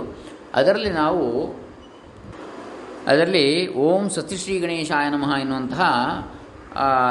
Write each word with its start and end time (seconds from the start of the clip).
ಅದರಲ್ಲಿ 0.55 0.91
ನಾವು, 0.91 1.25
ಅದರಲ್ಲಿ 3.07 3.47
ಓಂ 3.75 4.05
ಸತಿಶ್ರೀ 4.11 4.59
ಗಣೇಶಾಯ 4.59 5.07
ನಮಃ 5.11 5.33
ಎನ್ನುವಂತಹ 5.41 5.83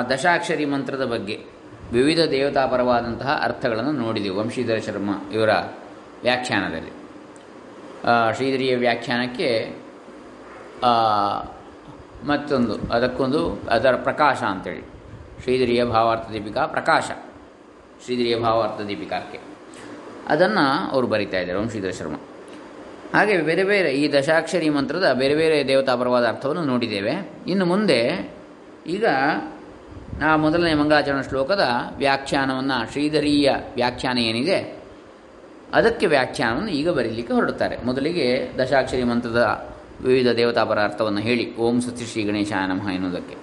ದಶಾಕ್ಷರಿ 0.10 0.66
ಮಂತ್ರದ 0.66 1.06
ಬಗ್ಗೆ 1.06 1.38
ವಿವಿಧ 1.92 2.22
ದೇವತಾಪರವಾದಂತಹ 2.30 3.32
ಅರ್ಥಗಳನ್ನು 3.44 3.92
ನೋಡಿದೆವು. 3.92 4.38
ವಂಶೀಧರ 4.40 4.78
ಶರ್ಮ 4.86 5.12
ಇವರ 5.34 5.52
ವ್ಯಾಖ್ಯಾನದಲ್ಲಿ. 6.26 6.94
ಶ್ರೀಧರಿಯ 8.36 8.76
ವ್ಯಾಖ್ಯಾನಕ್ಕೆ 8.76 9.50
ಮತ್ತೊಂದು, 12.26 12.74
ಅದಕ್ಕೊಂದು, 12.92 13.62
ಅದರ 13.70 13.96
ಪ್ರಕಾಶ 13.96 14.44
ಅಂತೇಳಿ. 14.44 14.84
ಶ್ರೀಧರಿಯ 15.44 15.84
ಭಾವಾರ್ಥ 15.86 16.30
ದೀಪಿಕಾ 16.32 16.66
ಪ್ರಕಾಶ. 16.66 17.08
ಶ್ರೀಧರಿಯ 18.04 18.36
ಭಾವಾರ್ಥ 18.40 18.82
ದೀಪಿಕಾಕ್ಕೆ. 18.82 19.40
ಅದನ್ನು 20.28 20.92
ಅವರು 20.92 21.08
ಬರಿತಾ 21.08 21.38
ಇದ್ದಾರೆ 21.38 21.60
ವಂಶೀಧರ 21.60 21.90
ಶರ್ಮ. 21.90 22.16
ಹಾಗೆ 23.14 23.38
ಬೇರೆ 23.38 23.64
ಬೇರೆ, 23.64 23.90
ಈ 23.92 24.14
ದಶಾಕ್ಷರಿ 24.14 24.70
ಮಂತ್ರದ 24.70 25.14
ಬೇರೆ 25.14 25.36
ಬೇರೆ 25.36 25.68
ದೇವತಾಪರವಾದ 25.68 26.26
ಅರ್ಥವನ್ನು 26.28 26.64
ನೋಡಿದ್ದೇವೆ. 26.64 27.14
ಇನ್ನು 27.48 27.66
ಮುಂದೆ, 27.66 28.34
ಈಗ 28.88 29.06
ನಾ 30.20 30.36
ಮೊದಲನೇ 30.38 30.74
ಮಂಗಳಾಚರಣ 30.74 31.22
ಶ್ಲೋಕದ 31.22 31.68
ವ್ಯಾಖ್ಯಾನವನ್ನು 31.98 32.92
ಶ್ರೀಧರೀಯ 32.92 33.52
ವ್ಯಾಖ್ಯಾನ 33.76 34.18
ಏನಿದೆ 34.18 34.75
ಅದಕ್ಕೆ 35.74 36.06
ವ್ಯಾಖ್ಯಾನವನ್ನು 36.06 36.72
ಈಗ 36.72 36.90
ಬರೀಲಿಕ್ಕೆ 36.90 37.34
ಹೊರಡುತ್ತಾರೆ. 37.34 37.86
ಮೊದಲಿಗೆ 37.86 38.52
ದಶಾಕ್ಷರಿ 38.58 39.04
ಮಂತ್ರದ 39.04 39.70
ವಿವಿಧ 40.02 40.28
ದೇವತಾಪರ 40.28 40.84
ಅರ್ಥವನ್ನು 40.84 41.20
ಹೇಳಿ, 41.20 41.58
ಓಂ 41.58 41.82
ಸತಿ 41.82 42.06
ಶ್ರೀ 42.12 42.24
ಗಣೇಶಾಯ 42.24 42.68
ನಮಃ 42.68 42.90
ಎನ್ನುವುದಕ್ಕೆ. 42.90 43.38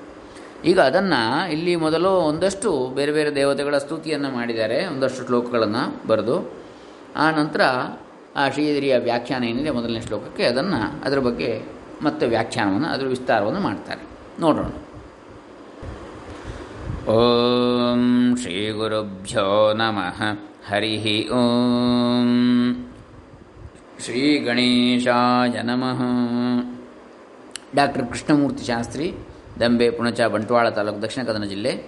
ಈಗ 0.64 0.80
ಅದನ್ನು 0.80 1.52
ಇಲ್ಲಿ 1.52 1.76
ಮೊದಲು 1.76 2.08
ಒಂದಷ್ಟು 2.08 2.92
ಬೇರೆ 2.94 3.12
ಬೇರೆ 3.12 3.34
ದೇವತೆಗಳ 3.34 3.78
ಸ್ತುತಿಯನ್ನು 3.78 4.30
ಮಾಡಿದ್ದಾರೆ, 4.30 4.86
ಒಂದಷ್ಟು 4.86 5.26
ಶ್ಲೋಕಗಳನ್ನು 5.26 6.08
ಬರೆದು, 6.08 6.52
ಆ 7.16 7.30
ನಂತರ 7.30 7.60
ಆ 8.36 8.48
ಶ್ರೀಧರಿಯ 8.48 8.98
ವ್ಯಾಖ್ಯಾನ 8.98 9.44
ಏನಿದೆ 9.44 9.70
ಮೊದಲನೇ 9.70 10.00
ಶ್ಲೋಕಕ್ಕೆ 10.00 10.44
ಅದನ್ನು 10.44 11.04
ಅದರ 11.04 11.18
ಬಗ್ಗೆ 11.18 11.62
ಮತ್ತೆ 12.02 12.26
ವ್ಯಾಖ್ಯಾನವನ್ನು, 12.26 12.88
ಅದರ 12.88 13.06
ವಿಸ್ತಾರವನ್ನು 13.06 13.60
ಮಾಡ್ತಾರೆ. 13.60 14.00
ನೋಡೋಣ. 14.40 14.64
ಓಂ 17.08 18.36
ಶ್ರೀ 18.42 18.70
ಗುರುಭ್ಯೋ 18.70 19.72
ನಮಃ. 19.72 20.51
ಹರಿ 20.68 21.28
ಓಂ. 21.28 22.92
ಶ್ರೀ 24.00 24.38
ಗಣೇಶಾಯ 24.38 25.62
ನಮಃ. 25.62 26.00
ಡಾಕ್ಟರ್ 27.74 28.06
ಕೃಷ್ಣಮೂರ್ತಿ 28.06 28.64
ಶಾಸ್ತ್ರಿ, 28.64 29.14
ದಂಬೆ, 29.60 29.90
ಪುಣಚ, 29.90 30.20
ಬಂಟ್ವಾಳ 30.20 30.68
ತಾಲೂಕು, 30.68 31.02
ದಕ್ಷಿಣ 31.02 31.24
ಕನ್ನಡ 31.24 31.46
ಜಿಲ್ಲೆ, 31.46 31.84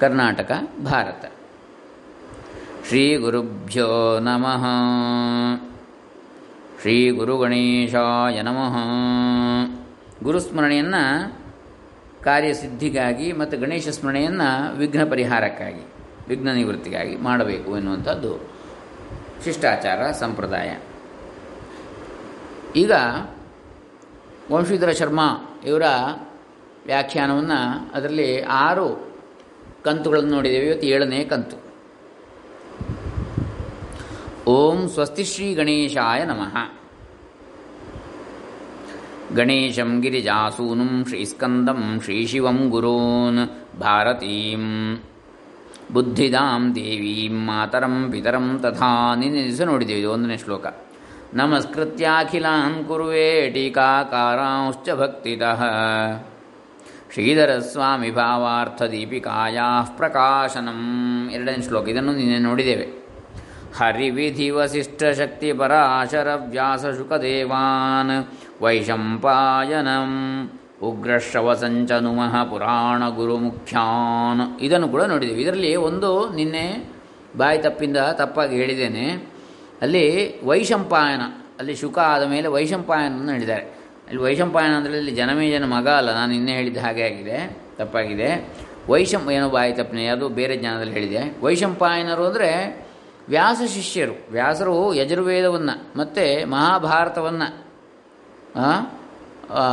ಕರ್ನಾಟಕ, 0.00 0.52
ಭಾರತ. 0.84 1.32
ಶ್ರೀ 2.88 3.16
ಗುರುಭ್ಯೋ 3.16 4.18
ನಮಃ. 4.20 4.64
ಶ್ರೀ 6.80 7.10
ಗುರು 7.10 7.38
ಗಣೇಶಾಯ 7.38 8.42
ನಮಃ. 8.42 8.76
ಗುರುಸ್ಮರಣೆಯನ್ನು 10.24 11.32
ಕಾರ್ಯಸಿದ್ಧಿಗಾಗಿ 12.22 13.32
ಮತ್ತು 13.32 13.58
ಗಣೇಶ 13.58 13.88
ಸ್ಮರಣೆಯನ್ನು 13.88 14.76
ವಿಘ್ನ 14.76 15.10
ಪರಿಹಾರಕ್ಕಾಗಿ. 15.10 15.95
ವಿಘ್ನ 16.28 16.52
ನಿವೃತ್ತಿಗಾಗಿ 16.52 17.16
ಮಾಡಬೇಕು 17.16 17.76
ಎನ್ನುವಂಥದ್ದು 17.76 18.50
ಶಿಷ್ಟಾಚಾರ, 19.44 20.12
ಸಂಪ್ರದಾಯ. 20.12 20.78
ಈಗ 22.76 22.92
ವಂಶೀಧರ 24.52 24.90
ಶರ್ಮಾ 24.90 25.60
ಇವರ 25.66 25.82
ವ್ಯಾಖ್ಯಾನವನ್ನು 26.86 27.92
ಅದರಲ್ಲಿ 27.94 28.42
ಆರು 28.42 29.16
ಕಂತುಗಳನ್ನು 29.84 30.34
ನೋಡಿದ್ದೇವೆ. 30.34 30.66
ಇವತ್ತು 30.66 30.86
ಏಳನೇ 30.86 31.24
ಕಂತು. 31.24 31.66
ಓಂ 34.50 34.88
ಸ್ವಸ್ತಿ 34.88 35.24
ಶ್ರೀ 35.24 35.54
ಗಣೇಶಾಯ 35.54 36.24
ನಮಃ. 36.24 36.56
ಗಣೇಶಂ 39.34 40.00
ಗಿರಿಜಾಸೂನು 40.00 41.08
ಶ್ರೀಸ್ಕಂದಂ 41.08 42.00
ಶ್ರೀಶಿವಂ 42.04 42.68
ಗುರೂನ್ 42.68 43.48
ಭಾರತೀಂ. 43.80 44.96
ಬುದ್ಧಿದಾಂ 45.92 46.74
ದೇವೀಂ 46.74 47.46
ಮಾತರಂ 47.46 48.08
ಪಿತರಂ 48.12 48.58
ತಥಾ. 48.62 49.14
ನಿನ್ನೆ 49.14 49.44
ದಿವಸ 49.44 49.60
ನೋಡಿದ್ದೇವೆ, 49.60 50.00
ಇದು 50.00 50.12
ಒಂದನೇ 50.12 50.36
ಶ್ಲೋಕ. 50.36 50.66
ನಮಸ್ಕೃತ್ಯಾಖಿಲಾನ್ 51.34 52.84
ಕುರುವೇ 52.84 53.50
ಟೀಕಾಕಾರಾಂಶ್ಚ 53.50 54.90
ಭಕ್ತಿತಃ. 54.90 55.62
ಶ್ರೀಧರಸ್ವಾಮಿ 57.12 58.10
ಭಾವಾರ್ಥ 58.10 58.82
ದೀಪಿಕಾಯಾ 58.82 59.82
ಪ್ರಕಾಶನಂ. 59.96 60.80
ಎರಡನೇ 61.30 61.62
ಶ್ಲೋಕ, 61.62 61.88
ಇದನ್ನು 61.88 62.12
ನಿನ್ನೆ 62.12 62.38
ನೋಡಿದ್ದೇವೆ. 62.38 62.86
ಶಕ್ತಿ 65.16 65.52
ಪರಾಶರ 65.52 66.28
ವ್ಯಾಸ 66.34 66.86
ಶುಕದೇವಾನ್ 66.86 68.24
ವೈಶಂಪಾಯನಂ. 68.62 70.12
ಉಗ್ರಶ್ರವಸಂಚನುಮಃ 70.88 72.34
ಪುರಾಣ 72.50 73.02
ಗುರು 73.08 73.36
ಮುಖ್ಯಾನ್ 73.38 74.42
ಇದನ್ನು 74.60 74.88
ಕೂಡ 74.88 75.02
ನೋಡಿದ್ದೀವಿ 75.02 75.42
ಇದರಲ್ಲಿ 75.42 75.72
ಒಂದು 75.88 76.10
ನಿನ್ನೆ 76.28 76.66
ಬಾಯಿ 77.36 77.58
ತಪ್ಪಿಂದ 77.58 77.98
ತಪ್ಪಾಗಿ 78.20 78.54
ಹೇಳಿದ್ದೇನೆ. 78.56 79.06
ಅಲ್ಲಿ 79.82 80.04
ವೈಶಂಪಾಯನ, 80.44 81.22
ಅಲ್ಲಿ 81.60 81.74
ಶುಕ 81.76 81.98
ಆದ 81.98 82.24
ಮೇಲೆ 82.32 82.48
ವೈಶಂಪಾಯನನ್ನು 82.48 83.32
ಹೇಳಿದ್ದಾರೆ. 83.32 83.64
ಅಲ್ಲಿ 84.08 84.20
ವೈಶಂಪಾಯನ 84.22 84.72
ಅಂದರೆ 84.72 84.98
ಇಲ್ಲಿ 84.98 85.14
ಜನಮೇಜನ 85.14 85.64
ಮಗ 85.64 85.88
ಅಲ್ಲ, 85.88 86.10
ನಾನು 86.14 86.30
ನಿನ್ನೆ 86.32 86.52
ಹೇಳಿದ್ದ 86.52 86.78
ಹಾಗೆ 86.78 87.02
ಆಗಿದೆ, 87.02 87.38
ತಪ್ಪಾಗಿದೆ. 87.78 88.28
ವೈಶಂ, 88.88 89.30
ಏನೋ 89.30 89.48
ಬಾಯಿ 89.50 89.72
ತಪ್ಪನೆ 89.72 90.02
ಅದು 90.08 90.28
ಬೇರೆ 90.28 90.56
ಜ್ಞಾನದಲ್ಲಿ 90.56 90.92
ಹೇಳಿದೆ. 90.92 91.22
ವೈಶಂಪಾಯನರು 91.44 92.24
ಅಂದರೆ 92.26 92.50
ವ್ಯಾಸ 93.28 93.60
ಶಿಷ್ಯರು. 93.74 94.14
ವ್ಯಾಸರು 94.30 94.94
ಯಜುರ್ವೇದವನ್ನು 94.94 95.74
ಮತ್ತು 95.98 96.50
ಮಹಾಭಾರತವನ್ನು 96.50 97.48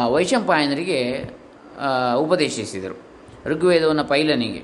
ವೈಶಂಪಾಯನರಿಗೆ 0.08 1.24
ಉಪದೇಶಿಸಿದರು. 2.16 2.98
ಋಗ್ವೇದವನ್ನು 3.46 4.04
ಪೈಲನಿಗೆ, 4.04 4.64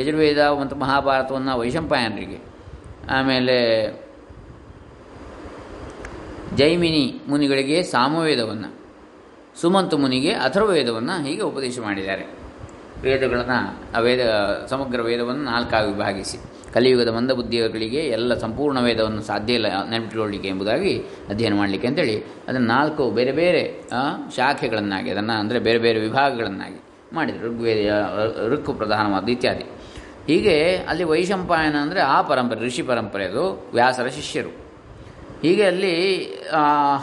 ಯಜುರ್ವೇದ 0.00 0.38
ಮತ್ತು 0.38 0.76
ಮಹಾಭಾರತವನ್ನು 0.76 1.58
ವೈಶಂಪಾಯನರಿಗೆ, 1.58 2.38
ಆಮೇಲೆ 3.10 3.56
ಜೈಮಿನಿ 6.56 7.20
ಮುನಿಗಳಿಗೆ 7.28 7.82
ಸಾಮವೇದವನ್ನು, 7.82 8.76
ಸುಮಂತ 9.60 9.94
ಮುನಿಗೆ 9.94 10.32
ಅಥರ್ವವೇದವನ್ನು 10.32 11.24
ಹೀಗೆ 11.24 11.42
ಉಪದೇಶ 11.42 11.78
ಮಾಡಿದ್ದಾರೆ. 11.78 12.24
ವೇದಗಳನ್ನು 13.02 14.02
ವೇದ, 14.02 14.20
ಸಮಗ್ರ 14.66 15.00
ವೇದವನ್ನು 15.00 15.44
ನಾಲ್ಕಾಗಿ 15.44 15.92
ವಿಭಾಗಿಸಿ. 15.92 16.38
ಕಲಿಯುಗದ 16.74 17.10
ಮಂದಬುದ್ಧಿಗಳಿಗೆ 17.16 18.02
ಎಲ್ಲ 18.16 18.34
ಸಂಪೂರ್ಣ 18.38 18.78
ವೇದವನ್ನು 18.80 19.22
ಸಾಧ್ಯ 19.22 19.58
ಇಲ್ಲ 19.58 19.68
ನೆನಪಿಟ್ಕೊಳ್ಳಿಕ್ಕೆ 19.90 20.48
ಎಂಬುದಾಗಿ 20.48 20.92
ಅಧ್ಯಯನ 21.28 21.56
ಮಾಡಲಿಕ್ಕೆ 21.56 21.88
ಅಂತೇಳಿ 21.88 22.16
ಅದನ್ನು 22.48 22.68
ನಾಲ್ಕು 22.68 23.10
ಬೇರೆ 23.10 23.32
ಬೇರೆ 23.32 23.62
ಶಾಖೆಗಳನ್ನಾಗಿ, 24.36 25.10
ಅದನ್ನು 25.10 25.34
ಅಂದರೆ 25.40 25.58
ಬೇರೆ 25.58 25.78
ಬೇರೆ 25.78 26.00
ವಿಭಾಗಗಳನ್ನಾಗಿ 26.00 26.80
ಮಾಡಿದರು. 27.14 27.46
ಋಗ್ವೇದ 27.48 27.78
ಋಕ್ 28.52 28.70
ಪ್ರಧಾನವಾದ 28.78 29.28
ಇತ್ಯಾದಿ. 29.28 29.64
ಹೀಗೆ 30.26 30.56
ಅಲ್ಲಿ 30.90 31.04
ವೈಶಂಪಾಯನ 31.04 31.76
ಅಂದರೆ 31.76 32.00
ಆ 32.00 32.18
ಪರಂಪರೆ, 32.22 32.60
ಋಷಿ 32.66 32.82
ಪರಂಪರೆ 32.82 33.24
ಅದು, 33.24 33.44
ವ್ಯಾಸರ 33.72 34.08
ಶಿಷ್ಯರು. 34.18 34.52
ಹೀಗೆ 35.42 35.64
ಅಲ್ಲಿ 35.64 35.96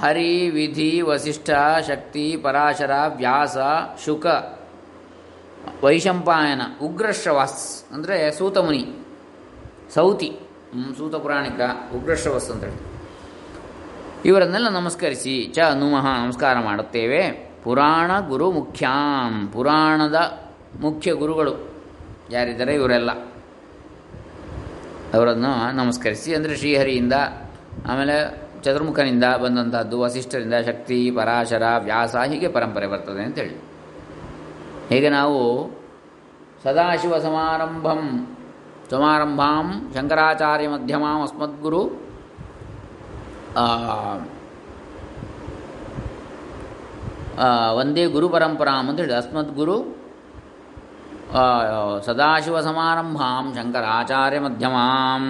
ಹರಿ, 0.01 0.31
ವಿಧಿ, 0.49 0.91
ವಸಿಷ್ಠ, 1.01 1.49
ಶಕ್ತಿ, 1.87 2.25
ಪರಾಶರ, 2.43 2.93
ವ್ಯಾಸ, 3.15 3.57
ಶುಕ, 4.05 4.25
ವೈಶಂಪಾಯನ 5.83 6.61
ಉಗ್ರಶ್ರವಾಸ್ 6.81 7.93
ಅಂದರೆ 7.93 8.17
ಸೂತಮುನಿ 8.37 8.83
ಸೌತಿ 9.93 10.39
ಸೂತ 10.97 11.15
ಪುರಾಣಿಕ 11.15 11.59
ಉಗ್ರಶವಸ್ತು 11.95 12.53
ಅಂತ 12.53 12.63
ಹೇಳಿ. 12.63 12.79
ಇವರನ್ನೆಲ್ಲ 14.25 14.69
ನಮಸ್ಕರಿಸಿ, 14.69 15.51
ಚ 15.53 15.59
ನುಮಃ 15.59 16.05
ನಮಸ್ಕಾರ 16.23 16.59
ಮಾಡುತ್ತೇವೆ. 16.59 17.51
ಪುರಾಣ 17.63 18.19
ಗುರು 18.27 18.51
ಮುಖ್ಯಾಂ. 18.51 19.47
ಪುರಾಣದ 19.47 20.39
ಮುಖ್ಯ 20.79 21.13
ಗುರುಗಳು 21.13 21.69
ಯಾರಿದ್ದಾರೆ? 22.31 22.73
ಇವರೆಲ್ಲ. 22.73 23.11
ಅವರನ್ನು 25.13 25.75
ನಮಸ್ಕರಿಸಿ, 25.75 26.35
ಅಂದರೆ 26.35 26.57
ಶ್ರೀಹರಿಯಿಂದ, 26.57 27.13
ಆಮೇಲೆ 27.91 28.49
ಚತುರ್ಮುಖನಿಂದ 28.63 29.23
ಬಂದಂಥದ್ದು 29.23 29.99
ವಸಿಷ್ಠರಿಂದ 29.99 30.53
ಶಕ್ತಿ, 30.65 31.11
ಪರಾಶರ, 31.11 31.63
ವ್ಯಾಸ, 31.79 32.15
ಹೀಗೆ 32.15 32.47
ಪರಂಪರೆ 32.47 32.87
ಬರ್ತದೆ 32.87 33.23
ಅಂತೇಳಿ 33.23 33.55
ಹೀಗೆ 34.89 35.09
ನಾವು 35.09 35.71
ಸದಾಶಿವ 36.63 37.17
ಸಮಾರಂಭಂ 37.17 38.35
ಸಮಾರಂಭಾಂ 38.91 39.67
ಶಂಕರಾಚಾರ್ಯ 39.95 40.67
ಮಧ್ಯಮಾಂ 40.67 41.19
ಅಸ್ಮದ್ಗುರು 41.23 41.81
ಒಂದೇ 47.79 48.03
ಗುರು 48.15 48.27
ಪರಂಪರಾಂ 48.29 48.85
ಅಂತ 48.89 48.99
ಹೇಳಿ 48.99 49.13
ಅಸ್ಮದ್ಗುರು 49.13 49.77
ಸದಾಶಿವ 52.05 52.57
ಸಮಾರಂಭಾಂ 52.61 53.45
ಶಂಕರಾಚಾರ್ಯ 53.55 54.39
ಮಧ್ಯಮಾಂ 54.39 55.23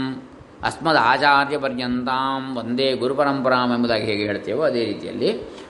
ಅಸ್ಮದ್ 0.68 1.00
ಆಚಾರ್ಯ 1.10 1.58
ಪರ್ಯಂತಾಂ 1.58 2.44
ಒಂದೇ 2.58 2.88
ಗುರು 3.02 3.14
ಪರಂಪರಾಂ 3.16 3.70
ಎಂಬುದಾಗಿ 3.76 4.06
ಹೇಗೆ 4.06 4.24
ಹೇಳ್ತೇವೋ 4.24 4.62
ಅದೇ 4.62 4.82
ರೀತಿಯಲ್ಲಿ. 4.86 5.30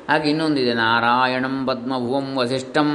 ಹಾಗೆ 0.09 0.27
ಇನ್ನೊಂದಿದೆ, 0.29 0.73
ನಾರಾಯಣಂ 0.73 1.55
ಪದ್ಮಭುವಂ 1.67 2.27
ವಸಿಷ್ಠಂ 2.39 2.89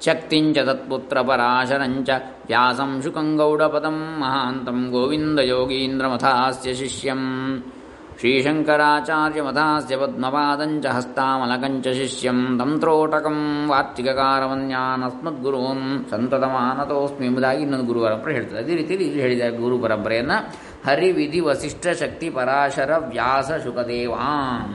ಶಕ್ತಿಂಚ 0.00 0.58
ತತ್ಪುತ್ರ 0.66 1.18
ಪರಾಶರಂಚ 1.22 2.10
ವ್ಯಾಸಂ 2.46 2.92
ಶುಕಂ 3.02 3.28
ಗೌಡಪದಂ 3.36 3.98
ಮಹಾಂತಂ 4.20 4.80
ಗೋವಿಂದ 4.90 5.40
ಯೋಗೀಂದ್ರಮಥಾಸ್ಯ 5.48 6.72
ಶಿಷ್ಯಂ 6.74 7.22
ಶ್ರೀಶಂಕರಾಚಾರ್ಯಮಥಾಸ್ಯ 8.16 9.96
ಪದ್ಮಪಾದಂಚ 9.96 10.86
ಹಸ್ತಾಮಲಕಂಚ 10.88 11.86
ಶಿಷ್ಯಂ 11.96 12.38
ತಂತ್ರೋಟಕಂ 12.58 13.38
ವಾರ್ತಿಕಕಾರವನ್ಯಾನ್ 13.70 15.04
ಅಸ್ಮದ್ಗುರುನ್ 15.04 15.86
ಸಂತತಮಾನತೋಸ್ಮಿ 16.10 17.26
ಎಂಬುದಾಗಿ 17.26 17.62
ಇನ್ನೊಂದು 17.62 17.86
ಗುರು 17.86 18.02
ಪರಂಪರೆ 18.04 18.34
ಹೇಳ್ತದೆ 18.34 18.60
ಅದೇ 18.60 18.76
ರೀತಿಯಲ್ಲಿ 18.76 19.06
ಇಲ್ಲಿ 19.06 19.22
ಹೇಳಿದ 19.22 19.48
ಗುರು 19.58 19.78
ಪರಂಪರೆಯನ್ನು 19.78 20.38
ಹರಿ 20.86 21.10
ವಿಧಿ 21.12 21.40
ವಸಿಷ್ಠ 21.40 21.86
ಶಕ್ತಿ 22.00 22.30
ಪರಾಶರ 22.30 22.92
ವ್ಯಾಸ 23.08 23.50
ಶುಕದೇವಾನ್ 23.64 24.72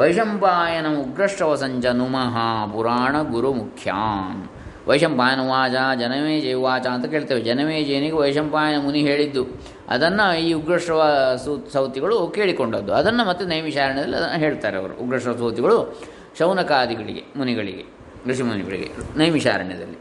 ವೈಶಂಪಾಯನ 0.00 0.86
ಉಗ್ರಶ್ರವಸಂಚ 0.98 1.86
ನುಮಃ 1.86 2.36
ಪುರಾಣ 2.72 3.22
ಗುರು 3.22 3.52
ಮುಖ್ಯಾನ್ 3.52 4.48
ವೈಶಂಪಾಯನ 4.88 5.40
ವಾಚ 5.48 5.72
ಜನಮೇಜಯ 5.98 6.48
ಜೈವಾಚ 6.48 6.86
ಅಂತ 6.86 7.06
ಕೇಳ್ತೇವೆ. 7.06 7.40
ಜನಮೇಜಯನಿಗೆ 7.40 8.12
ವೈಶಂಪಾಯನ 8.12 8.82
ಮುನಿ 8.82 8.98
ಹೇಳಿದ್ದು. 8.98 9.46
ಅದನ್ನು 9.88 10.38
ಈ 10.38 10.52
ಉಗ್ರಶ್ರವ 10.52 11.02
ಸೂ, 11.44 11.68
ಸೌತಿಗಳು 11.72 12.28
ಕೇಳಿಕೊಂಡದ್ದು. 12.28 12.92
ಅದನ್ನು 12.92 13.28
ಮತ್ತೆ 13.28 13.44
ನೈಮಿಷಾರಣ್ಯದಲ್ಲಿ 13.44 14.16
ಅದನ್ನು 14.16 14.38
ಹೇಳ್ತಾರೆ 14.38 14.76
ಅವರು. 14.76 14.94
ಉಗ್ರಶ್ರವ 14.94 15.36
ಸೌತಿಗಳು 15.36 16.02
ಶೌನಕಾದಿಗಳಿಗೆ, 16.38 17.24
ಮುನಿಗಳಿಗೆ, 17.36 17.84
ಋಷಿ 18.26 18.42
ಮುನಿಗಳಿಗೆ 18.42 18.90
ನೈಮಿಷಾರಣ್ಯದಲ್ಲಿ 19.16 19.98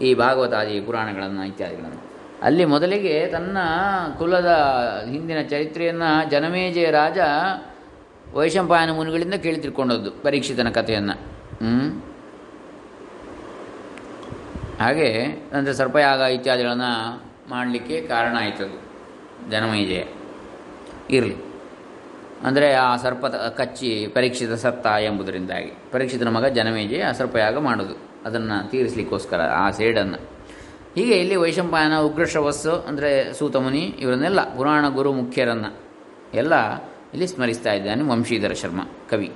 ಈ 0.00 0.14
ಭಾಗವತಾದಿ 0.14 0.80
ಪುರಾಣಗಳನ್ನು, 0.80 1.44
ಇತ್ಯಾದಿಗಳನ್ನು. 1.44 2.02
ಅಲ್ಲಿ 2.42 2.64
ಮೊದಲಿಗೆ 2.64 3.26
ತನ್ನ 3.26 3.58
ಕುಲದ 4.18 4.50
ಹಿಂದಿನ 5.10 5.42
ಚರಿತ್ರೆಯನ್ನು 5.42 6.30
ಜನಮೇಜಯ 6.30 6.90
ರಾಜ 6.90 7.18
ವೈಶಂಪಾಯನ 8.38 8.92
ಮುನಿಗಳಿಂದ 8.98 9.36
ಕೇಳಿ 9.44 9.58
ತಿಳ್ಕೊಂಡದ್ದು 9.64 10.10
ಪರೀಕ್ಷಿತನ 10.26 10.70
ಕಥೆಯನ್ನು. 10.78 11.14
ಹ್ಞೂ 11.62 11.86
ಹಾಗೆ 14.82 15.08
ಅಂದರೆ 15.56 15.72
ಸರ್ಪಯಾಗ 15.80 16.20
ಇತ್ಯಾದಿಗಳನ್ನು 16.36 16.92
ಮಾಡಲಿಕ್ಕೆ 17.50 17.96
ಕಾರಣ 18.12 18.34
ಆಯ್ತದು. 18.40 18.76
ಜನಮೈಜಯ 19.50 20.02
ಇರಲಿ. 21.16 21.36
ಅಂದರೆ 22.48 22.68
ಆ 22.74 22.88
ಸರ್ಪ 22.96 23.26
ಕಚ್ಚಿ 23.58 23.90
ಪರೀಕ್ಷಿತ 24.14 24.54
ಸತ್ತ 24.64 24.86
ಎಂಬುದರಿಂದಾಗಿ. 25.08 25.70
ಪರೀಕ್ಷಿತನ 25.92 26.30
ಮಗ 26.36 26.46
ಜನಮೇಜೆ 26.58 26.98
ಆ 27.08 27.12
ಸರ್ಪಯಾಗ 27.12 27.58
ಮಾಡೋದು. 27.58 27.94
ಅದನ್ನು 28.26 28.56
ತೀರಿಸಲಿಕ್ಕೋಸ್ಕರ, 28.70 29.40
ಆ 29.62 29.64
ಸೇಡನ್ನು. 29.78 30.18
ಹೀಗೆ 30.96 31.14
ಇಲ್ಲಿ 31.22 31.36
ವೈಶಂಪಾಯನ 31.36 31.96
ಉಗ್ರಶ್ರವಸ್ಸು 32.08 32.74
ಅಂದರೆ 32.88 33.10
ಸೂತಮುನಿ, 33.38 33.84
ಇವರನ್ನೆಲ್ಲ 34.02 34.40
ಪುರಾಣ 34.56 34.84
ಗುರು 34.88 35.12
ಮುಖ್ಯರನ್ನು 35.12 35.70
ಎಲ್ಲ 36.42 36.54
ಇಲ್ಲಿ 37.14 37.26
ಸ್ಮರಿಸ್ತಾ 37.26 37.72
ಇದ್ದಾನೆ 37.72 38.02
ವಂಶೀಧರ 38.02 38.52
ಶರ್ಮ 38.52 38.80
ಕವಿ 39.10 39.28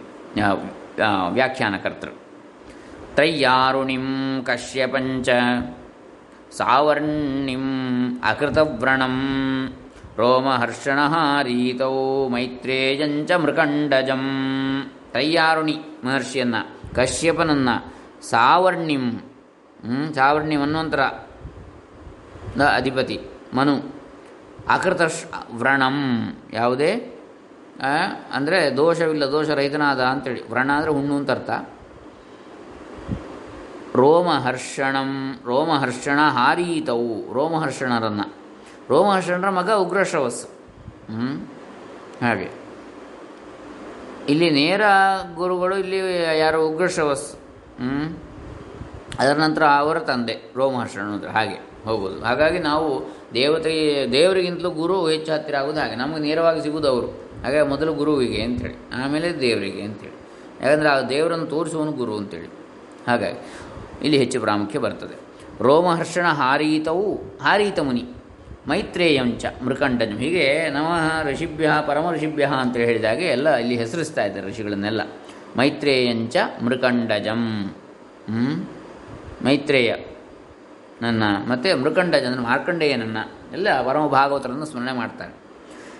ಆ, 1.02 1.30
ತ್ರಯ್ಯಾರುಣಿಂ 3.14 4.06
ಕಶ್ಯಪಂಚ 4.44 5.28
ಸಾವರ್ಣಿಂ 6.50 7.64
ಅಕೃತವ್ರಣಂ 8.24 9.14
ರೋಮಹರ್ಷಣಹಾರೀತೌ 10.16 11.94
ಮೈತ್ರೇಯಂಚ 12.28 13.30
ಮೃಕಂಡಜಂ. 13.32 14.24
ತ್ರಯ್ಯಾರುಣಿ 15.12 15.76
ಮಹರ್ಷಿಯನ್ನ 16.04 16.56
ಕಶ್ಯಪನನ್ನ 16.94 17.68
ಸಾವರ್ಣಿಂ 18.22 19.04
ಸಾವರ್ಣಿ 20.14 20.56
ಅನ್ನುವಂತರ 20.56 21.02
ಅಧಿಪತಿ 22.74 23.18
ಮನು 23.54 23.74
ಅಕೃತ 24.68 25.02
ವ್ರಣಂ 25.52 25.96
ಯಾವುದೇ 26.52 26.90
ಅಂದರೆ 28.32 28.76
ದೋಷವಿಲ್ಲ 28.76 29.24
ದೋಷರಹಿತನಾದ 29.24 30.00
ಅಂತೇಳಿ. 30.00 30.48
ವ್ರಣ 30.48 30.70
ಅಂದರೆ 30.72 30.90
ಹುಣ್ಣು 30.90 31.16
ಅಂತ 31.16 31.30
ಅರ್ಥ. 31.30 31.50
ರೋಮಹರ್ಷಣಂ, 33.94 35.40
ರೋಮಹರ್ಷಣ 35.44 36.18
ಹಾರೀತವು. 36.20 37.32
ರೋಮಹರ್ಷಣರನ್ನು. 37.32 38.34
ರೋಮಹರ್ಷಣರ 38.88 39.50
ಮಗ 39.50 39.70
ಉಗ್ರಶ್ರವಸ್ 39.70 40.46
ಹ್ಞೂ 41.10 41.50
ಹಾಗೆ. 42.26 42.50
ಇಲ್ಲಿ 44.28 44.50
ನೇರ 44.50 44.80
ಗುರುಗಳು 45.34 45.76
ಇಲ್ಲಿ 45.76 46.22
ಯಾರು? 46.38 46.68
ಉಗ್ರಶ್ರವಸ್ 46.68 47.32
ಹ್ಞೂ 47.32 48.18
ಅದರ 49.18 49.36
ನಂತರ 49.36 49.62
ಅವರ 49.62 49.98
ತಂದೆ 49.98 50.52
ರೋಮಹರ್ಷಣ 50.56 51.00
ಅಂದರೆ 51.00 51.30
ಹಾಗೆ 51.30 51.68
ಹೋಗೋದು 51.84 52.24
ಹಾಗಾಗಿ 52.24 52.58
ನಾವು 52.58 53.10
ದೇವತೆ 53.34 54.06
ದೇವರಿಗಿಂತಲೂ 54.12 54.70
ಗುರು 54.70 55.08
ಹೆಚ್ಚು 55.08 55.32
ಹತ್ತಿರ 55.32 55.56
ಆಗೋದು 55.56 55.80
ಹಾಗೆ. 55.80 55.94
ನಮಗೆ 55.94 56.20
ನೇರವಾಗಿ 56.20 56.62
ಸಿಗೋದು 56.62 56.88
ಅವರು. 56.88 57.27
ಹಾಗಾಗಿ 57.42 57.68
ಮೊದಲು 57.68 57.92
ಗುರುವಿಗೆ 57.94 58.42
ಅಂತೇಳಿ, 58.42 58.76
ಆಮೇಲೆ 58.94 59.28
ದೇವರಿಗೆ 59.40 59.82
ಅಂತೇಳಿ. 59.82 60.16
ಯಾಕಂದರೆ 60.62 60.88
ಆ 60.88 61.00
ದೇವರನ್ನು 61.00 61.46
ತೋರಿಸುವನು 61.46 61.92
ಗುರು 61.92 62.16
ಅಂತೇಳಿ. 62.16 62.48
ಹಾಗಾಗಿ 63.08 63.38
ಇಲ್ಲಿ 64.02 64.18
ಹೆಚ್ಚು 64.18 64.40
ಪ್ರಾಮುಖ್ಯ 64.40 64.78
ಬರ್ತದೆ. 64.78 65.16
ರೋಮಹರ್ಷಣ 65.60 66.26
ಹಾರೀತವು, 66.26 67.06
ಹಾರೀತ 67.42 67.78
ಮುನಿ, 67.78 68.04
ಮೈತ್ರೇಯಂಚ 68.68 69.44
ಮೃಕಂಡಜಂ 69.64 70.16
ಹೀಗೆ 70.16 70.70
ನಮಃ 70.70 71.30
ಋಷಿಭ್ಯ 71.30 71.70
ಪರಮ 71.86 72.10
ಋಷಿಭ್ಯ 72.10 72.50
ಅಂತೇಳಿ 72.60 72.86
ಹೇಳಿದಾಗೆ 72.86 73.26
ಎಲ್ಲ 73.26 73.54
ಇಲ್ಲಿ 73.54 73.76
ಹೆಸರಿಸ್ತಾ 73.76 74.24
ಇದ್ದಾರೆ 74.24 74.46
ಋಷಿಗಳನ್ನೆಲ್ಲ. 74.48 75.00
ಮೈತ್ರೇಯಂಚ, 75.56 76.36
ಮೃಕಂಡಜಂ. 76.64 77.42
ಮೈತ್ರೇಯ 79.44 79.94
ನನ್ನ, 81.02 81.22
ಮತ್ತು 81.48 81.76
ಮೃಕಂಡಜ 81.82 82.24
ಮಾರ್ಕಂಡೇಯನನ್ನು 82.42 83.22
ಎಲ್ಲ 83.52 83.68
ಪರಮ 83.82 84.06
ಭಾಗವತರನ್ನು 84.06 84.66
ಸ್ಮರಣೆ 84.66 84.92
ಮಾಡ್ತಾರೆ. 84.92 85.47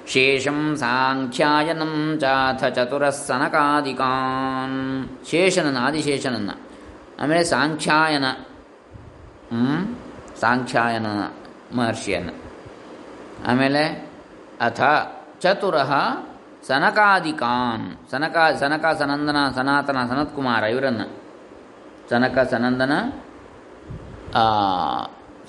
ಶೇಷಂ 0.08 0.76
ಸಾಂಖ್ಯಾಯನಂ 0.76 2.18
ಚಾಥ 2.20 2.64
ಚತುರಸ್ಸನಕಾದಿಕಾನ್. 2.64 5.08
ಶೇಷನನ್ನು 5.30 5.80
ಆದಿಶೇಷನನ್ನು. 5.80 6.60
ಆಮೇಲೆ 7.22 7.44
ಸಾಂಖ್ಯಾಯನ? 7.44 8.24
ಸಾಂಖ್ಯಾಯನ 10.40 11.06
ಮಹರ್ಷಿಯನ್ನು. 11.76 12.32
ಆಮೇಲೆ 13.50 14.10
ಅಥ 14.60 14.80
ಚತುರ 15.40 15.74
ಸನಕಾದಿಕಾನ್. 16.66 18.10
ಸನಕ 18.10 18.36
ಸನಕ 18.60 18.84
ಸನಂದನ 18.98 19.36
ಸನಾತನ 19.54 19.96
ಸನತ್ಕುಮಾರ 20.08 20.62
ಇವರನ್ನು. 20.62 21.22
ಸನಕ 22.10 22.38
ಸನಂದನ 22.38 22.92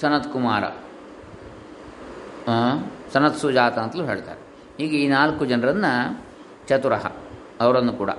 ಸನತ್ಕುಮಾರ. 0.02 0.64
ಆ, 2.52 2.54
ಸನತ್ 3.14 3.38
ಸುಜಾತ 3.38 3.80
ಅಂತಲೂ 3.80 4.06
ಹೇಳ್ತಾರೆ. 4.06 4.39
ಹೀಗೆ 4.80 4.98
ಈ 4.98 5.08
ನಾಲ್ಕು 5.08 5.44
ಜನರನ್ನು 5.46 5.94
ಚತುರಃ 6.68 7.06
ಅವರನ್ನು 7.64 7.94
ಕೂಡ. 7.94 8.12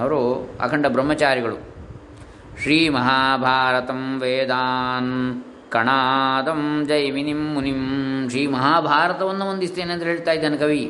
ಅವರು 0.00 0.20
ಅಖಂಡ 0.60 0.86
ಬ್ರಹ್ಮಚಾರಿಗಳು. 0.94 1.56
ಶ್ರೀ 2.60 2.78
ಮಹಾಭಾರತಂ 2.88 4.00
ವೇದಾನ್ 4.20 5.10
ಕಣಾದಂ 5.70 6.62
ಜೈಮಿನಿಂ 6.88 7.42
ಮುನಿಂ. 7.54 7.82
ಶ್ರೀ 8.30 8.42
ಮಹಾಭಾರತವನ್ನು 8.46 9.44
ಹೊಂದಿಸ್ತೇನೆ 9.44 9.92
ಅಂತ 9.92 10.04
ಹೇಳ್ತಾ 10.10 10.32
ಇದ್ದಾನೆ 10.32 10.56
ಕವಿ. 10.56 10.84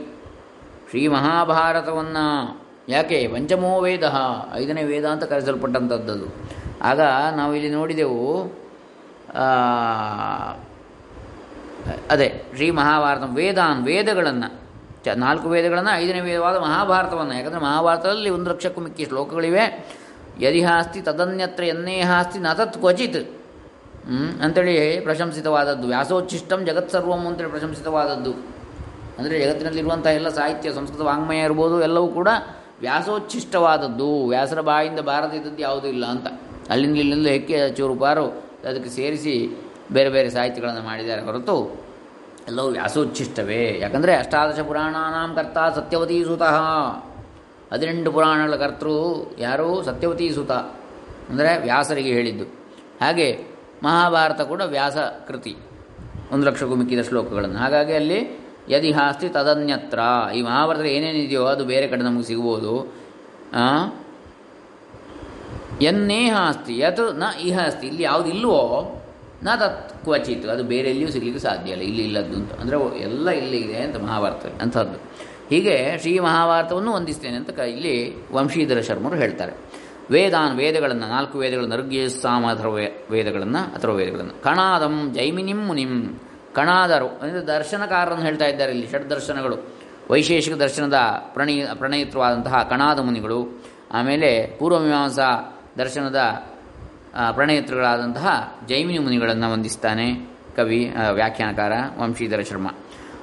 ಶ್ರೀ 0.91 1.03
ಮಹಾಭಾರತವನ್ನು 1.09 2.25
ಯಾಕೆ? 2.89 3.19
ಪಂಚಮೋ 3.33 3.73
ವೇದ, 3.85 4.05
ಐದನೇ 4.55 4.85
ವೇದ 4.91 5.07
ಅಂತ 5.15 5.25
ಕರೆಸಲ್ಪಟ್ಟಂಥದ್ದು 5.25 6.29
ಆಗ 6.91 7.01
ನಾವು 7.37 7.55
ಇಲ್ಲಿ 7.55 7.71
ನೋಡಿದೆವು 7.71 8.21
ಅದೇ, 12.11 12.29
ಶ್ರೀ 12.57 12.69
ಮಹಾಭಾರತ 12.71 13.27
ವೇದಾನ್ 13.41 13.83
ವೇದಗಳನ್ನು. 13.91 14.66
ಚ 15.07 15.15
ನಾಲ್ಕು 15.17 15.49
ವೇದಗಳನ್ನು 15.49 15.99
ಐದನೇ 15.99 16.21
ವೇದವಾದ 16.21 16.57
ಮಹಾಭಾರತವನ್ನು. 16.57 17.35
ಯಾಕಂದರೆ 17.35 17.61
ಮಹಾಭಾರತದಲ್ಲಿ 17.61 18.31
ಒಂದು 18.31 18.51
ಲಕ್ಷಕ್ಕೂ 18.51 18.81
ಮಿಕ್ಕಿ 18.81 19.05
ಶ್ಲೋಕಗಳಿವೆ. 19.05 19.65
ಯದಿಹಾಸ್ತಿ 20.41 21.01
ತದನ್ಯತ್ರ 21.01 21.65
ಎನ್ನೇಹಾಸ್ತಿ 21.65 22.39
ನ 22.39 22.53
ತತ್ 22.53 22.75
ಕ್ವಚಿತ್. 22.75 23.31
ಅಂತೇಳಿ 24.43 25.01
ಪ್ರಶಂಸಿತವಾದದ್ದು. 25.01 25.87
ವ್ಯಾಸೋಚ್ಛಿಷ್ಟಂ 25.87 26.67
ಜಗತ್ಸರ್ವಂ 26.67 27.27
ಅಂತೇಳಿ 27.27 27.51
ಪ್ರಶಂಸಿತವಾದದ್ದು. 27.51 28.33
ಅಂದರೆ 29.19 29.41
ಜಗತ್ತಿನಲ್ಲಿರುವಂಥ 29.41 30.07
ಎಲ್ಲ 30.07 30.29
ಸಾಹಿತ್ಯ, 30.29 30.73
ಸಂಸ್ಕೃತ, 30.73 31.01
ವಾಂಗ್ಮಯ 31.01 31.39
ಇರ್ಬೋದು, 31.39 31.83
ಎಲ್ಲವೂ 31.83 32.09
ಕೂಡ 32.09 32.29
ವ್ಯಾಸೋಚ್ಛಿಷ್ಟವಾದದ್ದು. 32.81 34.29
ವ್ಯಾಸರ 34.29 34.61
ಬಾಯಿಂದ 34.61 35.01
ಬಾರದಿದ್ದದ್ದು 35.01 35.59
ಯಾವುದೂ 35.59 35.89
ಇಲ್ಲ 35.89 36.05
ಅಂತ. 36.07 36.27
ಅಲ್ಲಿಂದ 36.71 36.97
ಇಲ್ಲಿಂದ 36.97 37.27
ಹೆಕ್ಕೆ 37.27 37.71
ಚೂರು 37.71 37.95
ಪಾರು 37.95 38.27
ಅದಕ್ಕೆ 38.69 38.91
ಸೇರಿಸಿ 38.91 39.35
ಬೇರೆ 39.93 40.11
ಬೇರೆ 40.11 40.31
ಸಾಹಿತ್ಯಗಳನ್ನು 40.31 40.83
ಮಾಡಿದ್ದಾರೆ 40.83 41.23
ಹೊರತು 41.23 41.86
ಎಲ್ಲವೂ 42.49 42.69
ವ್ಯಾಸೋಚ್ಛಿಷ್ಟವೇ 42.69 43.79
ಯಾಕಂದರೆ 43.81 44.15
ಅಷ್ಟಾದಶ 44.15 44.61
ಪುರಾಣಾನಾಂ 44.61 45.35
ಕರ್ತ 45.35 45.59
ಸತ್ಯವತಿ 45.75 46.25
ಸುತಃ 46.25 46.57
ಹದಿನೆಂಟು 47.73 48.13
ಪುರಾಣಗಳ 48.13 48.57
ಕರ್ತೃ 48.57 48.91
ಯಾರು? 49.39 49.83
ಸತ್ಯವತಿ 49.83 50.31
ಸುತ 50.31 50.53
ಅಂದರೆ 51.31 51.63
ವ್ಯಾಸರಿಗೆ 51.63 52.09
ಹೇಳಿದ್ದು. 52.09 52.45
ಹಾಗೆ 53.01 53.45
ಮಹಾಭಾರತ 53.83 54.41
ಕೂಡ 54.41 54.61
ವ್ಯಾಸ 54.61 54.97
ಕೃತಿ. 55.29 55.57
ಒಂದು 56.33 56.47
ಲಕ್ಷಕ್ಕೂ 56.47 56.75
ಮಿಕ್ಕಿದ 56.75 57.01
ಶ್ಲೋಕಗಳನ್ನು. 57.01 57.59
ಹಾಗಾಗಿ 57.59 57.93
ಅಲ್ಲಿ 57.93 58.41
ಯದಿಹಾಸ್ತಿ 58.69 59.29
ತದನ್ಯತ್ರ. 59.29 59.99
ಈ 60.35 60.43
ಮಹಾಭಾರತದಲ್ಲಿ 60.43 60.95
ಏನೇನಿದೆಯೋ 60.95 61.45
ಅದು 61.45 61.65
ಬೇರೆ 61.65 61.89
ಕಡೆ 61.89 62.03
ನಮಗೆ 62.03 62.25
ಸಿಗ್ಬೋದು. 62.25 62.75
ಎನ್ನೇ 65.83 66.31
ಹಾಸ್ತಿ 66.31 66.79
ಯತ್ನ 66.79 67.23
ಇಹ 67.41 67.59
ಅಸ್ತಿ 67.67 67.87
ಇಲ್ಲಿ 67.87 68.03
ಯಾವುದು 68.03 68.29
ಇಲ್ವೋ 68.29 68.61
ನ 69.45 69.55
ತತ್ 69.55 70.05
ಕ್ವಚಿತ್, 70.05 70.47
ಅದು 70.47 70.65
ಬೇರೆ 70.65 70.89
ಎಲ್ಲಿಯೂ 70.89 71.11
ಸಿಗಲಿಕ್ಕೆ 71.11 71.39
ಸಾಧ್ಯ 71.39 71.73
ಇಲ್ಲ. 71.73 71.83
ಇಲ್ಲಿ 71.83 72.03
ಇಲ್ಲದ್ದು 72.03 72.37
ಅಂತ. 72.37 72.53
ಅಂದರೆ 72.53 72.77
ಎಲ್ಲ 72.99 73.29
ಇಲ್ಲಿ 73.31 73.59
ಇದೆ 73.59 73.79
ಅಂತ 73.79 73.97
ಮಹಾಭಾರತ 73.97 74.47
ಅಂಥದ್ದು. 74.63 74.99
ಹೀಗೆ 75.51 75.99
ಶ್ರೀ 75.99 76.19
ಮಹಾಭಾರತವನ್ನು 76.19 76.93
ವಂದಿಸ್ತೇನೆ 76.93 77.37
ಅಂತ 77.37 77.59
ಇಲ್ಲಿ 77.59 77.95
ವಂಶೀಧರ 78.33 78.81
ಶರ್ಮರು 78.81 79.17
ಹೇಳ್ತಾರೆ. 79.17 79.53
ವೇದಾನ್ 80.11 80.57
ವೇದಗಳನ್ನು, 80.57 81.07
ನಾಲ್ಕು 81.09 81.39
ವೇದಗಳನ್ನು 81.39 81.77
ಋಗ್ಯ 81.77 82.09
ಸಾಮ 82.09 82.45
ವೇದಗಳನ್ನು 83.11 83.59
ಅಥವಾ 83.59 83.95
ವೇದಗಳನ್ನು. 83.95 84.43
ಕಣಾದಂ 84.43 85.13
ಜೈಮಿನಿಂ 85.15 85.61
ಮುನಿಂ. 85.67 85.95
ಕಣಾದರು, 86.55 87.09
ಅಂದರೆ 87.23 87.41
ದರ್ಶನಕಾರರನ್ನು 87.47 88.25
ಹೇಳ್ತಾ 88.25 88.47
ಇದ್ದಾರೆ 88.47 88.73
ಇಲ್ಲಿ, 88.73 88.87
ಷಡ್ 88.91 89.11
ದರ್ಶನಗಳು. 89.11 89.57
ವೈಶೇಷಿಕ 90.11 90.55
ದರ್ಶನದ 90.55 90.99
ಪ್ರಣಯ 91.35 91.65
ಪ್ರಣಯಿತವಾದಂತಹ 91.75 92.63
ಕಣಾದ 92.71 92.99
ಮುನಿಗಳು. 92.99 93.41
ಆಮೇಲೆ 93.93 94.47
ಪೂರ್ವಮೀಮಾಂಸಾ 94.59 95.29
ದರ್ಶನದ 95.79 96.21
ಆ, 97.17 97.33
ಪ್ರಣೇತೃಗಳಾದಂತಹ 97.33 98.27
ಜೈಮಿನಿ 98.69 98.99
ಮುನಿಗಳನ್ನು 98.99 99.53
ವಂದಿಸ್ತಾನೆ 99.53 100.07
ಕವಿ 100.57 100.93
ವ್ಯಾಖ್ಯಾನಕಾರ 101.13 101.73
ವಂಶೀಧರ 101.99 102.41
ಶರ್ಮ. 102.41 102.69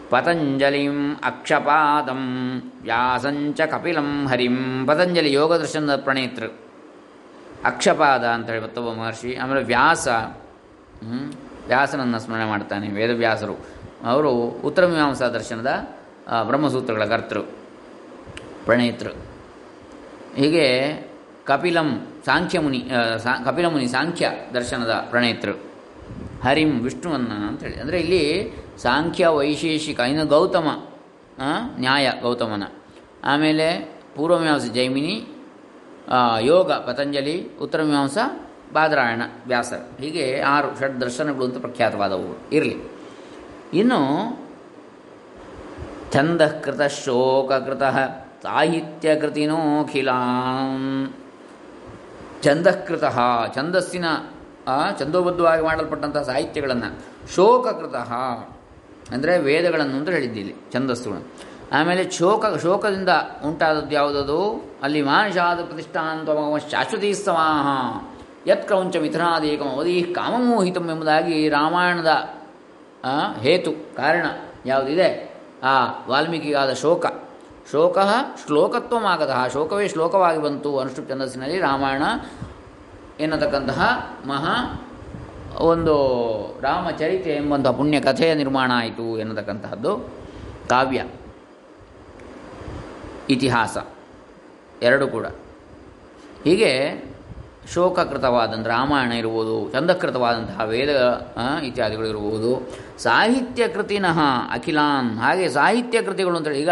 ಪತಂಜಲಿಂ 0.09 1.15
ಅಕ್ಷಪಾದಂ 1.23 2.21
ವ್ಯಾಸಂಚ 2.81 3.61
ಕಪಿಲಂ 3.61 4.27
ಹರಿಂ. 4.27 4.85
ಪತಂಜಲಿ 4.87 5.33
ಯೋಗ 5.33 5.53
ದರ್ಶನದ 5.53 5.95
ಪ್ರಣೇತೃ 5.95 6.47
ಅಕ್ಷಪಾದ 7.65 8.23
ಅಂತ 8.25 8.49
ಹೇಳಿ 8.49 8.63
ಮತ್ತೊಬ್ಬ 8.63 8.89
ಮಹರ್ಷಿ 8.99 9.35
ಆಮೇಲೆ 9.35 9.63
ವ್ಯಾಸ 9.63 10.07
ವ್ಯಾಸನನ್ನು 11.67 12.19
ಸ್ಮರಣೆ 12.19 12.45
ಮಾಡ್ತಾನೆ 12.45 12.87
ವೇದವ್ಯಾಸರು. 12.87 13.55
ಅವರು 14.05 14.31
ಉತ್ತರ 14.67 14.85
ಮೀಮಾಂಸಾ 14.85 15.27
ದರ್ಶನದ 15.27 15.69
ಬ್ರಹ್ಮಸೂತ್ರಗಳ 16.43 17.05
ಕರ್ತೃ 17.05 17.41
ಪ್ರಣೇತೃ 18.65 19.09
ಹೀಗೆ 20.35 20.67
ಕಪಿಲಂ 21.49 21.89
ಸಾಂಖ್ಯಮುನಿ 22.25 22.79
ಸಾ 23.23 23.31
ಕಪಿಲ 23.45 23.65
ಮುನಿ 23.73 23.87
ಸಾಂಖ್ಯ 23.95 24.25
ದರ್ಶನದ 24.53 24.93
ಪ್ರಣೇತೃ. 25.11 25.53
ಹರಿಂ 26.45 26.71
ವಿಷ್ಣುವನ್ನ 26.85 27.33
ಅಂತೇಳಿ. 27.49 27.77
ಅಂದರೆ 27.81 27.97
ಇಲ್ಲಿ 28.03 28.23
ಸಾಂಖ್ಯ 28.85 29.23
ವೈಶೇಷಿಕ, 29.37 29.99
ಇನ್ನು 30.11 30.25
ಗೌತಮ 30.35 30.67
ನ್ಯಾಯ 31.83 32.05
ಗೌತಮನ. 32.25 32.63
ಆಮೇಲೆ 33.31 33.67
ಪೂರ್ವಮೀಮಾಂಸ 34.15 34.65
ಜೈಮಿನಿ 34.77 35.15
ಯೋಗ 36.51 36.69
ಪತಂಜಲಿ 36.87 37.35
ಉತ್ತರ 37.65 37.79
ಮೀಮಾಂಸ 37.89 38.17
ಬಾದರಾಯಣ 38.75 39.23
ವ್ಯಾಸ 39.47 39.71
ಹೀಗೆ 40.01 40.25
ಆರು 40.53 40.69
ಷಡ್ 40.79 40.97
ದರ್ಶನಗಳು 41.03 41.45
ಅಂತ 41.47 41.57
ಪ್ರಖ್ಯಾತವಾದವು. 41.65 42.31
ಇರಲಿ. 42.57 42.77
ಇನ್ನು 43.81 43.99
ಛಂದಃಕೃತ 46.13 46.81
ಶೋಕಕೃತ 47.03 47.83
ಸಾಹಿತ್ಯಕೃತಿನೋಖಿಲಾಂ 48.45 50.73
ಛಂದಃಕೃತ, 52.43 53.03
ಛಂದಸ್ಸಿನ 53.55 54.05
ಛಂದೋಬದ್ಧವಾಗಿ 54.99 55.63
ಮಾಡಲ್ಪಟ್ಟಂತಹ 55.63 56.21
ಸಾಹಿತ್ಯಗಳನ್ನು 56.21 56.89
ಶೋಕಕೃತ 57.35 57.95
ಅಂದರೆ 59.13 59.37
ವೇದಗಳನ್ನು 59.37 59.97
ಅಂತ 59.97 60.09
ಹೇಳಿದ್ದೀವಿ 60.09 60.55
ಛಂದಸ್ಸುಗಳನ್ನು 60.73 61.53
ಆಮೇಲೆ 61.73 62.11
ಶೋಕ, 62.11 62.45
ಶೋಕದಿಂದ 62.61 63.09
ಉಂಟಾದದ್ದು 63.45 63.91
ಯಾವುದದು? 63.91 64.63
ಅಲ್ಲಿ 64.83 65.01
ಮಾನುಷಾದ 65.01 65.59
ಪ್ರತಿಷ್ಠಾಂತಮ 65.65 66.55
ಶಾಶ್ವತೀ 66.71 67.13
ಸಮಾಹ 67.13 67.67
ಯತ್ 68.49 68.65
ಕ್ರೌಂಚ 68.65 68.97
ಮಿಥುನಾದೇಕಂ 68.97 69.65
ಅವಧಿ 69.65 70.01
ಕಾಮಮೋಹಿತಂ 70.03 70.89
ಎಂಬುದಾಗಿ 70.89 71.49
ರಾಮಾಯಣದ 71.49 72.29
ಹೇತು, 73.39 73.95
ಕಾರಣ 73.95 74.25
ಯಾವುದಿದೆ? 74.65 75.33
ಆ, 75.63 76.05
ವಾಲ್ಮೀಕಿಗಾದ 76.09 76.73
ಶೋಕ. 76.73 77.05
ಶೋಕ 77.71 77.97
ಶ್ಲೋಕತ್ವಮಾಗದ 78.45 79.35
ಶೋಕವೇ 79.53 79.87
ಶ್ಲೋಕವಾಗಿ 79.87 80.41
ಬಂತು 80.41 80.79
ಅನುಷ್ಠುಪ್ 80.79 81.09
ಛಂದಸ್ಸಿನಲ್ಲಿ 81.09 81.59
ರಾಮಾಯಣ 81.59 82.01
ಎನ್ನತಕ್ಕಂತಹ 83.19 84.09
ಮಹಾ 84.25 84.87
ಒಂದು 85.59 85.95
ರಾಮಚರಿತೆ 86.61 87.29
ಎಂಬಂತಹ 87.29 87.71
ಪುಣ್ಯ 87.71 87.99
ಕಥೆಯ 87.99 88.33
ನಿರ್ಮಾಣ 88.33 88.71
ಆಯಿತು 88.75 89.19
ಎನ್ನತಕ್ಕಂತಹದ್ದು 89.19 89.97
ಕಾವ್ಯ. 90.69 91.05
ಇತಿಹಾಸ. 93.29 93.77
ಎರಡು 94.81 95.07
ಕೂಡ. 95.07 95.25
ಹೀಗೆ 96.43 97.03
ಶೋಕಕೃತವಾದಂಥ 97.73 98.67
ರಾಮಾಯಣ 98.67 99.11
ಇರ್ಬೋದು 99.11 99.71
ಚಂದಕೃತವಾದಂತಹ 99.71 100.61
ವೇದ 100.65 100.89
ಇತ್ಯಾದಿಗಳು 101.63 102.07
ಇರ್ಬೋದು, 102.07 102.77
ಸಾಹಿತ್ಯ 102.97 103.67
ಕೃತಿನಃ 103.67 104.19
ಅಖಿಲಾನ್, 104.53 105.19
ಹಾಗೆ 105.19 105.49
ಸಾಹಿತ್ಯ 105.49 106.01
ಕೃತಿಗಳು 106.01 106.37
ಅಂತೇಳಿ 106.37 106.59
ಈಗ 106.59 106.69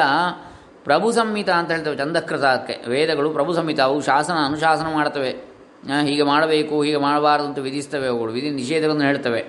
ಪ್ರಭು 0.86 1.08
ಸಂಹಿತ 1.18 1.50
ಅಂತ 1.60 1.70
ಹೇಳ್ತೇವೆ 1.74 1.98
ಚಂದಕೃತಕ್ಕೆ 2.02 2.76
ವೇದಗಳು 2.92 3.30
ಪ್ರಭು 3.38 3.52
ಸಂಹಿತ 3.58 3.82
ಅವು 3.90 3.98
ಶಾಸನ, 4.10 4.38
ಅನುಶಾಸನ 4.50 4.88
ಮಾಡ್ತವೆ. 5.00 5.32
ಹೀಗೆ 6.08 6.26
ಮಾಡಬೇಕು, 6.32 6.76
ಹೀಗೆ 6.86 7.00
ಮಾಡಬಾರದು 7.08 7.48
ಅಂತ 7.50 7.60
ವಿಧಿಸ್ತವೆ 7.68 8.08
ಅವುಗಳು, 8.12 8.32
ವಿಧಿ 8.38 8.50
ನಿಷೇಧಗಳನ್ನು 8.62 9.06
ಹೇಳ್ತವೆ. 9.10 9.42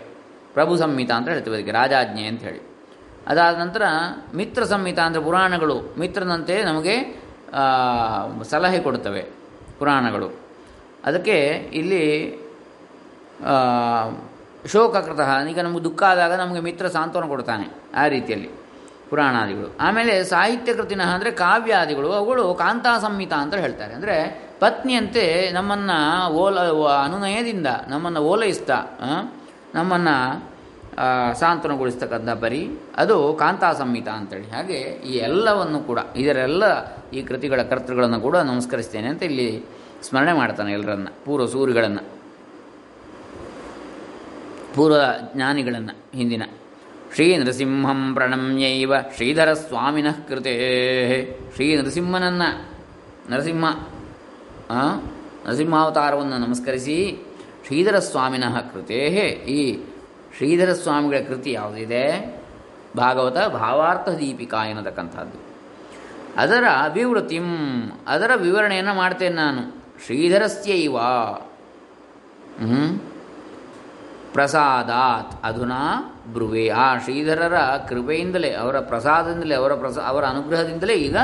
ಪ್ರಭು 0.57 0.73
ಸಂಹಿತ 0.83 1.11
ಅಂತ 1.19 1.29
ಹೇಳ್ತೇವೆ 1.33 1.57
ಅದಕ್ಕೆ, 1.57 1.75
ರಾಜಾಜ್ಞೆ 1.79 2.25
ಅಂತ 2.33 2.43
ಹೇಳಿ. 2.49 2.63
ಅದಾದ 3.31 3.55
ನಂತರ 3.63 3.83
ಮಿತ್ರ 4.39 4.63
ಸಂಹಿತ 4.73 5.01
ಅಂದರೆ 5.07 5.23
ಪುರಾಣಗಳು. 5.27 5.77
ಮಿತ್ರನಂತೆ 6.03 6.55
ನಮಗೆ 6.71 6.95
ಸಲಹೆ 8.53 8.81
ಕೊಡ್ತವೆ 8.87 9.23
ಪುರಾಣಗಳು. 9.79 10.29
ಅದಕ್ಕೆ 11.09 11.37
ಇಲ್ಲಿ 11.81 12.03
ಶೋಕಕೃತ, 14.73 15.21
ಈಗ 15.53 15.61
ನಮಗೆ 15.67 15.85
ದುಃಖ 15.89 16.03
ಆದಾಗ 16.11 16.33
ನಮಗೆ 16.43 16.61
ಮಿತ್ರ 16.67 16.87
ಸಾಂತ್ವನ 16.97 17.27
ಕೊಡ್ತಾನೆ 17.33 17.67
ಆ 18.01 18.03
ರೀತಿಯಲ್ಲಿ. 18.15 18.51
ಪುರಾಣಾದಿಗಳು. 19.13 19.69
ಆಮೇಲೆ 19.87 20.15
ಸಾಹಿತ್ಯ 20.35 20.73
ಕೃತಿನ 20.79 21.03
ಅಂದರೆ 21.15 21.31
ಕಾವ್ಯಾದಿಗಳು, 21.45 22.09
ಅವುಗಳು 22.19 22.45
ಕಾಂತಾ 22.63 22.93
ಸಂಹಿತ 23.07 23.35
ಅಂತ 23.45 23.55
ಹೇಳ್ತಾರೆ. 23.65 23.93
ಅಂದರೆ 23.99 24.17
ಪತ್ನಿಯಂತೆ 24.63 25.25
ನಮ್ಮನ್ನು 25.57 25.99
ಓಲ 26.43 26.59
ಅನುನಯದಿಂದ 27.05 27.69
ನಮ್ಮನ್ನು 27.93 28.21
ಓಲೈಸ್ತಾ 28.33 28.79
ನಮ್ಮನ್ನು 29.77 30.17
ಸಾಂತ್ವನಗೊಳಿಸ್ತಕ್ಕಂಥ 31.41 32.31
ಪರಿ, 32.43 32.61
ಅದು 33.03 33.17
ಕಾಂತಾ 33.43 33.69
ಸಂಹಿತ 33.81 34.09
ಅಂತೇಳಿ. 34.21 34.47
ಹಾಗೆ 34.55 34.79
ಈ 35.11 35.13
ಎಲ್ಲವನ್ನು 35.29 35.79
ಕೂಡ, 35.89 36.01
ಇದರೆಲ್ಲ 36.23 36.65
ಈ 37.17 37.21
ಕೃತಿಗಳ 37.29 37.61
ಕರ್ತೃಗಳನ್ನು 37.71 38.19
ಕೂಡ 38.27 38.37
ನಮಸ್ಕರಿಸ್ತೇನೆ 38.51 39.09
ಅಂತ 39.13 39.23
ಇಲ್ಲಿ 39.31 39.49
ಸ್ಮರಣೆ 40.09 40.35
ಮಾಡ್ತಾನೆ 40.41 40.71
ಎಲ್ಲರನ್ನ 40.79 41.11
ಪೂರ್ವ 41.25 41.47
ಸೂರಿಗಳನ್ನು, 41.55 42.03
ಪೂರ್ವ 44.77 44.99
ಜ್ಞಾನಿಗಳನ್ನು 45.35 45.95
ಹಿಂದಿನ. 46.21 46.45
ಶ್ರೀ 47.15 47.37
ನರಸಿಂಹಂ 47.37 48.15
ಪ್ರಣಮ್ಯೈವ 48.15 48.93
ಶ್ರೀಧರ 49.17 49.53
ಸ್ವಾಮಿನಃ 49.53 50.29
ಕೃತೆ. 50.29 50.55
ಶ್ರೀ 51.55 51.77
ನೃಸಿಂಹನನ್ನು 51.77 52.71
ನರಸಿಂಹ 53.31 53.65
ನರಸಿಂಹಾವತಾರವನ್ನು 55.47 56.39
ನಮಸ್ಕರಿಸಿ 56.39 57.19
ಶ್ರೀಧರ 57.67 57.99
ಸ್ವಾಮಿನಃ 57.99 58.61
ಕೃತೆ. 58.61 58.97
ಈ 59.49 59.83
ಶ್ರೀಧರ 60.37 60.73
ಸ್ವಾಮಿಗಳ 60.73 61.17
ಕೃತಿ 61.29 61.53
ಯಾವುದಿದೆ? 61.53 62.05
ಭಾಗವತ 62.97 63.39
ಭಾವಾರ್ಥ 63.49 64.09
ದೀಪಿಕಾ 64.09 64.65
ಎನ್ನತಕ್ಕಂಥದ್ದು. 64.65 65.39
ಅದರ 66.41 66.65
ಅಭಿವೃತ್ತಿಂ 66.83 67.47
ಅದರ 68.07 68.31
ವಿವರಣೆಯನ್ನು 68.37 68.95
ಮಾಡ್ತೇನೆ 68.95 69.35
ನಾನು. 69.35 69.85
ಶ್ರೀಧರಸ್ಯೈವ? 70.07 70.97
ಪ್ರಸಾದಾತ್ 74.33 75.45
ಅಧುನಾ 75.45 76.12
ಬ್ರುವೆ, 76.27 76.69
ಆ 76.69 76.99
ಶ್ರೀಧರರ 76.99 77.57
ಕೃಪೆಯಿಂದಲೇ, 77.89 78.53
ಅವರ 78.53 78.81
ಪ್ರಸಾದದಿಂದಲೇ, 78.81 79.55
ಅವರ 79.55 79.75
ಪ್ರಸ, 79.75 79.99
ಅವರ 79.99 80.25
ಅನುಗ್ರಹದಿಂದಲೇ 80.25 80.95
ಈಗ 80.95 81.17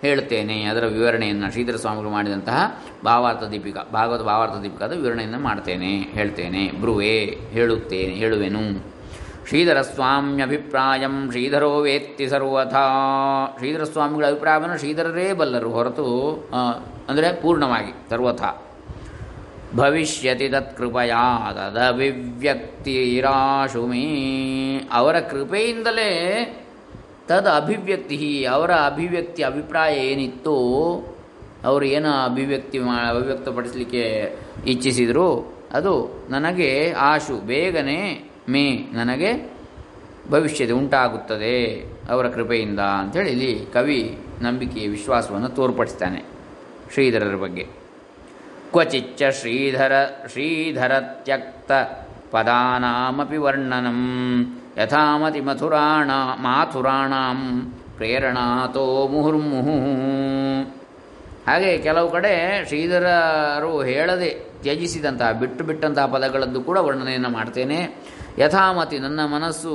ಹೇಳ್ತೇನೆ 0.00 0.62
ಅದರ 0.62 0.86
ವಿವರಣೆಯನ್ನು 0.86 1.52
ಶ್ರೀಧರ 1.52 1.76
ಸ್ವಾಮಿಗಳು 1.76 2.10
ಮಾಡಿದಂತಹ 2.10 2.80
ಭಾವಾರ್ಥ 3.04 3.42
ದೀಪಿಕಾ, 3.42 3.80
ಭಾಗವತ 3.92 4.20
ಭಾವಾರ್ಥ 4.20 4.62
ದೀಪಿಕಾದ 4.62 4.92
ವಿವರಣೆಯನ್ನು 4.92 5.38
ಮಾಡ್ತೇನೆ, 5.38 5.98
ಹೇಳ್ತೇನೆ. 5.98 6.70
ಬ್ರುವೆ, 6.70 7.24
ಹೇಳುತ್ತೇನೆ, 7.50 8.14
ಹೇಳುವೆನು. 8.14 8.90
ಶ್ರೀಧರ 9.48 9.82
ಸ್ವಾಮ್ಯಭಿಪ್ರಾಯಂ 9.82 11.30
ಶ್ರೀಧರೋ 11.30 11.80
ವೇತ್ತಿ 11.80 12.28
ಸರ್ವಥಾ. 12.28 12.84
ಶ್ರೀಧರ 13.58 13.84
ಸ್ವಾಮಿಗಳ 13.84 14.26
ಅಭಿಪ್ರಾಯವನ್ನು 14.26 14.78
ಶ್ರೀಧರರೇ 14.78 15.32
ಬಲ್ಲರು 15.32 15.70
ಹೊರತು 15.70 16.06
ಅಂದರೆ 17.08 17.32
ಪೂರ್ಣವಾಗಿ 17.32 18.10
ಸರ್ವಥಾ. 18.10 18.69
ಭವಿಷ್ಯತಿ 19.76 20.48
ತತ್ಕೃಪಯಾ 20.48 21.52
ತದಭಿವ್ಯಕ್ತಿರಾಶು 21.54 23.86
ಮೇ. 23.86 24.88
ಅವರ 24.92 25.20
ಕೃಪೆಯಿಂದಲೇ 25.20 26.10
ತದ 27.28 27.46
ಅಭಿವ್ಯಕ್ತಿ, 27.46 28.44
ಅವರ 28.44 28.70
ಅಭಿವ್ಯಕ್ತಿ 28.70 29.42
ಅಭಿಪ್ರಾಯ 29.42 29.94
ಏನಿತ್ತು, 29.94 30.56
ಅವರು 31.64 31.84
ಏನು 31.84 32.24
ಅಭಿವ್ಯಕ್ತಿ 32.24 32.78
ಮಾ, 32.78 33.08
ಅಭಿವ್ಯಕ್ತಪಡಿಸಲಿಕ್ಕೆ 33.08 34.36
ಇಚ್ಛಿಸಿದರು, 34.66 35.58
ಅದು 35.72 36.26
ನನಗೆ 36.30 36.92
ಆಶು, 36.92 37.46
ಬೇಗನೆ 37.46 38.28
ಮೇ, 38.48 38.88
ನನಗೆ 38.92 39.52
ಭವಿಷ್ಯದ 40.30 40.70
ಉಂಟಾಗುತ್ತದೆ 40.70 41.84
ಅವರ 42.10 42.28
ಕೃಪೆಯಿಂದ 42.28 42.80
ಅಂಥೇಳಿ 42.80 43.30
ಇಲ್ಲಿ 43.30 43.66
ಕವಿ 43.66 44.18
ನಂಬಿಕೆ 44.40 44.86
ವಿಶ್ವಾಸವನ್ನು 44.86 45.48
ತೋರ್ಪಡಿಸ್ತಾನೆ 45.48 46.24
ಶ್ರೀಧರರ 46.92 47.34
ಬಗ್ಗೆ. 47.34 47.79
ಕ್ವಚಿಚ್ಚ 48.72 49.22
ಶ್ರೀಧರ 49.22 49.92
ಶ್ರೀಧರತ್ಯಕ್ತ 50.32 51.72
ಪದಾನಾಮಪಿ 52.30 53.36
ವರ್ಣನಂ 53.36 54.00
ಯಥಾಮತಿ 54.78 55.40
ಮಥುರಾಣ 55.40 56.10
ಮಾಥುರಾಣಂ 56.42 57.38
ಪ್ರೇರಣಾತೋ 57.96 59.08
ಮುಹುರ್ಮುಹು 59.08 59.76
ಹಾಗೆ 61.46 61.78
ಕೆಲವು 61.78 62.10
ಕಡೆ 62.10 62.64
ಶ್ರೀಧರರು 62.68 63.82
ಹೇಳದೆ 63.82 64.30
ತ್ಯಜಿಸಿದಂತಹ, 64.62 65.32
ಬಿಟ್ಟು 65.32 65.64
ಬಿಟ್ಟಂತಹ 65.64 66.06
ಪದಗಳದ್ದು 66.06 66.60
ಕೂಡ 66.62 66.78
ವರ್ಣನೆಯನ್ನು 66.78 67.28
ಮಾಡ್ತೇನೆ. 67.28 67.78
ಯಥಾಮತಿ 68.38 68.98
ನನ್ನ 68.98 69.20
ಮನಸ್ಸು 69.24 69.74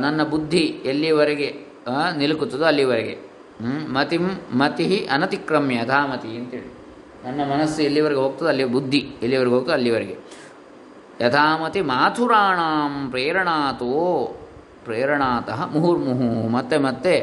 ನನ್ನ 0.00 0.22
ಬುದ್ಧಿ 0.22 0.64
ಎಲ್ಲಿವರೆಗೆ 0.84 1.48
ನಿಲುಕುತ್ತದೋ 2.16 2.64
ಅಲ್ಲಿವರೆಗೆ. 2.64 3.18
ಮತಿಂ 3.92 4.26
ಮತಿ 4.52 5.08
ಅನತಿಕ್ರಮ್ಯ 5.12 5.76
ಯಥಾಮತಿ 5.76 6.28
ಅಂತೇಳಿ. 6.36 6.83
ನನ್ನ 7.24 7.40
ಮನಸ್ಸು 7.52 7.80
ಎಲ್ಲಿವರೆಗೆ 7.82 8.20
ಹೋಗ್ತದೆ 8.20 8.48
ಅಲ್ಲಿ 8.52 8.64
ಬುದ್ಧಿ 8.74 9.00
ಎಲ್ಲಿವರೆಗೆ 9.24 9.54
ಹೋಗ್ತದೆ 9.56 9.76
ಅಲ್ಲಿವರೆಗೆ. 9.78 10.16
ಯಥಾಮತಿ 11.20 11.80
ಮಾಥುರಾಣಾಂ 11.90 12.94
ಪ್ರೇರಣಾತೋ, 13.10 13.90
ಪ್ರೇರಣಾತಃ 14.84 15.60
ಮುಹುರ್ಮುಹು, 15.74 16.28
ಮತ್ತೆ 16.56 16.76
ಮತ್ತೆ 16.86 17.14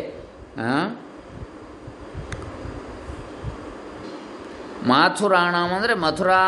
ಮಾಥುರಾಣಂ 4.91 5.71
ಅಂದರೆ 5.77 5.93
ಮಥುರಾ, 6.05 6.41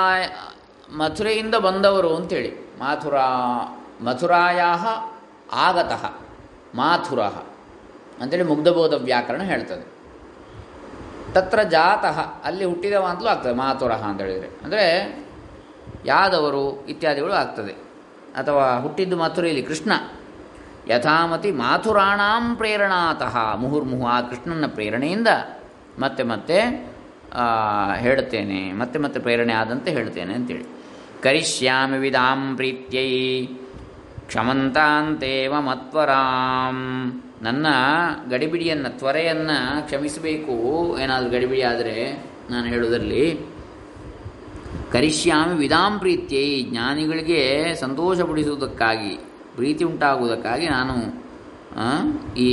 ಮಥುರೆಯಿಂದ 1.00 1.56
ಬಂದವರು 1.68 2.12
ಅಂತೇಳಿ. 2.20 2.52
ಮಾಥುರಾ 2.80 3.26
ಮಥುರಾಯ 4.02 4.62
ಆಗತಃ, 5.68 6.04
ಮಾಥುರ 6.76 7.22
ಅಂತೇಳಿ 8.22 8.46
ಮುಗ್ಧಬೋಧ 8.52 8.94
ವ್ಯಾಕರಣ 9.10 9.42
ಹೇಳ್ತದೆ. 9.52 9.86
ತತ್ರ 11.34 11.64
ಜಾತಃ, 11.64 12.20
ಅಲ್ಲಿ 12.44 12.66
ಹುಟ್ಟಿದವ 12.66 13.06
ಅಂತಲೂ 13.10 13.28
ಆಗ್ತದೆ 13.28 13.54
ಮಾತುರಹ 13.54 14.04
ಅಂತ 14.04 14.22
ಹೇಳಿದರೆ. 14.22 14.48
ಅಂದರೆ, 14.64 14.84
ಯಾದವರು 16.06 16.86
ಇತ್ಯಾದಿಗಳು 16.88 17.34
ಆಗ್ತದೆ. 17.34 17.74
ಅಥವಾ 18.36 18.80
ಹುಟ್ಟಿದ್ದು 18.80 19.18
ಮಥುರೆಯಲ್ಲಿ 19.18 19.64
ಕೃಷ್ಣ. 19.64 19.92
ಯಥಾಮತಿ 20.88 21.52
ಮಾಥುರಾಣಾಂ 21.52 22.56
ಪ್ರೇರಣಾತಃ, 22.56 23.56
ಮುಹುರ್ಮುಹು, 23.56 24.08
ಆ 24.08 24.22
ಕೃಷ್ಣನ 24.22 24.66
ಪ್ರೇರಣೆಯಿಂದ 24.68 25.28
ಮತ್ತೆ 26.00 26.24
ಮತ್ತೆ 26.24 26.60
ಹೇಳುತ್ತೇನೆ, 28.00 28.74
ಮತ್ತೆ 28.74 29.00
ಮತ್ತೆ 29.00 29.20
ಪ್ರೇರಣೆ 29.20 29.54
ಆದಂತೆ 29.54 29.92
ಹೇಳ್ತೇನೆ 29.92 30.34
ಅಂತೇಳಿ. 30.34 30.66
ಕರಿಷ್ಯಾಮಿ 31.24 31.98
ವಿಧಾಂ 31.98 32.56
ಪ್ರೀತ್ಯೈ, 32.56 33.12
ಕ್ಷಮಂತಾಂತೇವ 34.28 35.62
ಮತ್ವರಾಂ. 35.62 36.78
ನನ್ನ 37.46 37.66
ಗಡಿಬಿಡಿಯನ್ನು, 38.32 38.90
ತ್ವರೆಯನ್ನು 39.00 39.58
ಕ್ಷಮಿಸಬೇಕು. 39.88 40.56
ಏನಾದರೂ 41.04 41.30
ಗಡಿಬಿಡಿ 41.36 41.64
ಆದರೆ 41.72 41.98
ನಾನು 42.52 42.66
ಹೇಳುವುದರಲ್ಲಿ 42.74 43.26
ಕರಿಷ್ಯಾಮಿ 44.94 45.56
ವಿಧಾಂ 45.62 45.94
ಪ್ರೀತ್ಯೈ, 46.00 46.48
ಜ್ಞಾನಿಗಳಿಗೆ 46.70 47.42
ಸಂತೋಷಪಡಿಸುವುದಕ್ಕಾಗಿ, 47.84 49.14
ಪ್ರೀತಿ 49.56 49.84
ಉಂಟಾಗುವುದಕ್ಕಾಗಿ 49.92 50.68
ನಾನು 50.78 50.96
ಈ 52.46 52.50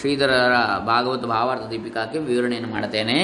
ಶ್ರೀಧರರ 0.00 0.54
ಭಾಗವತ 0.90 1.22
ಭಾವಾರ್ಥ 1.32 1.64
ದೀಪಿಕಾಕ್ಕೆ 1.70 2.18
ವಿವರಣೆಯನ್ನು 2.28 2.70
ಮಾಡ್ತೇನೆ 2.74 3.18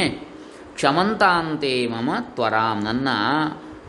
ಕ್ಷಮಂತಾಂತೆ 0.76 1.72
ಮಮ 1.86 2.10
ತ್ವರಾಂ, 2.36 2.78
ನನ್ನ 2.88 3.08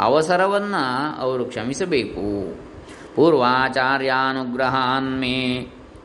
ಅವಸರವನ್ನು 0.07 0.83
ಅವರು 1.23 1.43
ಕ್ಷಮಿಸಬೇಕು. 1.45 2.27
ಪೂರ್ವಾಚಾರ್ಯಾನುಗ್ರಹಾನ್ 3.15 5.11
ಮೇ 5.21 5.37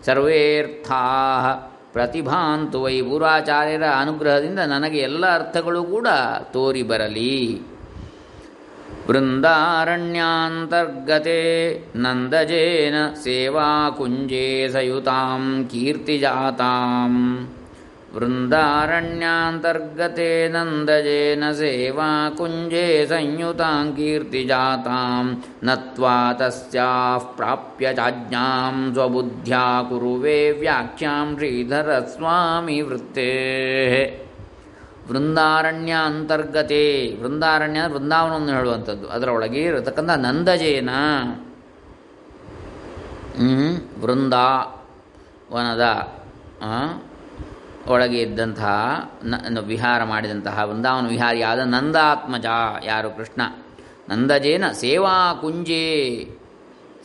ಸರ್ವೇರ್ಥಾ 0.06 1.02
ಪ್ರತಿಭಾಂತು 1.92 2.82
ವೈ 2.82 3.02
ಪೂರ್ವಾಚಾರ್ಯರ 3.02 3.82
ಅನುಗ್ರಹದಿಂದ 4.00 4.58
ನನಗೆ 4.58 4.98
ಎಲ್ಲ 4.98 5.34
ಅರ್ಥಗಳು 5.34 5.84
ಕೂಡ 5.84 6.08
ತೋರಿ 6.52 6.82
ಬರಲಿ. 6.82 7.62
ವೃಂದಾರಣ್ಯಾಂತರ್ಗತೆ 9.08 10.02
ನಂದಜೇನ 11.96 12.94
ಸೇವಾಕುಂಜೇ 13.24 14.68
ಸಯುತಾಂ 14.68 15.68
ಕೀರ್ತಿಜಾತಾಂ. 15.70 17.12
ನಂದಜೇನ 20.48 21.44
ಸೇವಾಕುಂಜೇ 21.53 23.07
ಸಂಯುತಾಂ 23.07 23.92
ಕೀರ್ತಿಜಾತಾಂ 23.96 25.44
ನತ್ವಾ 25.62 26.33
ತಸ್ಯಾಃ 26.33 27.18
ಪ್ರಾಪ್ಯ 27.18 27.94
ಚಾಜ್ಞಾಂ 27.94 28.94
ಸ್ವಬುದ್ಧ್ಯಾ 28.94 29.83
ಕುರುವೆ 29.83 30.51
ವ್ಯಾಖ್ಯಾಂ 30.51 31.37
ಶ್ರೀಧರ 31.37 31.98
ಸ್ವಾಮಿ 31.98 32.81
ವೃತ್ತೇಃ. 32.81 34.22
ವೃಂದಾರಣ್ಯ 35.11 35.92
ಅಂತರ್ಗತೆ 36.05 37.16
ವೃಂದಾರಣ್ಯ 37.20 37.81
ವೃಂದಾವನವನ್ನು 37.92 38.53
ಹೇಳುವಂಥದ್ದು. 38.53 39.09
ಅದರೊಳಗೆ 39.09 39.62
ಇರತಕ್ಕಂಥ 39.62 40.11
ನಂದಜೇನ. 40.11 40.90
ವೃಂದಾವನದ 44.01 45.85
ಒಳಗೆ 47.88 48.18
ಇದ್ದಂತಹ 48.18 48.70
ನ 49.24 49.58
ವಿಹಾರ 49.58 50.04
ಮಾಡಿದಂತಹ 50.04 50.60
ವೃಂದಾವನ 50.64 51.08
ವಿಹಾರಿಯಾದ 51.08 51.58
ನಂದಾತ್ಮಜ 51.58 52.46
ಯಾರು 52.84 53.10
ಕೃಷ್ಣ? 53.10 53.40
ನಂದಜೇನ 54.08 54.68
ಸೇವಾ 54.72 55.34
ಕುಂಜೇ 55.34 56.28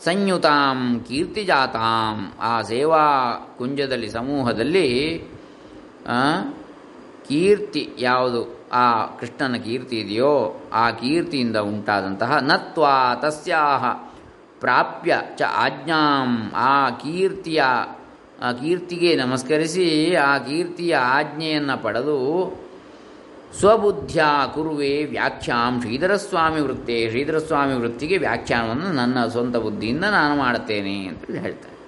ಸಂಯುತಾಂ 0.04 1.04
ಕೀರ್ತಿಜಾತಾಂ. 1.08 2.32
ಆ 2.40 2.62
ಸೇವಾ 2.62 3.32
ಕುಂಜದಲ್ಲಿ 3.58 4.10
ಸಮೂಹದಲ್ಲಿ 4.10 5.18
ಕೀರ್ತಿ 7.28 7.92
ಯಾವುದು? 7.98 8.58
ಆ 8.72 9.06
ಕೃಷ್ಣನ 9.06 9.56
ಕೀರ್ತಿ 9.56 9.96
ಇದೆಯೋ 9.96 10.60
ಆ 10.72 10.90
ಕೀರ್ತಿಯಿಂದ 10.90 11.56
ಉಂಟಾದಂತಹ 11.56 12.38
ನತ್ವಾ 12.38 13.14
ತಸ್ಯಾಹ 13.14 13.84
ಪ್ರಾಪ್ಯ 14.60 15.20
ಚ 15.36 15.42
ಆಜ್ಞಾಂ 15.42 16.52
ಆ 16.54 16.90
ಕೀರ್ತಿಯ 16.90 17.64
ಆ 18.42 18.52
ಕೀರ್ತಿಗೆ 18.52 19.16
ನಮಸ್ಕರಿಸಿ 19.16 20.14
ಆ 20.14 20.38
ಕೀರ್ತಿಯ 20.38 20.96
ಆಜ್ಞೆಯನ್ನು 20.96 21.82
ಪಡೆದು 21.82 22.16
ಸ್ವಬುದ್ಧಿಯ 23.58 24.22
ಕುರುವೆ 24.54 25.04
ವ್ಯಾಖ್ಯಾಂ 25.04 25.80
ಶ್ರೀಧರಸ್ವಾಮಿ 25.80 26.60
ವೃತ್ತಿ, 26.60 27.08
ಶ್ರೀಧರಸ್ವಾಮಿ 27.08 27.74
ವೃತ್ತಿಗೆ 27.74 28.18
ವ್ಯಾಖ್ಯಾನವನ್ನು 28.18 28.92
ನನ್ನ 28.92 29.26
ಸ್ವಂತ 29.26 29.56
ಬುದ್ಧಿಯಿಂದ 29.56 30.04
ನಾನು 30.04 30.36
ಮಾಡುತ್ತೇನೆ 30.36 31.06
ಅಂತ 31.06 31.30
ಹೇಳ್ತಾರೆ. 31.30 31.78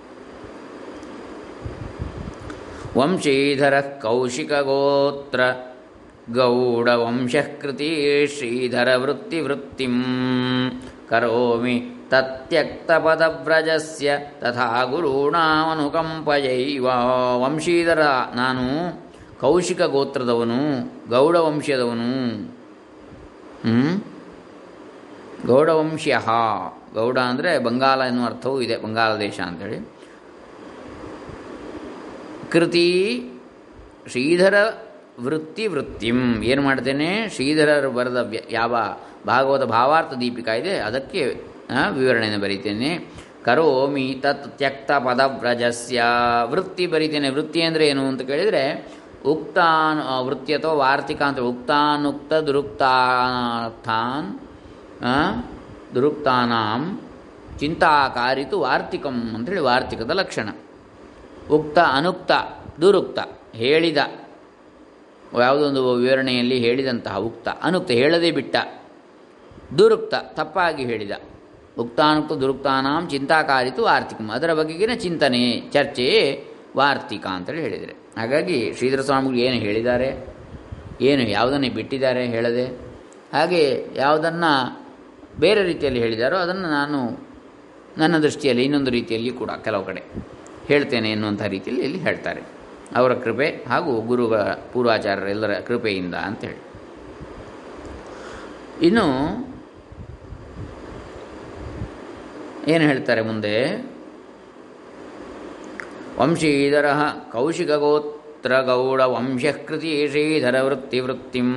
ವಂಶೀಧರ 2.99 3.81
ಶ್ರೀಧರ 3.81 5.41
ವೃತ್ತಿ 6.97 8.27
ಶ್ರೀಧರವೃತ್ತಿವೃತ್ತಿಂ 8.27 10.03
ಕರೋಮಿ 11.11 11.81
ತತ್ಯಕ್ತಪದವ್ರಜಸ್ಯ 12.11 14.19
ತಥಾ 14.41 14.85
ಗುರುಣಾಮನುಕಂಪಯೈವ 14.85 16.87
ವಂಶೀಧರ 17.43 18.03
ನಾನು 18.35 18.63
ಕೌಶಿಕ 19.41 19.83
ಗೋತ್ರದವನು 19.95 20.59
ಗೌಡವಂಶದವನು 21.09 22.11
ಗೌಡವಂಶ್ಯ. 25.47 26.21
ಗೌಡ 26.95 27.19
ಅಂದರೆ 27.19 27.59
ಬಂಗಾಲ 27.59 28.01
ಎನ್ನುವ 28.01 28.27
ಅರ್ಥವೂ 28.27 28.61
ಇದೆ 28.61 28.77
ಬಂಗಾಳ 28.77 29.17
ದೇಶ 29.17 29.41
ಅಂಥೇಳಿ 29.41 29.89
ಕೃತಿ 32.51 33.31
ಶ್ರೀಧರ 34.11 34.55
ವೃತ್ತಿ 35.21 35.67
ವೃತ್ತಿಂ. 35.67 36.43
ಏನು 36.43 36.63
ಮಾಡ್ತೇನೆ? 36.63 37.29
ಶ್ರೀಧರರು 37.29 37.91
ಬರೆದ 37.91 38.35
ಯಾವ 38.51 38.77
ಭಾಗವತ 39.27 39.63
ಭಾವಾರ್ಥ 39.63 40.13
ದೀಪಿಕಾ 40.21 40.53
ಇದೆ. 40.55 40.75
ಅದಕ್ಕೆ 40.79 41.23
ವಿವರಣೆಯನ್ನು 41.93 42.41
ಬರೀತೇನೆ. 42.41 42.91
ಕರೋಮಿ 43.45 44.21
ತತ್ 44.23 44.47
ತ್ಯಕ್ತ 44.59 44.91
ಪದವ್ರಜಸ್ಯ 44.93 46.05
ವೃತ್ತಿ 46.51 46.87
ಬರೀತೇನೆ. 46.87 47.29
ವೃತ್ತಿ 47.29 47.61
ಅಂದರೆ 47.63 47.85
ಏನು 47.89 48.03
ಅಂತ 48.09 48.23
ಕೇಳಿದರೆ, 48.23 48.65
ಉಕ್ತಾನ್ 49.27 50.01
ವೃತ್ತಿ 50.27 50.53
ಅಥವಾ 50.55 50.73
ವಾರ್ತಿಕ 50.73 51.23
ಅಂತ 51.23 51.41
ಉಕ್ತಾನುಕ್ತ 51.41 52.33
ದುರುಕ್ತಾರ್ಥಾನ್ 52.33 54.31
ದುರುಕ್ತಾನಾಂ 55.95 56.83
ಚಿಂತಾಕಾರಿತು 57.61 58.57
ವಾರ್ತಿಕಂ 58.61 59.17
ಅಂಥೇಳಿ 59.35 59.61
ವಾರ್ತಿಕದ 59.61 60.11
ಲಕ್ಷಣ. 60.11 60.49
ಉಕ್ತ, 61.51 61.79
ಅನುಕ್ತ, 61.79 62.33
ದುರುಕ್ತ, 62.81 63.19
ಹೇಳಿದ. 63.55 63.99
ಯಾವುದೊಂದು 65.41 65.95
ವಿವರಣೆಯಲ್ಲಿ 65.95 66.59
ಹೇಳಿದಂತಹ 66.59 67.17
ಉಕ್ತ, 67.17 67.49
ಅನುಕ್ತ, 67.63 67.91
ಹೇಳದೇ 67.91 68.31
ಬಿಟ್ಟ. 68.31 68.57
ದುರುಕ್ತ, 69.79 70.15
ತಪ್ಪಾಗಿ 70.39 70.85
ಹೇಳಿದ. 70.91 71.15
ಉಕ್ತಾನುಕ್ತ 71.83 72.33
ದುರುಕ್ತಾನಾಂ 72.43 73.03
ಚಿಂತಾಕಾರಿತು 73.13 73.81
ವಾರ್ತಿಕಂ 73.89 74.29
ಅದರ 74.37 74.51
ಬಗೆಗಿನ 74.59 74.95
ಚಿಂತನೆ 75.05 75.43
ಚರ್ಚೆಯೇ 75.75 76.23
ವಾರ್ತಿಕ 76.79 77.27
ಅಂತೇಳಿ 77.37 77.63
ಹೇಳಿದರೆ. 77.67 77.95
ಹಾಗಾಗಿ 78.19 78.59
ಶ್ರೀಧರ 78.77 79.03
ಸ್ವಾಮಿಗಳು 79.09 79.41
ಏನು 79.47 79.59
ಹೇಳಿದ್ದಾರೆ, 79.67 80.09
ಏನು 81.11 81.23
ಯಾವುದನ್ನೇ 81.37 81.71
ಬಿಟ್ಟಿದ್ದಾರೆ 81.79 82.23
ಹೇಳದೆ, 82.35 82.67
ಹಾಗೆ 83.37 83.63
ಯಾವುದನ್ನು 84.03 84.53
ಬೇರೆ 85.45 85.61
ರೀತಿಯಲ್ಲಿ 85.71 86.01
ಹೇಳಿದಾರೋ 86.05 86.37
ಅದನ್ನು 86.45 86.69
ನಾನು 86.79 86.99
ನನ್ನ 88.01 88.17
ದೃಷ್ಟಿಯಲ್ಲಿ 88.25 88.65
ಇನ್ನೊಂದು 88.69 88.91
ರೀತಿಯಲ್ಲಿ 88.97 89.31
ಕೂಡ 89.41 89.51
ಕೆಲವು 89.67 89.85
ಕಡೆ 89.91 90.03
ಹೇಳ್ತೇನೆ 90.71 91.09
ಎನ್ನುವಂಥ 91.17 91.43
ರೀತಿಯಲ್ಲಿ 91.55 91.83
ಇಲ್ಲಿ 91.87 92.01
ಹೇಳ್ತಾರೆ. 92.07 92.43
ಅವರ 92.99 93.13
ಕೃಪೆ 93.25 93.49
ಹಾಗೂ 93.71 93.93
ಗುರುಗಳ 94.11 94.43
ಪೂರ್ವಾಚಾರ್ಯರೆಲ್ಲರ 94.73 95.55
ಕೃಪೆಯಿಂದ 95.69 96.17
ಅಂತೇಳಿ. 96.29 96.61
ಇನ್ನು 98.89 99.07
ಏನು 102.69 102.85
ಹೇಳ್ತಾರೆ 102.91 103.23
ಮುಂದೆ? 103.31 103.55
ವಂಶೀಧರ 106.21 106.87
कौशिकगोत्रगौडवंश्यः 107.33 109.59
कृति 109.69 109.93
श्रीधरवृत्तिवृत्तिं 110.13 111.49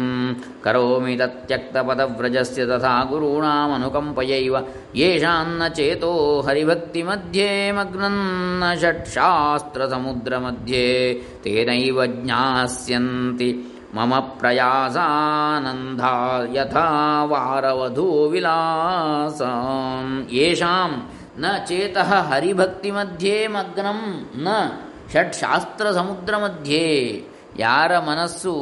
करोमि 0.65 1.15
तत् 1.21 1.41
त्यक्तपदव्रजस्य 1.49 2.61
तथा 2.71 2.93
गुरूणामनुकम्पयैव 3.09 4.55
येषां 5.01 5.47
न 5.59 5.61
चेतो 5.77 6.11
हरिभक्तिमध्ये 6.47 7.49
मग्नन्न 7.79 8.61
षट् 8.81 9.05
शास्त्रसमुद्रमध्ये 9.15 10.85
तेनैव 11.43 11.97
ज्ञास्यन्ति 12.05 13.49
ಮಮ 13.95 14.19
ಪ್ರಯಾಸಾನಂದ 14.19 16.01
ಯಥಾ 16.55 17.23
ವಾರವಧೂ 17.23 18.27
ವಿಲಾಸ 18.27 19.41
ಯಶಾಂ 20.33 21.11
ನ 21.37 21.45
ಚೇತಃ 21.67 22.13
ಹರಿಭಕ್ತಿ 22.31 22.91
ಮಧ್ಯೆ 22.91 23.47
ಮಗ್ನಂ 23.47 24.29
ನ 24.35 24.47
ಷಟ್ಶಾಸ್ತ್ರ 25.13 25.91
ಸಮುದ್ರ 25.91 26.37
ಮಧ್ಯೆ 26.37 26.85
ಯಾರ 27.59 27.99
ಮನಸ್ಸು 27.99 28.53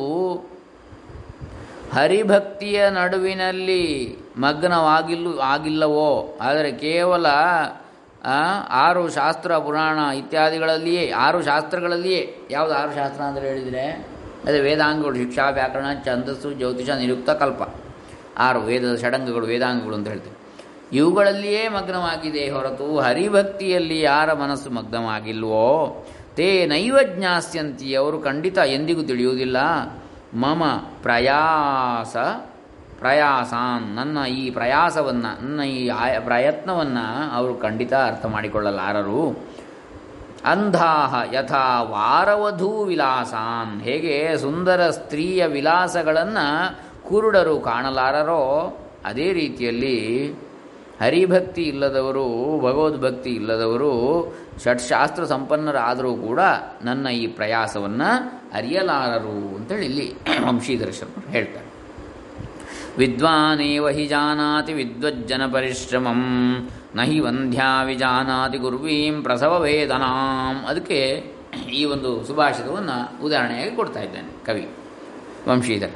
ಹರಿಭಕ್ತಿಯ 1.94 2.90
ನಡುವಿನಲ್ಲಿ 2.90 3.84
ಮಗ್ನವಾಗಿಲ್ಲ, 4.38 5.42
ಆಗಿಲ್ಲವೋ? 5.42 6.38
ಆದರೆ 6.42 6.72
ಕೇವಲ 6.72 7.26
ಆರು 8.72 9.10
ಶಾಸ್ತ್ರ 9.10 9.58
ಪುರಾಣ 9.58 10.00
ಇತ್ಯಾದಿಗಳಲ್ಲಿಯೇ, 10.16 11.12
ಆರು 11.12 11.44
ಶಾಸ್ತ್ರಗಳಲ್ಲಿಯೇ, 11.44 12.38
ಯಾವುದು 12.50 12.74
ಆರು 12.74 12.96
ಶಾಸ್ತ್ರ 12.96 13.22
ಅಂದರೆ 13.22 13.48
ಹೇಳಿದರೆ? 13.48 14.11
ಅದೇ 14.46 14.60
ವೇದಾಂಗಗಳು, 14.60 15.16
ಶಿಕ್ಷಾ, 15.16 15.50
ವ್ಯಾಕರಣ, 15.50 15.86
ಛಂದಸ್ಸು, 16.06 16.54
ಜ್ಯೋತಿಷ, 16.54 16.90
ನಿರುಕ್ತ, 16.90 17.30
ಕಲ್ಪ. 17.30 17.62
ಆರು 18.38 18.60
ವೇದದ 18.60 18.96
ಷಡಂಗಗಳು, 18.96 19.46
ವೇದಾಂಗಗಳು 19.46 19.96
ಅಂತ 19.96 20.08
ಹೇಳ್ತೇವೆ. 20.08 20.42
ಇವುಗಳಲ್ಲಿಯೇ 20.94 21.68
ಮಗ್ನವಾಗಿದೆ 21.68 22.50
ಹೊರತು 22.50 23.00
ಹರಿಭಕ್ತಿಯಲ್ಲಿ 23.00 24.02
ಯಾರ 24.02 24.34
ಮನಸ್ಸು 24.34 24.70
ಮಗ್ನವಾಗಿಲ್ವೋ? 24.70 26.06
ತೇ 26.36 26.66
ನೈವ 26.66 26.98
ಜ್ಞಾಸ್ಯಂತಿ, 27.16 27.96
ಅವರು 27.96 28.20
ಖಂಡಿತ 28.20 28.58
ಎಂದಿಗೂ 28.58 29.04
ತಿಳಿಯುವುದಿಲ್ಲ. 29.04 29.58
ಮಮ 30.34 30.64
ಪ್ರಯಾಸ, 31.04 32.18
ಪ್ರಯಾಸಾನ್, 33.00 33.96
ನನ್ನ 33.96 34.26
ಈ 34.26 34.50
ಪ್ರಯಾಸವನ್ನು, 34.50 35.42
ನನ್ನ 35.42 35.62
ಈ 35.62 35.88
ಆಯ 35.88 36.20
ಪ್ರಯತ್ನವನ್ನು 36.20 37.36
ಅವರು 37.36 37.56
ಖಂಡಿತ 37.56 37.94
ಅರ್ಥ 37.94 38.26
ಮಾಡಿಕೊಳ್ಳಲಾರರು. 38.26 39.46
ಅಂಧಾಹ 40.46 41.34
ಯಥಾ 41.34 41.82
ವಾರವಧೂ 41.82 42.84
ವಿಲಾಸಾನ್ 42.84 43.82
ಹೇಗೆ 43.82 44.38
ಸುಂದರ 44.38 44.90
ಸ್ತ್ರೀಯ 44.90 45.46
ವಿಲಾಸಗಳನ್ನು 45.46 46.78
ಕುರುಡರು 47.10 47.60
ಕಾಣಲಾರರೋ 47.60 48.78
ಅದೇ 49.06 49.34
ರೀತಿಯಲ್ಲಿ 49.34 50.34
ಹರಿಭಕ್ತಿ 51.02 51.62
ಇಲ್ಲದವರು, 51.62 52.60
ಭಗವದ್ಭಕ್ತಿ 52.60 53.30
ಇಲ್ಲದವರು, 53.30 53.94
ಷಟ್ಶಾಸ್ತ್ರ 54.64 55.26
ಸಂಪನ್ನರಾದರೂ 55.26 56.16
ಕೂಡ 56.16 56.40
ನನ್ನ 56.84 57.08
ಈ 57.08 57.28
ಪ್ರಯಾಸವನ್ನು 57.28 58.10
ಅರಿಯಲಾರರು 58.54 59.56
ಅಂತೇಳಿ 59.56 59.86
ಇಲ್ಲಿ 59.86 60.14
ವಂಶೀಧರ 60.48 60.90
ಶರ್ಮರು 60.90 61.32
ಹೇಳ್ತಾರೆ. 61.32 61.66
ವಿದ್ವಾನೇವ 62.98 63.90
ಹಿ 63.90 64.08
ಜಾನಾತಿ 64.08 64.74
ವಿದ್ವಜ್ಜನ 64.74 65.54
ಪರಿಶ್ರಮಂ. 65.54 66.22
ನ 66.98 67.02
ವಂಧ್ಯಾ 67.26 67.70
ವಿಜಾನಾತಿ 67.84 68.58
ಗುರ್ವೀಂ 68.58 69.16
ಪ್ರಸವ 69.24 69.54
ವೇದನಾಂ. 69.64 70.56
ಅದಕ್ಕೆ 70.70 71.00
ಈ 71.78 71.82
ಒಂದು 71.94 72.10
ಸುಭಾಷಿತವನ್ನು 72.28 72.98
ಉದಾಹರಣೆಯಾಗಿ 73.26 73.74
ಕೊಡ್ತಾ 73.76 74.02
ಇದ್ದಾನೆ 74.08 74.32
ಕವಿ 74.46 74.66
ವಂಶೀಧರ. 75.48 75.92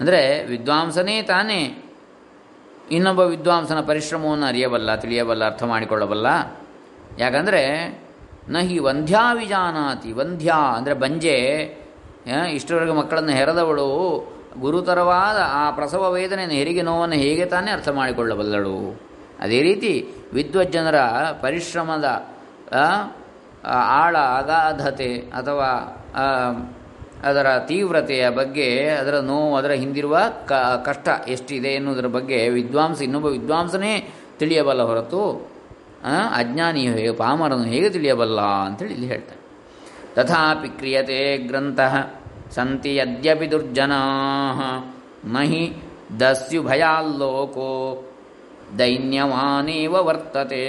ಅಂದರೆ 0.00 0.20
ವಿದ್ವಾಂಸನೇ 0.44 1.16
ತಾನೇ 1.22 1.60
ಇನ್ನೊಬ್ಬ 2.90 3.22
ವಿದ್ವಾಂಸನ 3.32 3.80
ಪರಿಶ್ರಮವನ್ನು 3.80 4.46
ಅರಿಯಬಲ್ಲ, 4.46 4.90
ತಿಳಿಯಬಲ್ಲ, 4.96 5.42
ಅರ್ಥ 5.44 5.62
ಮಾಡಿಕೊಳ್ಳಬಲ್ಲ. 5.62 6.26
ಯಾಕಂದರೆ 7.18 7.62
ನಹಿ 8.48 8.76
ವಂಧ್ಯಾ 8.78 9.24
ವಿಜಾನಾತಿ 9.32 10.10
ವಂಧ್ಯಾ 10.12 10.58
ಅಂದರೆ 10.76 10.94
ಬಂಜೆ 10.94 11.36
ಇಷ್ಟವರೆಗೆ 12.56 12.92
ಮಕ್ಕಳನ್ನು 12.92 13.32
ಹೆರದವಳು, 13.32 13.88
ಗುರುತರವಾದ 14.60 15.38
ಆ 15.60 15.64
ಪ್ರಸವ 15.70 16.12
ವೇದನೆಯನ್ನು 16.12 16.54
ಹೆರಿಗೆ 16.54 16.82
ನೋವನ್ನು 16.82 17.16
ಹೇಗೆ 17.16 17.44
ತಾನೇ 17.46 17.70
ಅರ್ಥ 17.70 17.88
ಮಾಡಿಕೊಳ್ಳಬಲ್ಲಳು? 18.00 18.76
ಅದೇ 19.40 19.62
ರೀತಿ 19.62 19.92
ವಿದ್ವಜ್ಜನರ 20.32 20.98
ಪರಿಶ್ರಮದ 21.42 22.08
ಆಳ 24.00 24.16
ಅಗಾಧತೆ 24.38 25.10
ಅಥವಾ 25.18 25.68
ಅದರ 27.24 27.46
ತೀವ್ರತೆಯ 27.58 28.24
ಬಗ್ಗೆ, 28.30 28.88
ಅದರ 28.90 29.16
ನೋವು 29.20 29.56
ಅದರ 29.56 29.72
ಹಿಂದಿರುವ 29.72 30.16
ಕ, 30.46 30.52
ಕಷ್ಟ 30.84 31.08
ಎಷ್ಟಿದೆ 31.28 31.68
ಎನ್ನುವುದರ 31.68 32.06
ಬಗ್ಗೆ 32.06 32.48
ವಿದ್ವಾಂಸ, 32.48 33.02
ಇನ್ನೊಬ್ಬ 33.02 33.26
ವಿದ್ವಾಂಸನೇ 33.26 33.92
ತಿಳಿಯಬಲ್ಲ 34.38 34.82
ಹೊರತು 34.82 35.22
ಅಜ್ಞಾನಿಯು 36.34 36.92
ಹೇಗೆ, 36.92 37.12
ಪಾಮರನು 37.12 37.64
ಹೇಗೆ 37.64 37.90
ತಿಳಿಯಬಲ್ಲ 37.90 38.40
ಅಂತೇಳಿ 38.40 38.94
ಇಲ್ಲಿ 38.94 39.06
ಹೇಳ್ತಾರೆ 39.06 39.42
ತಥಾಪಿ 40.14 40.68
ಕ್ರಿಯತೆ 40.68 41.20
ಗ್ರಂಥ 41.38 41.80
ಸಂತಿ 42.54 42.96
ಯದ್ಯಪಿ 42.96 43.50
ದುರ್ಜನಾ 43.50 44.00
ನಹಿ 45.24 45.64
ದಸ್ಯು 46.20 46.62
ಭಯಾಲ್ಲೋಕೋ 46.62 47.70
ದೈನ್ಯಮಾನೇವ 48.78 49.92
ವರ್ತತೆ. 49.92 50.66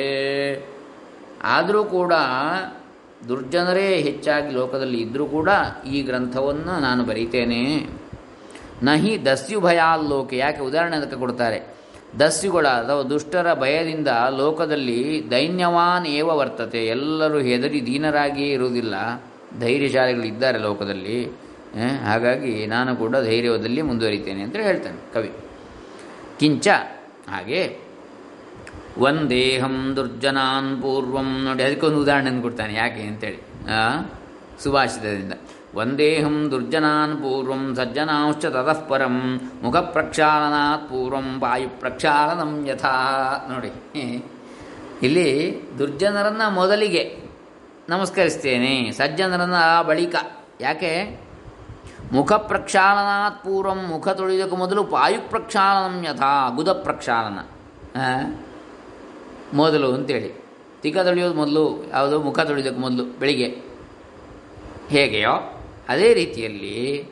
ಆದರೂ 1.43 1.83
ಕೂಡ 1.83 2.13
ದುರ್ಜನರೇ 3.27 3.87
ಹೆಚ್ಚಾಗಿ 3.95 4.51
ಲೋಕದಲ್ಲಿ 4.51 5.01
ಇದ್ದರೂ 5.01 5.25
ಕೂಡ 5.25 5.49
ಈ 5.91 6.01
ಗ್ರಂಥವನ್ನು 6.01 6.79
ನಾನು 6.79 7.03
ಬರೀತೇನೆ. 7.03 7.89
ನಹಿ 8.83 9.25
ದಸ್ಯು 9.25 9.59
ಭಯಾಲ್ಲೋಕೆ 9.59 10.37
ಯಾಕೆ 10.37 10.61
ಉದಾಹರಣೆ 10.61 10.95
ಅದಕ್ಕೆ 10.95 11.17
ಕೊಡ್ತಾರೆ? 11.17 11.77
ದಸ್ಯುಗಳ 12.19 12.67
ಅಥವಾ 12.67 13.01
ದುಷ್ಟರ 13.01 13.53
ಭಯದಿಂದ 13.53 14.07
ಲೋಕದಲ್ಲಿ 14.37 15.23
ದೈನ್ಯವಾನ್ 15.31 16.07
ಏವ 16.07 16.27
ವರ್ತತೆ. 16.27 16.85
ಎಲ್ಲರೂ 16.85 17.39
ಹೆದರಿ 17.39 17.85
ದೀನರಾಗಿಯೇ 17.85 18.49
ಇರುವುದಿಲ್ಲ. 18.49 18.95
ಧೈರ್ಯಶಾಲಿಗಳಿದ್ದಾರೆ 19.59 20.57
ಲೋಕದಲ್ಲಿ. 20.57 21.25
ಹಾಗಾಗಿ 22.05 22.65
ನಾನು 22.65 22.95
ಕೂಡ 22.95 23.15
ಧೈರ್ಯದಲ್ಲಿ 23.23 23.81
ಮುಂದುವರಿತೇನೆ 23.81 24.41
ಅಂತ 24.41 24.55
ಹೇಳ್ತಾನೆ 24.55 25.13
ಕವಿ. 25.13 25.31
ಕಿಂಚ 26.39 26.67
ಹಾಗೆ 27.29 27.86
ವಂದೇಹಂ 29.03 29.75
ದುರ್ಜನಾನ್ 29.97 30.71
ಪೂರ್ವಂ 30.83 31.29
ನೋಡಿ 31.45 31.63
ಅದಕ್ಕೊಂದು 31.65 31.99
ಉದಾಹರಣೆ 32.05 32.31
ಕೊಡ್ತಾನೆ. 32.45 32.73
ಯಾಕೆ 32.81 33.03
ಅಂತೇಳಿ? 33.09 33.39
ಸುಭಾಷಿತದಿಂದ. 34.63 35.33
ವಂದೇಹಂ 35.77 36.35
ದುರ್ಜನಾನ್ 36.51 37.13
ಪೂರ್ವಂ 37.23 37.63
ಸಜ್ಜನಾಂಶ್ಚ 37.77 38.45
ತತಃ 38.55 38.79
ಪರಂ 38.89 39.15
ಮುಖ 39.63 39.77
ಪ್ರಕ್ಷಾಳನಾತ್ 39.95 40.85
ಪೂರ್ವಂ 40.89 41.27
ವಾಯು 41.43 41.69
ಪ್ರಕ್ಷಾಳನಂ 41.81 42.51
ಯಥಾ. 42.69 42.93
ನೋಡಿ, 43.51 43.71
ಇಲ್ಲಿ 45.07 45.27
ದುರ್ಜನರನ್ನು 45.79 46.47
ಮೊದಲಿಗೆ 46.59 47.03
ನಮಸ್ಕರಿಸ್ತೇನೆ, 47.89 48.73
ಸಜ್ಜನರನ್ನು 48.99 49.63
ಬಳಿಕ. 49.89 50.15
ಯಾಕೆ? 50.65 50.93
ಮುಖ 52.15 52.31
ಪ್ರಕ್ಷಾಳನಾತ್ 52.49 53.39
ಪೂರ್ವಂ 53.43 53.79
ಮುಖ 53.91 54.07
ತೊಳೆಯೋದಕ್ಕೆ 54.19 54.57
ಮೊದಲು 54.63 54.81
ವಾಯು 54.95 55.21
ಪ್ರಕ್ಷಾಳನಂ 55.33 55.95
ಯಥಾ 56.07 56.31
ಗುದ 56.57 56.69
ಪ್ರಕ್ಷಾಳನ? 56.85 57.39
ಮೊದಲು 59.53 59.93
ಅಂತೇಳಿ. 59.93 60.45
ತಿಕ್ಕ 60.81 60.99
ತೊಳೆಯೋದು 60.99 61.33
ಮೊದಲು, 61.33 61.89
ಯಾವುದೋ 61.91 62.19
ಮುಖ 62.19 62.39
ತೊಳೆಯೋದಕ್ಕೆ 62.39 62.81
ಮೊದಲು, 62.81 63.03
ಬೆಳಿಗ್ಗೆ. 63.03 63.57
ಹೇಗೆಯೋ, 64.89 65.63
ಅದೇ 65.89 66.13
ರೀತಿಯಲ್ಲಿ 66.13 67.09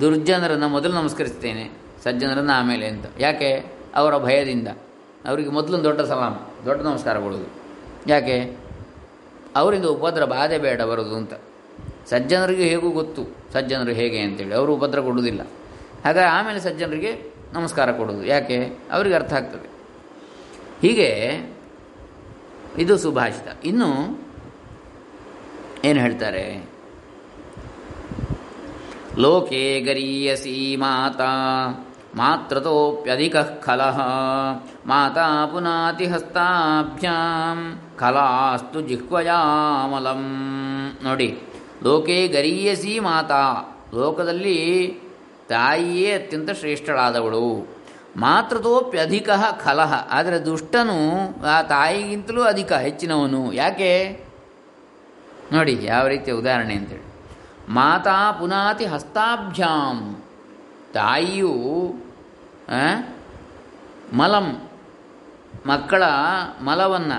ದುರ್ಜನರನ್ನು 0.00 0.68
ಮೊದಲು 0.68 0.92
ನಮಸ್ಕರಿಸ್ತೇನೆ, 0.92 1.70
ಸಜ್ಜನರನ್ನು 2.04 2.52
ಆಮೇಲೆ 2.52 2.86
ಅಂತ. 2.86 3.06
ಯಾಕೆ? 3.18 3.72
ಅವರ 3.94 4.18
ಭಯದಿಂದ. 4.18 4.68
ಅವರಿಗೆ 5.26 5.48
ಮೊದಲು 5.48 5.84
ದೊಡ್ಡ 5.84 6.00
ಸಲಾಮ್ 6.00 6.66
ದೊಡ್ಡ 6.66 6.82
ನಮಸ್ಕಾರ 6.82 7.18
ಕೊಡೋದು 7.18 7.50
ಯಾಕೆ? 8.06 8.56
ಅವರಿಂದ 9.56 9.84
ಉಪದ್ರ 9.84 10.24
ಬಾಧೆ 10.24 10.58
ಬೇಡ 10.58 10.82
ಬರೋದು 10.82 11.16
ಅಂತ. 11.16 11.34
ಸಜ್ಜನರಿಗೆ 12.06 12.64
ಹೇಗೂ 12.64 12.90
ಗೊತ್ತು, 12.90 13.36
ಸಜ್ಜನರು 13.52 13.90
ಹೇಗೆ 13.90 14.18
ಅಂತೇಳಿ. 14.18 14.54
ಅವರು 14.54 14.74
ಉಪದ್ರ 14.74 15.00
ಕೊಡುವುದಿಲ್ಲ. 15.00 15.42
ಹಾಗಾಗಿ 16.04 16.26
ಆಮೇಲೆ 16.26 16.60
ಸಜ್ಜನರಿಗೆ 16.60 17.32
ನಮಸ್ಕಾರ 17.52 17.92
ಕೊಡೋದು 17.92 18.24
ಯಾಕೆ? 18.24 18.78
ಅವರಿಗೆ 18.92 19.14
ಅರ್ಥ 19.14 19.32
ಆಗ್ತದೆ. 19.32 19.69
ಹೀಗೆ 20.82 21.10
ಇದು 22.78 22.98
ಸುಭಾಷಿತ. 22.98 23.48
ಇನ್ನು 23.64 23.90
ಏನು 25.84 26.00
ಹೇಳ್ತಾರೆ? 26.00 26.70
ಲೋಕೆ 29.18 29.80
ಗರೀಯಸಿ 29.80 30.76
ಮಾತಾ 30.78 31.30
ಮಾತೃತೋಪ್ಯಧಿಕ 32.16 33.36
ಖಲಃ, 33.36 33.98
ಮಾತಾ 34.86 35.46
ಪುನಾತಿ 35.46 36.06
ಹಸ್ತಾಭ್ಯಾಂ, 36.06 37.80
ಖಲಾಸ್ತು 37.98 38.80
ಜಿಹ್ವಯಾಮಲಂ. 38.80 40.22
ನೋಡಿ, 41.04 41.38
ಲೋಕೆ 41.82 42.28
ಗರೀಯಸಿ 42.28 43.00
ಮಾತಾ, 43.00 43.42
ಲೋಕದಲ್ಲಿ 43.94 44.58
ತಾಯಿಯೇ 45.48 46.12
ಅತ್ಯಂತ 46.12 46.50
ಶ್ರೇಷ್ಠಳಾದವಳು. 46.50 47.79
ಮಾತೃತೋಪ್ಯಧಿಕ 48.16 49.28
ಖಲಹ 49.64 50.08
ಆದರೆ 50.10 50.38
ದುಷ್ಟನು 50.46 50.98
ಆ 51.44 51.62
ತಾಯಿಗಿಂತಲೂ 51.62 52.42
ಅಧಿಕ, 52.42 52.72
ಹೆಚ್ಚಿನವನು. 52.72 53.52
ಯಾಕೆ? 53.52 54.24
ನೋಡಿ, 55.52 55.84
ಯಾವ 55.84 56.06
ರೀತಿಯ 56.06 56.34
ಉದಾಹರಣೆ 56.34 56.74
ಅಂತೇಳಿ. 56.74 57.02
ಮಾತಾ 57.68 58.32
ಪುನಾತಿ 58.32 58.84
ಹಸ್ತಾಭ್ಯಾಂ. 58.84 60.22
ತಾಯಿಯು 60.94 61.54
ಮಲಂ, 64.12 64.68
ಮಕ್ಕಳ 65.66 66.02
ಮಲವನ್ನು 66.60 67.18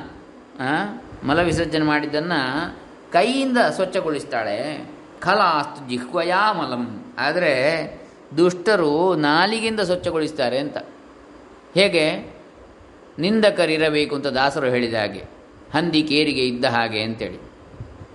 ಮಲ 1.28 1.42
ವಿಸರ್ಜನೆ 1.42 1.86
ಮಾಡಿದ್ದನ್ನು 1.86 2.76
ಕೈಯಿಂದ 3.12 3.58
ಸ್ವಚ್ಛಗೊಳಿಸ್ತಾಳೆ. 3.58 4.90
ಖಲಾಸ್ತು 5.22 5.90
ಜಿಹ್ವಯಾ 5.90 6.54
ಮಲಂ. 6.54 7.14
ಆದರೆ 7.20 7.54
ದುಷ್ಟರು 8.38 9.16
ನಾಲಿಗೆಯಿಂದ 9.16 9.80
ಸ್ವಚ್ಛಗೊಳಿಸ್ತಾರೆ 9.80 10.58
ಅಂತ. 10.58 10.78
ಹೇಗೆ? 11.76 12.34
ನಿಂದಕರಿರಬೇಕು 13.20 14.16
ಅಂತ 14.16 14.28
ದಾಸರು 14.28 14.68
ಹೇಳಿದ 14.68 14.94
ಹಾಗೆ. 14.94 15.20
ಹಂದಿ 15.76 16.04
ಕೇರಿಗೆ 16.04 16.48
ಇದ್ದ 16.48 16.66
ಹಾಗೆ 16.66 17.02
ಅಂತೇಳಿ. 17.02 17.36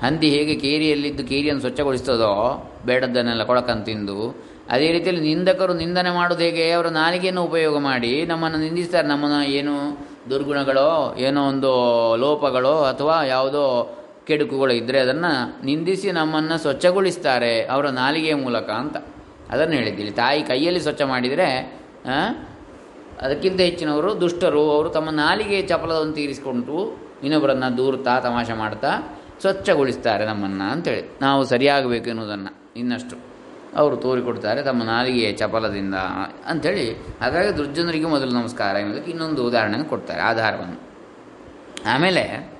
ಹಂದಿ 0.02 0.29
ಹೇಗೆ 0.31 0.55
ಕೇರಿಯಲ್ಲಿದ್ದು 0.55 1.24
ಕೇರಿಯನ್ನು 1.24 1.61
ಸ್ವಚ್ಛಗೊಳಿಸ್ತದೋ, 1.61 2.72
ಬೇಡದ್ದನ್ನೆಲ್ಲ 2.87 3.44
ಕೊಳಕಂತಿಂದು 3.44 4.44
ಅದೇ 4.70 4.92
ರೀತಿಯಲ್ಲಿ 4.92 5.22
ನಿಂದಕರು 5.22 5.74
ನಿಂದನೆ 5.74 6.11
ಮಾಡೋದು 6.11 6.44
ಹೇಗೆ? 6.44 6.70
ಅವರ 6.70 6.87
ನಾಲಿಗೆಯನ್ನು 6.87 7.42
ಉಪಯೋಗ 7.42 7.79
ಮಾಡಿ 7.79 8.26
ನಮ್ಮನ್ನು 8.26 8.59
ನಿಂದಿಸ್ತಾರೆ. 8.59 9.09
ನಮ್ಮನ್ನು 9.09 9.44
ಏನು 9.44 10.07
ದುರ್ಗುಣಗಳೋ, 10.31 11.16
ಏನೋ 11.18 11.48
ಒಂದು 11.48 11.70
ಲೋಪಗಳೋ 12.16 12.83
ಅಥವಾ 12.83 13.24
ಯಾವುದೋ 13.24 13.98
ಕೆಡುಕುಗಳು 14.26 14.72
ಇದ್ದರೆ 14.72 14.98
ಅದನ್ನು 14.98 15.64
ನಿಂದಿಸಿ 15.66 16.12
ನಮ್ಮನ್ನು 16.12 16.59
ಸ್ವಚ್ಛಗೊಳಿಸ್ತಾರೆ 16.59 17.66
ಅವರ 17.66 17.88
ನಾಲಿಗೆಯ 17.88 18.35
ಮೂಲಕ 18.35 18.70
ಅಂತ. 18.70 18.96
ಅದನ್ನು 19.51 19.75
ಹೇಳಿದ್ದೀನಿ 19.75 20.11
ತಾಯಿ 20.11 20.43
ಕೈಯಲ್ಲಿ 20.43 20.81
ಸ್ವಚ್ಛ 20.81 21.03
ಮಾಡಿದರೆ 21.03 21.49
ಅದಕ್ಕಿಂತ 23.23 23.61
ಹೆಚ್ಚಿನವರು 23.61 24.21
ದುಷ್ಟರು, 24.21 24.63
ಅವರು 24.71 24.89
ತಮ್ಮ 24.89 25.11
ನಾಲಿಗೆ 25.11 25.63
ಚಪಲವನ್ನು 25.63 26.13
ತೀರಿಸಿಕೊಂಡು 26.13 26.77
ಇನ್ನೊಬ್ಬರನ್ನು 27.23 27.77
ದೂರ್ತಾ, 27.77 28.15
ತಮಾಷೆ 28.21 28.53
ಮಾಡ್ತಾ, 28.53 28.91
ಸ್ವಚ್ಛಗೊಳಿಸ್ತಾರೆ 29.41 30.25
ನಮ್ಮನ್ನು 30.27 30.67
ಅಂತೇಳಿ. 30.73 31.03
ನಾವು 31.21 31.45
ಸರಿಯಾಗಬೇಕು 31.45 32.09
ಎನ್ನುವುದನ್ನು 32.09 32.53
ಇನ್ನಷ್ಟು 32.77 33.17
ಅವರು 33.77 33.97
ತೋರಿಕೊಡ್ತಾರೆ 33.97 34.63
ತಮ್ಮ 34.63 34.83
ನಾಲಿಗೆಯ 34.83 35.33
ಚಪಲದಿಂದ 35.33 35.95
ಅಂಥೇಳಿ 36.47 36.85
ಹಾಗಾಗಿ 37.21 37.51
ದುರ್ಜನರಿಗೆ 37.57 38.07
ಮೊದಲು 38.07 38.31
ನಮಸ್ಕಾರ 38.31 38.77
ಎನ್ನುವುದಕ್ಕೆ 38.77 39.11
ಇನ್ನೊಂದು 39.11 39.41
ಉದಾಹರಣೆಯನ್ನು 39.47 39.89
ಕೊಡ್ತಾರೆ, 39.89 40.21
ಆಧಾರವನ್ನು. 40.21 40.79
ಆಮೇಲೆ 41.95 42.56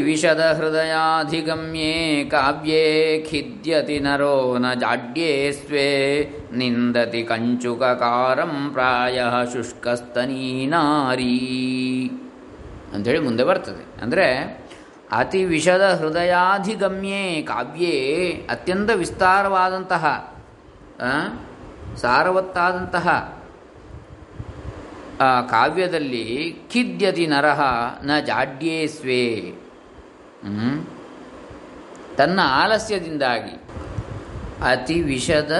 ವಿಷದ 0.00 0.40
ಹೃದಯಾಧಿಗಮ್ಯೇ 0.58 2.24
ಕಾವ್ಯೇ 2.24 3.18
ಖಿದ್ಯತಿ 3.30 4.00
ನರೋ 4.00 4.58
ನ 4.58 4.72
ಜಾಡ್ಯೇ 4.74 5.52
ಸ್ವೇ 5.52 5.88
ನಿಂದತಿ 6.52 7.22
ಕಂಚುಕಕಾರಂ 7.22 8.70
ಪ್ರಾಯ 8.72 9.22
ಶುಷ್ಕಸ್ತನೀ 9.52 10.66
ನಾರೀ. 10.66 11.38
ಅಂಥೇಳಿ 12.94 13.18
ಮುಂದೆ 13.18 13.44
ಬರ್ತದೆ. 13.44 14.02
ಅಂದರೆ 14.02 14.60
ಅತಿ 15.12 15.44
ವಿಷದ 15.44 15.98
ಹೃದಯಾಧಿಗಮ್ಯೇ 16.00 17.42
ಕಾವ್ಯೇ 17.42 18.30
ಅತ್ಯಂತ 18.50 18.90
ವಿಸ್ತಾರವಾದಂತಹ 18.90 20.34
ಸಾರವತ್ತಾದಂತಹ 21.96 23.39
ಕಾವ್ಯದಲ್ಲಿ 25.50 26.56
ಕಿದ್ಯದಿ 26.70 27.26
ನರಹ 27.26 27.60
ನ 28.02 28.18
ಜಾಡ್ಯೇ 28.20 28.86
ಸ್ವೇ 28.86 29.52
ತನ್ನ 32.16 32.40
ಆಲಸ್ಯದಿಂದಾಗಿ 32.44 33.56
ಅತಿ 34.70 35.02
ವಿಷದ 35.02 35.52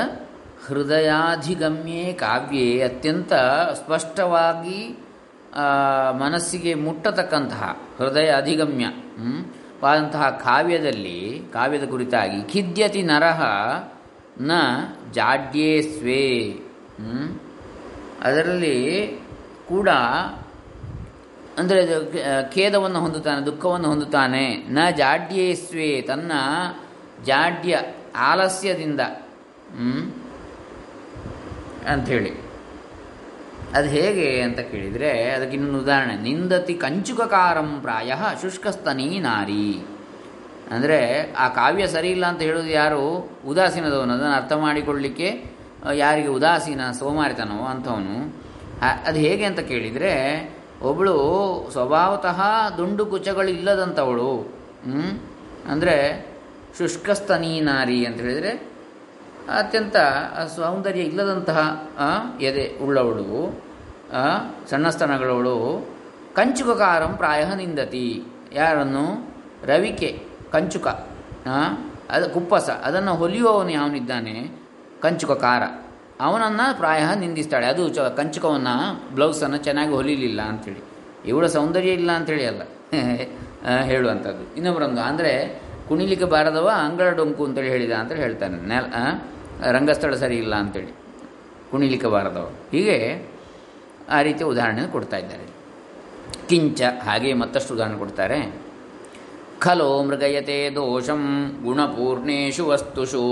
ಹೃದಯಾಧಿಗಮ್ಯೇ 0.67 2.13
ಕಾವ್ಯೇ 2.13 2.83
ಅತ್ಯಂತ 2.83 3.33
ಸ್ಪಷ್ಟವಾಗಿ 3.75 4.99
ಮನಸ್ಸಿಗೆ 6.21 6.75
ಮುಟ್ಟತಕ್ಕಂತಹ 6.75 7.77
ಹೃದಯ 7.99 8.31
ಅಧಿಗಮ್ಯ? 8.31 8.87
ವಾದಂತಹ 9.83 10.31
ಕಾವ್ಯದಲ್ಲಿ, 10.31 11.43
ಕಾವ್ಯದ 11.53 11.89
ಕುರಿತಾಗಿ 11.89 12.53
ಖಿದ್ಯತಿ 12.53 13.03
ನರಹ 13.03 13.43
ನ 14.41 14.51
ಜಾಡ್ಯೇ 15.13 15.83
ಸ್ವೇ 15.83 16.57
ಅದರಲ್ಲಿ 18.23 19.20
ಕೂಡ 19.71 19.89
ಅಂದರೆ 21.59 21.81
ಖೇದವನ್ನು 22.55 22.99
ಹೊಂದುತ್ತಾನೆ, 23.01 23.41
ದುಃಖವನ್ನು 23.47 23.89
ಹೊಂದುತ್ತಾನೆ. 23.89 24.45
ನ 24.69 24.79
ಜಾಡ್ಯೇಸ್ವೇ 24.97 25.91
ತನ್ನ 26.01 26.33
ಜಾಡ್ಯ 27.25 27.75
ಆಲಸ್ಯದಿಂದ? 28.29 29.03
ಅಂಥೇಳಿ. 31.89 32.33
ಅದು 33.75 33.89
ಹೇಗೆ 33.89 34.29
ಅಂತ 34.43 34.61
ಕೇಳಿದರೆ, 34.71 35.11
ಅದಕ್ಕೆ 35.31 35.55
ಇನ್ನೊಂದು 35.57 35.81
ಉದಾಹರಣೆ. 35.81 36.15
ನಿಂದತಿ 36.23 36.75
ಕಂಚುಕಕಾರಂ 36.75 37.69
ಪ್ರಾಯ 37.81 38.13
ಶುಷ್ಕಸ್ತನೀ 38.43 39.09
ನಾರಿ. 39.21 39.67
ಅಂದರೆ 40.75 40.99
ಆ 41.35 41.47
ಕಾವ್ಯ 41.49 41.85
ಸರಿ 41.87 42.09
ಇಲ್ಲ 42.09 42.25
ಅಂತ 42.27 42.43
ಹೇಳೋದು 42.43 42.71
ಯಾರು? 42.81 43.05
ಉದಾಸೀನದವನು. 43.47 44.13
ಅದನ್ನು 44.13 44.37
ಅರ್ಥ 44.37 44.53
ಮಾಡಿಕೊಳ್ಳಲಿಕ್ಕೆ 44.67 45.29
ಯಾರಿಗೆ 45.95 46.31
ಉದಾಸೀನ 46.39 46.83
ಸೋಮಾರಿತನೋ 46.99 47.59
ಅಂಥವನು. 47.73 48.17
ಅದು 48.81 49.19
ಹೇಗೆ 49.19 49.45
ಅಂತ 49.45 49.61
ಕೇಳಿದರೆ 49.61 50.13
ಒಬ್ಬಳು 50.83 51.17
ಸ್ವಭಾವತಃ 51.73 52.41
ದುಂಡು 52.77 53.07
ಕುಚಗಳಿಲ್ಲದಂಥವಳು 53.07 54.55
ಅಂದರೆ 55.71 56.27
ಶುಷ್ಕಸ್ತನೀ 56.79 57.61
ನಾರಿ 57.61 58.07
ಅಂತ 58.07 58.21
ಹೇಳಿದರೆ 58.21 58.51
ಅತ್ಯಂತ 59.55 59.97
ಸೌಂದರ್ಯ 60.57 61.01
ಇಲ್ಲದಂತಹ 61.01 61.89
ಎದೆ 62.41 62.85
ಉಳ್ಳವಳು 62.85 63.63
ಸಣ್ಣ 64.71 64.89
ಸ್ತನಗಳವಳು 64.89 65.57
ಕಂಚುಕಕಾರಂ 66.37 67.13
ಪ್ರಾಯ 67.17 67.45
ನಿಂದತಿ. 67.57 68.23
ಯಾರನ್ನು? 68.53 69.05
ರವಿಕೆ, 69.67 70.11
ಕಂಚುಕ 70.53 70.87
ಅದು 72.11 72.31
ಕುಪ್ಪಸ, 72.31 72.71
ಅದನ್ನು 72.85 73.15
ಹೊಲಿಯುವವನು 73.15 73.71
ಯಾವನಿದ್ದಾನೆ? 73.71 74.37
ಕಂಚುಕಕಾರ. 75.01 75.63
ಅವನನ್ನು 76.21 76.79
ಪ್ರಾಯ 76.79 77.03
ನಿಂದಿಸ್ತಾಳೆ. 77.21 77.67
ಅದು 77.67 77.89
ಚ 77.89 77.99
ಕಂಚುಕವನ್ನು 77.99 79.05
ಬ್ಲೌಸನ್ನು 79.15 79.57
ಚೆನ್ನಾಗಿ 79.57 79.91
ಹೊಲಿಲಿಲ್ಲ 79.91 80.43
ಅಂಥೇಳಿ 80.43 80.85
ಇವಳ 81.27 81.47
ಸೌಂದರ್ಯ 81.47 81.91
ಇಲ್ಲ 81.91 82.13
ಅಂಥೇಳಿ 82.13 82.47
ಅಲ್ಲ. 82.47 82.63
ಹೇಳುವಂಥದ್ದು. 83.83 84.57
ಇನ್ನೊಬ್ಬರೊಂದು 84.57 85.01
ಅಂದರೆ 85.01 85.63
ಕುಣಿಲಿಕ್ಕೆ 85.89 86.27
ಬಾರದವ 86.27 86.71
ಅಂಗಳ 86.75 87.09
ಡೊಂಕು 87.09 87.45
ಅಂತೇಳಿ 87.45 87.69
ಹೇಳಿದ 87.69 87.93
ಅಂತೇಳಿ 87.93 88.21
ಹೇಳ್ತಾನೆ. 88.21 88.67
ನೆಲ 88.67 88.85
ರಂಗಸ್ಥಳ 89.71 90.15
ಸರಿ 90.15 90.37
ಇಲ್ಲ 90.37 90.55
ಅಂತೇಳಿ. 90.55 90.95
ಕುಣಿಲಿಕ್ಕೆ 91.71 92.09
ಬಾರದವ. 92.09 92.53
ಹೀಗೆ 92.73 93.27
ಆ 94.11 94.23
ರೀತಿಯ 94.23 94.47
ಉದಾಹರಣೆ 94.47 94.87
ಕೊಡ್ತಾ 94.87 95.17
ಇದ್ದಾರೆ. 95.17 95.47
ಕಿಂಚ 96.49 96.83
ಹಾಗೆ 97.03 97.33
ಮತ್ತಷ್ಟು 97.33 97.75
ಉದಾಹರಣೆ 97.75 97.99
ಕೊಡ್ತಾರೆ. 97.99 98.55
ಖಲೋ 99.59 100.03
ಮೃಗಯತೆ 100.03 100.71
ದೋಷಂ 100.75 101.51
ಗುಣಪೂರ್ಣೇಶು 101.65 102.67
ವಸ್ತುಷು. 102.67 103.23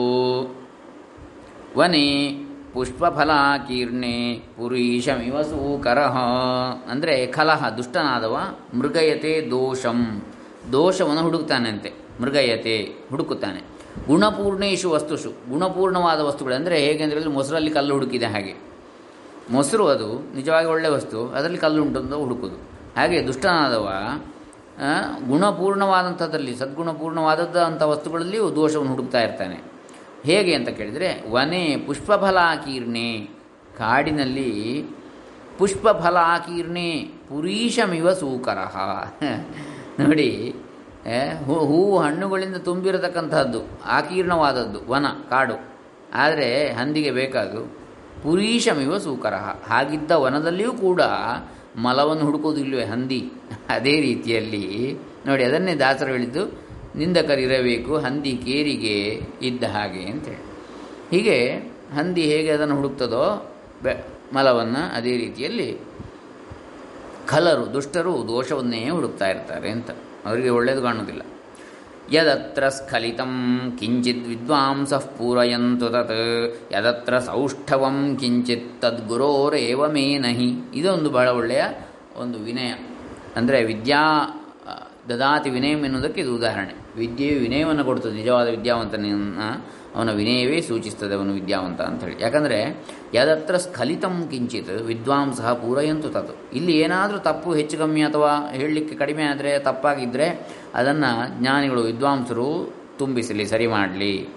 ವನೆ 1.76 2.47
ಪುಷ್ಪಫಲಾಕೀರ್ಣೆ 2.78 4.16
ಪುರೀಶಮಿವ 4.56 5.36
ಸೂಕರಃ. 5.42 6.16
ಅಂದರೆ 6.92 7.14
ಕಲಹ 7.36 7.70
ದುಷ್ಟನಾದವ, 7.78 8.34
ಮೃಗಯತೆ 8.78 9.32
ದೋಷಂ. 9.52 10.00
ದೋಷವನ್ನು 10.72 11.22
ಹುಡುಕ್ತಾನಂತೆ, 11.26 11.90
ಮೃಗಯತೆ 12.20 12.76
ಹುಡುಕುತ್ತಾನೆ. 13.10 13.60
ಗುಣಪೂರ್ಣೇಶು 14.06 14.88
ವಸ್ತುಷು 14.90 15.30
ಗುಣಪೂರ್ಣವಾದ 15.50 16.20
ವಸ್ತುಗಳು 16.26 16.54
ಅಂದರೆ 16.54 16.76
ಹೇಗೆ 16.84 17.02
ಅಂದರೆ 17.04 17.32
ಮೊಸರಲ್ಲಿ 17.38 17.70
ಕಲ್ಲು 17.70 17.92
ಹುಡುಕಿದೆ 17.94 18.28
ಹಾಗೆ. 18.34 18.54
ಮೊಸರು 19.50 19.84
ಅದು 19.94 20.08
ನಿಜವಾಗಿ 20.36 20.68
ಒಳ್ಳೆಯ 20.74 20.90
ವಸ್ತು, 20.90 21.18
ಅದರಲ್ಲಿ 21.36 21.60
ಕಲ್ಲು 21.64 21.80
ಉಂಟು 21.86 22.20
ಹುಡುಕೋದು. 22.24 22.58
ಹಾಗೆ 22.98 23.18
ದುಷ್ಟನಾದವ 23.28 23.88
ಗುಣಪೂರ್ಣವಾದಂಥದ್ದಲ್ಲಿ 25.30 26.54
ಸದ್ಗುಣಪೂರ್ಣವಾದದ್ದು 26.56 27.60
ಅಂಥ 27.64 27.82
ವಸ್ತುಗಳಲ್ಲಿಯೂ 27.92 28.46
ದೋಷವನ್ನು 28.60 28.92
ಹುಡುಕ್ತಾ 28.94 29.20
ಇರ್ತಾನೆ. 29.20 29.58
ಹೇಗೆ 30.24 30.54
ಅಂತ 30.54 30.68
ಕೇಳಿದರೆ, 30.68 31.30
ವನೆ 31.30 31.76
ಪುಷ್ಪಫಲಾಕೀರ್ಣೆ. 31.86 33.28
ಕಾಡಿನಲ್ಲಿ 33.78 34.84
ಪುಷ್ಪಫಲಾಕೀರ್ಣೆ 35.58 37.12
ಪುರೀಷಮಿವ 37.28 38.12
ಸೂಕರಃ. 38.12 38.76
ನೋಡಿ 40.00 40.54
ಹೂ- 41.46 41.66
ಹೂವು 41.66 41.98
ಹಣ್ಣುಗಳಿಂದ 41.98 42.56
ತುಂಬಿರತಕ್ಕಂಥದ್ದು 42.56 43.60
ಆಕೀರ್ಣವಾದದ್ದು 43.86 44.90
ವನ, 44.90 45.06
ಕಾಡು. 45.30 45.54
ಆದರೆ 46.14 46.72
ಹಂದಿಗೆ 46.72 47.10
ಬೇಕಾದು 47.10 47.78
ಪುರೀಷಮಿವ 48.22 48.98
ಸೂಕರಃ. 48.98 49.56
ಹಾಗಿದ್ದ 49.66 50.10
ವನದಲ್ಲಿಯೂ 50.10 50.72
ಕೂಡ 50.72 51.00
ಮಲವನ್ನು 51.76 52.24
ಹುಡುಕೋದಿಲ್ವೇ 52.24 52.84
ಹಂದಿ? 52.84 53.30
ಅದೇ 53.68 54.00
ರೀತಿಯಲ್ಲಿ. 54.00 54.96
ನೋಡಿ, 55.26 55.44
ಅದನ್ನೇ 55.44 55.74
ದಾಸರು 55.74 56.12
ಹೇಳಿದ್ದು 56.12 56.67
ನಿಂದಕರಿರಬೇಕು, 56.96 57.96
ಹಂದಿ 57.96 58.32
ಕೇರಿಗೆ 58.32 59.22
ಇದ್ದ 59.42 59.64
ಹಾಗೆ 59.64 60.04
ಅಂತೇಳಿ 60.04 60.44
ಹೀಗೆ 61.10 61.38
ಹಂದಿ 61.94 62.22
ಹೇಗೆ 62.22 62.50
ಅದನ್ನು 62.50 62.76
ಹುಡುಕ್ತದೋ, 62.76 63.24
ಬೆ, 63.82 64.04
ಮಲವನ್ನು 64.32 64.96
ಅದೇ 64.96 65.16
ರೀತಿಯಲ್ಲಿ 65.16 65.78
ಖಲರು, 67.26 67.72
ದುಷ್ಟರು 67.72 68.28
ದೋಷವನ್ನೇ 68.28 68.88
ಹುಡುಕ್ತಾ 68.88 69.28
ಇರ್ತಾರೆ 69.28 69.70
ಅಂತ. 69.70 69.90
ಅವರಿಗೆ 70.26 70.48
ಒಳ್ಳೆಯದು 70.48 70.82
ಕಾಣೋದಿಲ್ಲ 70.82 71.22
ಯದತ್ರ 72.12 72.68
ಸ್ಖಲಿತಂ 72.68 73.32
ಕಿಂಚಿತ್ 73.80 74.28
ವಿದ್ವಾಂಸ 74.28 74.94
ಪೂರಯಂತು 74.94 75.88
ತತ್, 75.88 76.12
ಯದತ್ರ 76.72 77.18
ಸೌಷ್ಠವಂ 77.18 78.16
ಕಿಂಚಿತ್ 78.16 78.80
ತದ್ಗುರೋರೇವ 78.80 79.88
ಮೇ 79.88 80.18
ನಹಿ. 80.18 80.50
ಇದೊಂದು 80.74 81.10
ಬಹಳ 81.10 81.28
ಒಳ್ಳೆಯ 81.28 81.64
ಒಂದು 82.16 82.38
ವಿನಯ. 82.38 82.70
ಅಂದರೆ 83.36 83.64
ವಿದ್ಯಾ 83.64 84.00
ದದಾತಿ 85.08 85.50
ವಿನಯಂ 85.50 85.78
ಎನ್ನುವುದಕ್ಕೆ 85.78 86.20
ಇದು 86.20 86.34
ಉದಾಹರಣೆ. 86.34 86.74
ವಿದ್ಯೆಯು 86.96 87.40
ವಿನಯವನ್ನು 87.40 87.84
ಕೊಡ್ತದೆ 87.84 88.12
ನಿಜವಾದ 88.12 88.48
ವಿದ್ಯಾವಂತನನ್ನು 88.48 89.78
ಅವನ 89.96 90.12
ವಿನಯವೇ 90.12 90.60
ಸೂಚಿಸ್ತದೆ 90.60 91.14
ಅವನು 91.14 91.32
ವಿದ್ಯಾವಂತ 91.32 91.80
ಅಂಥೇಳಿ. 91.80 92.22
ಯಾಕಂದರೆ, 92.22 92.86
ಯದತ್ರ 93.14 93.56
ಸ್ಖಲಿತಂ 93.56 94.28
ಕಿಂಚಿತ್, 94.30 94.70
ವಿದ್ವಾಂಸ 94.70 95.40
ಪೂರಯಂತು 95.40 96.08
ತತ್. 96.08 96.36
ಇಲ್ಲಿ 96.52 96.78
ಏನಾದರೂ 96.78 97.18
ತಪ್ಪು 97.18 97.54
ಹೆಚ್ಚು 97.54 97.78
ಕಮ್ಮಿ 97.78 98.02
ಅಥವಾ 98.02 98.50
ಹೇಳಲಿಕ್ಕೆ 98.50 98.94
ಕಡಿಮೆ 98.96 99.22
ಆದರೆ 99.22 99.58
ತಪ್ಪಾಗಿದ್ದರೆ 99.58 100.46
ಅದನ್ನು 100.74 101.40
ಜ್ಞಾನಿಗಳು, 101.40 101.80
ವಿದ್ವಾಂಸರು 101.80 102.74
ತುಂಬಿಸಲಿ, 102.98 103.46
ಸರಿ 103.46 103.66
ಮಾಡಲಿ. 103.66 104.28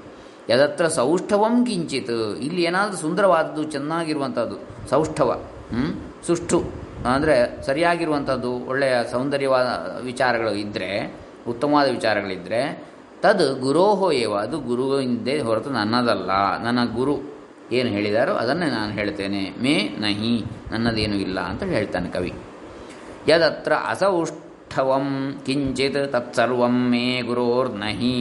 ಯದತ್ರ 0.49 0.87
ಸೌಷ್ಠವಂ 0.87 1.65
ಕಿಂಚಿತ್, 1.65 2.37
ಇಲ್ಲಿ 2.41 2.61
ಏನಾದರೂ 2.63 2.97
ಸುಂದರವಾದದ್ದು 2.97 3.63
ಚೆನ್ನಾಗಿರುವಂಥದ್ದು 3.63 4.89
ಸೌಷ್ಠವ, 4.89 5.43
ಹ್ಮ್? 5.71 6.23
ಅಂದರೆ 7.05 7.63
ಸರಿಯಾಗಿರುವಂಥದ್ದು 7.67 8.65
ಒಳ್ಳೆಯ 8.65 8.95
ಸೌಂದರ್ಯವಾದ 9.11 9.67
ವಿಚಾರಗಳು 10.01 10.51
ಇದ್ದರೆ 10.51 10.89
ಉತ್ತಮವಾದ 11.47 11.87
ವಿಚಾರಗಳಿದ್ದರೆ 11.89 12.91
ತದ್ 13.21 13.59
ಗುರೋಹೋ 13.59 14.11
ಏವ, 14.11 14.33
ಅದು 14.33 14.59
ಗುರುವಿಂದೇ 14.59 15.39
ಹೊರತು 15.39 15.69
ನನ್ನದಲ್ಲ, 15.69 16.31
ನನ್ನ 16.63 16.79
ಗುರು 16.95 17.15
ಏನು 17.71 17.89
ಹೇಳಿದಾರೋ 17.89 18.33
ಅದನ್ನೇ 18.33 18.65
ನಾನು 18.65 18.91
ಹೇಳ್ತೇನೆ, 18.93 19.53
ಮೇ 19.59 19.75
ನಹಿ, 19.99 20.45
ನನ್ನದೇನು 20.71 21.15
ಇಲ್ಲ 21.15 21.39
ಅಂತ 21.39 21.63
ಹೇಳ್ತಾನೆ 21.63 22.09
ಕವಿ. 22.09 22.33
ಯದತ್ರ 23.27 23.73
ಅಸೌಷ್ಠವಂ, 23.87 25.37
ಕಿಂಚಿತ್ 25.45 26.11
ತತ್ಸರ್ವಂ 26.11 26.89
ಮೇ 26.89 27.21
ಗುರೋರ್ನಹಿ 27.21 28.15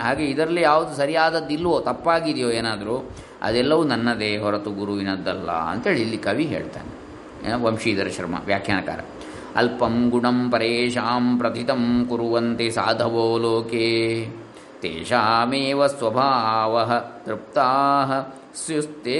ಹಾಗೆ 0.00 0.24
ಇದರಲ್ಲಿ 0.24 0.60
ಯಾವುದು 0.60 0.94
ಸರಿಯಾದದ್ದಿಲ್ವೋ 0.96 1.80
ತಪ್ಪಾಗಿದೆಯೋ 1.80 2.50
ಏನಾದರೂ, 2.50 3.10
ಅದೆಲ್ಲವೂ 3.42 3.84
ನನ್ನದೇ, 3.84 4.36
ಹೊರತು 4.36 4.70
ಗುರುವಿನದ್ದಲ್ಲ 4.70 5.50
ಅಂತೇಳಿ 5.50 6.02
ಇಲ್ಲಿ 6.02 6.18
ಕವಿ 6.18 6.44
ಹೇಳ್ತಾನೆ. 6.44 7.05
ವಂಶೀಧರ 7.54 8.08
ಶರ್ಮ, 8.08 8.34
ವ್ಯಾಖ್ಯಾನಕಾರ. 8.44 8.98
ಅಲ್ಪಂ 9.56 10.08
ಗುಣಂ 10.10 10.50
ಪರೇಶಾಂ 10.50 11.38
ಪ್ರಥಿತಂ 11.38 12.06
ಕುರುವಂತೆ 12.08 12.70
ಸಾಧವೋ 12.70 13.38
ಲೋಕೆ. 13.38 14.28
ತೇಷಾಮೇವ 14.80 15.86
ಸ್ವಭಾವ 15.86 16.90
ತೃಪ್ತಾ 17.26 17.68
ಸ್ಯುಸ್ತೆ 18.66 19.18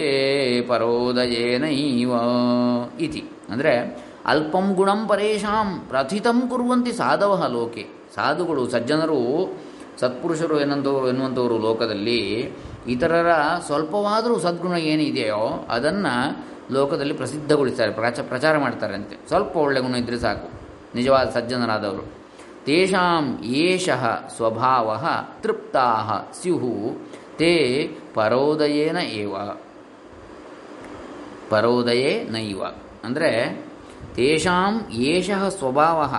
ಪರೋದಯೇನೈವ 0.61 2.13
ಇತಿ. 3.01 3.25
ಅಂದರೆ 3.51 4.05
ಅಲ್ಪಂ 4.27 4.75
ಗುಣಂ 4.75 5.07
ಪರೇಶಾಂ 5.07 5.87
ಪ್ರಥಿತಂ 5.89 6.49
ಕುರುವಂತೆ 6.49 6.93
ಸಾಧವ 6.93 7.47
ಲೋಕೆ. 7.53 7.87
ಸಾಧುಗಳು, 8.15 8.69
ಸಜ್ಜನರು, 8.69 9.57
ಸತ್ಪುರುಷರು 10.01 10.61
ಏನಂತ 10.61 10.87
ಎನ್ನುವಂಥವರು 10.87 11.59
ಲೋಕದಲ್ಲಿ 11.59 12.53
ಇತರರ 12.89 13.33
ಸ್ವಲ್ಪವಾದರೂ 13.67 14.39
ಸದ್ಗುಣ 14.39 14.77
ಏನಿದೆಯೋ 14.77 15.67
ಅದನ್ನು 15.71 16.47
ಲೋಕದಲ್ಲಿ 16.71 17.15
ಪ್ರಸಿದ್ಧಗೊಳಿಸ್ತಾರೆ, 17.15 17.93
ಪ್ರಚ, 17.93 18.21
ಪ್ರಚಾರ 18.21 18.59
ಮಾಡ್ತಾರಂತೆ 18.59 19.29
ಸ್ವಲ್ಪ 19.29 19.57
ಒಳ್ಳೆ 19.57 19.81
ಗುಣ 19.81 19.95
ಇದ್ದರೆ 19.95 20.19
ಸಾಕು. 20.19 20.51
ನಿಜವಾದ 20.95 21.31
ಸಜ್ಜನರಾದವರು. 21.31 22.27
ತೇಷಾಂ 22.65 23.45
ಏಷಃ 23.45 24.29
ಸ್ವಭಾವ 24.29 25.05
ತೃಪ್ತಾ 25.41 25.97
ಸ್ಯುಹು 26.43 26.97
ತೇ 27.37 27.91
ಪರೋದಯೇನ 28.15 28.97
ಏವ. 28.97 29.37
ಪರೋದಯೇ 31.51 32.25
ನೈವ. 32.31 32.65
ಅಂದರೆ 33.05 33.65
ತೇಷಾಂ 34.15 34.93
ಏಷಃ 34.93 35.49
ಸ್ವಭಾವ 35.49 36.15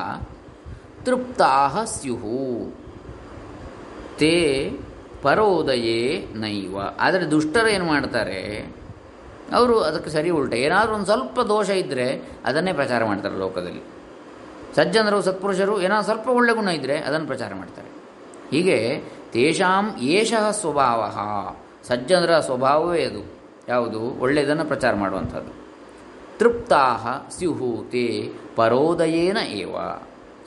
ತೃಪ್ತಾ 1.05 1.83
ಸ್ಯುಹು 1.85 2.71
ತೇ 4.17 4.73
ಪರೋದಯೇ 5.21 6.27
ನೈವ. 6.35 6.77
ಆದರೆ 6.99 7.31
ದುಷ್ಟರು 7.31 7.67
ಏನು 7.67 7.85
ಮಾಡ್ತಾರೆ? 7.85 8.75
ಅವರು 9.53 9.79
ಅದಕ್ಕೆ 9.79 10.09
ಸರಿ 10.09 10.29
ಉಲ್ಟ. 10.29 10.53
ಏನಾದರೂ 10.53 10.93
ಒಂದು 10.93 11.05
ಸ್ವಲ್ಪ 11.05 11.39
ದೋಷ 11.39 11.69
ಇದ್ದರೆ 11.69 12.31
ಅದನ್ನೇ 12.45 12.73
ಪ್ರಚಾರ 12.73 13.05
ಮಾಡ್ತಾರೆ 13.05 13.37
ಲೋಕದಲ್ಲಿ. 13.37 13.81
ಸಜ್ಜನರು, 14.75 15.21
ಸತ್ಪುರುಷರು 15.21 15.81
ಏನಾದ್ರು 15.81 16.05
ಸ್ವಲ್ಪ 16.05 16.29
ಒಳ್ಳೆ 16.29 16.53
ಗುಣ 16.53 16.67
ಇದ್ದರೆ 16.67 16.97
ಅದನ್ನು 16.97 17.27
ಪ್ರಚಾರ 17.27 17.53
ಮಾಡ್ತಾರೆ. 17.53 17.87
ಹೀಗೆ 18.51 19.03
ತೇಷಾಂ 19.31 19.95
ಏಷಃ 19.99 20.51
ಸ್ವಭಾವ. 20.51 21.03
ಸಜ್ಜನರ 21.87 22.39
ಸ್ವಭಾವವೇ 22.39 23.03
ಅದು. 23.03 23.37
ಯಾವುದು? 23.67 24.19
ಒಳ್ಳೆಯದನ್ನು 24.19 24.65
ಪ್ರಚಾರ 24.65 24.95
ಮಾಡುವಂಥದ್ದು. 24.95 25.67
ತೃಪ್ತಾ 26.39 26.97
ಸ್ಯುಹು 27.37 27.85
ತೇ 27.91 28.33
ಪರೋದಯೇನ 28.55 29.37
ಏವ. 29.37 29.75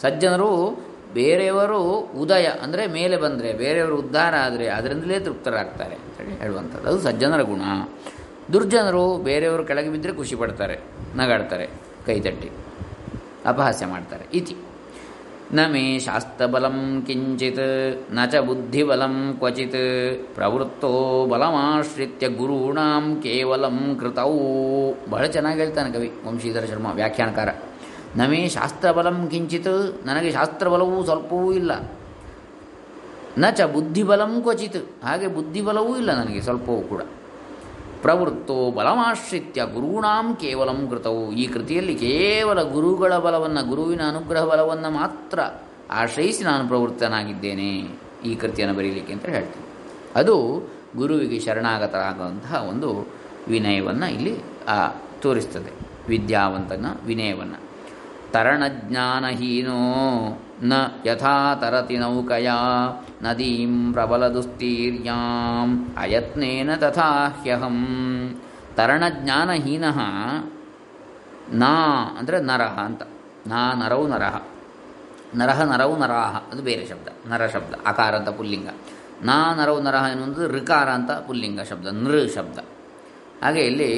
ಸಜ್ಜನರು 0.02 0.84
ಬೇರೆಯವರು 1.14 1.82
ಉದಯ, 1.98 2.46
ಅಂದರೆ 2.46 2.86
ಮೇಲೆ 2.86 3.16
ಬಂದರೆ, 3.16 3.52
ಬೇರೆಯವರು 3.52 3.96
ಉದ್ಧಾರ 3.96 4.34
ಆದರೆ 4.36 4.68
ಅದರಿಂದಲೇ 4.68 5.20
ತೃಪ್ತರಾಗ್ತಾರೆ 5.20 5.94
ಅಂತೇಳಿ 5.94 6.38
ಹೇಳುವಂಥದ್ದು. 6.38 6.88
ಅದು 6.88 6.98
ಸಜ್ಜನರ 6.98 7.42
ಗುಣ. 7.42 7.62
ದುರ್ಜನರು 8.52 9.04
ಬೇರೆಯವರು 9.28 9.62
ಕೆಳಗೆ 9.68 9.90
ಬಿದ್ದರೆ 9.94 10.12
ಖುಷಿ 10.18 10.36
ಪಡ್ತಾರೆ, 10.40 10.76
ನಗಾಡ್ತಾರೆ 11.16 11.66
ಕೈತಟ್ಟಿ 12.06 12.48
ಅಪಹಾಸ್ಯ 13.50 13.86
ಮಾಡ್ತಾರೆ, 13.92 14.24
ಇತಿ. 14.38 14.54
ನ 15.56 15.60
ಮೇ 15.72 15.82
ಶಾಸ್ತ್ರಬಲಂ 15.98 16.76
ಕಿಂಚಿತ್, 17.06 17.62
ನ 18.16 18.24
ಚ 18.32 18.42
ಬುದ್ಧಿಬಲಂ 18.48 19.14
ಕ್ವಚಿತ್, 19.38 19.80
ಪ್ರವೃತ್ತೋ 20.36 20.92
ಬಲಮಾಶ್ರಿತ್ಯ 21.32 22.26
ಗುರುಣಾಂ 22.40 23.06
ಕೇವಲಂ 23.24 23.78
ಕೃತೌ. 24.00 24.34
ಬಹಳ 25.12 25.24
ಚೆನ್ನಾಗಿ 25.36 25.60
ಹೇಳ್ತಾನೆ 25.62 25.90
ಕವಿ 25.96 26.10
ವಂಶೀಧರ 26.26 26.64
ಶರ್ಮ, 26.72 26.88
ವ್ಯಾಖ್ಯಾನಕಾರ. 27.00 27.48
ನಮೇ 28.16 28.42
ಶಾಸ್ತ್ರಬಲಂ 28.56 29.18
ಕಿಂಚಿತ್, 29.32 29.72
ನನಗೆ 30.06 30.30
ಶಾಸ್ತ್ರಬಲವೂ 30.30 30.98
ಸ್ವಲ್ಪವೂ 31.04 31.48
ಇಲ್ಲ. 31.52 31.72
ನ 33.38 33.50
ಚ 33.58 33.70
ಬುದ್ಧಿಬಲಂ 33.74 34.32
ಕ್ವಚಿತ್, 34.42 34.80
ಹಾಗೆ 35.04 35.28
ಬುದ್ಧಿಬಲವೂ 35.38 35.92
ಇಲ್ಲ 35.96 36.10
ನನಗೆ, 36.20 36.40
ಸ್ವಲ್ಪವೂ 36.40 36.80
ಕೂಡ. 36.92 37.02
ಪ್ರವೃತ್ತೋ 38.02 38.70
ಬಲಮಾಶ್ರಿತ್ಯ 38.70 39.62
ಗುರುಣಾಂ 39.64 40.34
ಕೇವಲಂ 40.34 40.88
ಕೃತವು 40.90 41.32
ಈ 41.32 41.46
ಕೃತಿಯಲ್ಲಿ 41.46 41.94
ಕೇವಲ 41.94 42.62
ಗುರುಗಳ 42.62 43.16
ಬಲವನ್ನು, 43.16 43.68
ಗುರುವಿನ 43.68 44.00
ಅನುಗ್ರಹ 44.08 44.44
ಬಲವನ್ನು 44.44 44.90
ಮಾತ್ರ 44.90 45.40
ಆಶ್ರಯಿಸಿ 45.90 46.44
ನಾನು 46.44 46.68
ಪ್ರವೃತ್ತನಾಗಿದ್ದೇನೆ. 46.68 47.70
ಈ 48.24 48.34
ಕೃತಿಯನ್ನು 48.34 48.76
ಬರೀಲಿಕ್ಕೆ 48.76 49.12
ಅಂತ 49.12 49.26
ಹೇಳ್ತೀನಿ. 49.26 49.66
ಅದು 50.14 50.36
ಗುರುವಿಗೆ 50.96 51.40
ಶರಣಾಗತರಾಗುವಂತಹ 51.40 52.66
ಒಂದು 52.68 53.08
ವಿನಯವನ್ನು 53.48 54.12
ಇಲ್ಲಿ 54.12 54.36
ತೋರಿಸ್ತದೆ. 55.20 55.72
ವಿದ್ಯಾವಂತನ 56.08 56.86
ವಿನಯವನ್ನು. 57.06 57.70
ತರಣಜ್ಞಾನಹೀನೋ 58.32 59.78
ನ 60.62 60.72
ಯಥಾ 61.06 61.54
ತರತಿ 61.54 61.96
ನೌಕಯ. 61.96 62.48
ನದೀಂ 63.22 63.92
ಪ್ರಬಲದುಸ್ತೀರ್ಯಾಂ 63.92 65.70
ಅಯತ್ನೇನ 65.98 66.70
ತಥಾಹ್ಯಹಂ 66.74 67.78
ತರಣಜ್ಞಾನಹೀನ 68.76 69.84
ನಾ 71.52 71.72
ಅಂದರೆ 72.18 72.38
ನರಹ 72.40 72.74
ಅಂತ। 72.78 73.02
ನಾ 73.46 73.60
ನರವು 73.74 74.06
ನರಹ 74.08 74.34
ನರಹ 75.34 75.58
ನರವು 75.62 75.94
ನರಾಹ 75.96 76.34
ಅದು 76.52 76.62
ಬೇರೆ 76.62 76.84
ಶಬ್ದ। 76.86 77.08
ನರ 77.26 77.46
ಶಬ್ದ, 77.46 77.74
ಅಕಾರ 77.86 78.12
ಅಂತ 78.16 78.28
ಪುಲ್ಲಿಂಗ। 78.28 78.68
ನಾ 79.22 79.54
ನರವು 79.54 79.80
ನರಹ 79.80 80.04
ಎನ್ನುವುದು 80.10 80.48
ಋಕಾರ 80.48 80.88
ಅಂತ 80.90 81.10
ಪುಲ್ಲಿಂಗ 81.10 81.60
ಶಬ್ದ, 81.60 81.86
ನೃ 81.92 82.26
ಶಬ್ದ। 82.26 82.58
ಹಾಗೆ 83.42 83.60
ಇಲ್ಲಿ 83.60 83.90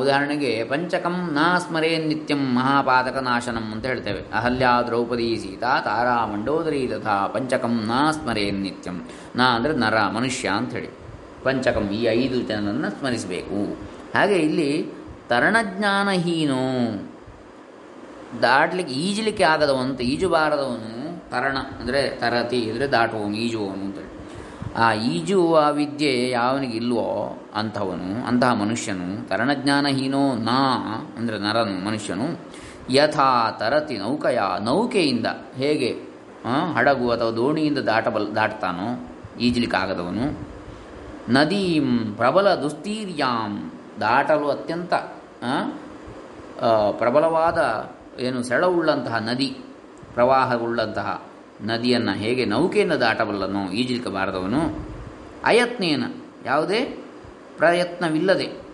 ಉದಾಹರಣೆಗೆ 0.00 0.64
ಪಂಚಕಂ 0.64 1.30
ನಾ 1.32 1.58
ಸ್ಮರೇ 1.58 1.98
ನಿತ್ಯಂ 1.98 2.54
ಮಹಾಪಾತಕ 2.54 3.16
ನಾಶನಂ 3.16 3.72
ಅಂತ 3.72 3.86
ಹೇಳ್ತೇವೆ. 3.86 4.22
ಅಹಲ್ಯ, 4.32 4.66
ದ್ರೌಪದಿ, 4.86 5.36
ಸೀತಾ, 5.36 5.80
ತಾರಾ, 5.80 6.26
ಮಂಡೋದರಿ 6.26 6.86
ತಥಾ 6.86 7.26
ಪಂಚಕಂ 7.26 7.84
ನಾ 7.86 8.12
ಸ್ಮರೇನ್ 8.12 8.62
ನಿತ್ಯಂ. 8.62 9.08
ನಾ 9.36 9.44
ಅಂದರೆ 9.44 9.74
ನರ, 9.76 9.96
ಮನುಷ್ಯ 10.08 10.48
ಅಂಥೇಳಿ 10.48 10.90
ಪಂಚಕಂ 11.44 11.90
ಈ 11.90 12.02
ಐದು 12.02 12.42
ಜನರನ್ನು 12.42 12.90
ಸ್ಮರಿಸಬೇಕು. 12.98 13.60
ಹಾಗೆ 14.14 14.34
ಇಲ್ಲಿ 14.34 14.92
ತರಣಜ್ಞಾನಹೀನೋ, 15.28 16.64
ದಾಟ್ಲಿಕ್ಕೆ, 18.42 18.94
ಈಜಲಿಕ್ಕೆ 18.94 19.44
ಆಗದವಂತ, 19.44 20.00
ಈಜುಬಾರದವನು 20.00 20.92
ತರಣ, 21.30 21.56
ಅಂದರೆ 21.80 22.08
ತರತಿ, 22.08 22.70
ಅಂದರೆ 22.70 22.86
ದಾಟುವನು 22.86 23.36
ಈಜುವನು 23.36 23.84
ಅಂತೇಳಿ 23.84 24.12
ಆ 24.76 24.86
ಈಜುವ 25.10 25.52
ವಿದ್ಯೆ 25.72 26.12
ಯಾವನಿಗಿಲ್ವೋ 26.30 27.06
ಅಂಥವನು, 27.54 28.08
ಅಂತಹ 28.26 28.52
ಮನುಷ್ಯನು, 28.62 29.06
ತರಣಜ್ಞಾನಹೀನೋ 29.28 30.22
ನಾ, 30.48 30.58
ಅಂದರೆ 31.18 31.36
ನರನು, 31.38 31.76
ಮನುಷ್ಯನು, 31.84 32.26
ಯಥಾ 32.94 33.28
ತರತಿ 33.60 33.96
ನೌಕೆಯ, 33.98 34.40
ನೌಕೆಯಿಂದ 34.60 35.28
ಹೇಗೆ 35.56 35.90
ಹಡಗು 36.74 37.06
ಅಥವಾ 37.10 37.30
ದೋಣಿಯಿಂದ 37.30 37.80
ದಾಟಬಲ್, 37.90 38.26
ದಾಟ್ತಾನೋ, 38.34 38.88
ಈಜಲಿಕ್ಕಾಗದವನು. 39.40 40.26
ನದೀಂ 41.28 41.88
ಪ್ರಬಲ 42.16 42.48
ದುಸ್ತೀರ್ಯಾಂ, 42.54 43.54
ದಾಟಲು 44.00 44.48
ಅತ್ಯಂತ 44.50 44.94
ಪ್ರಬಲವಾದ, 46.98 47.58
ಏನು 48.20 48.40
ಸೆಳವುಳ್ಳಂತಹ 48.42 49.16
ನದಿ, 49.30 49.50
ಪ್ರವಾಹವುಳ್ಳಂತಹ 50.14 51.08
ನದಿಯನ್ನು 51.60 52.12
ಹೇಗೆ 52.12 52.44
ನೌಕೆಯನ್ನು 52.44 53.00
ದಾಟಬಲ್ಲನು 53.00 53.72
ಈಜಿಲ್ಕಬಾರದವನು 53.72 54.86
ಅಯತ್ನೇನ 55.44 56.04
ಯಾವುದೇ 56.44 56.80
ಪ್ರಯತ್ನವಿಲ್ಲದೆ 57.56 58.66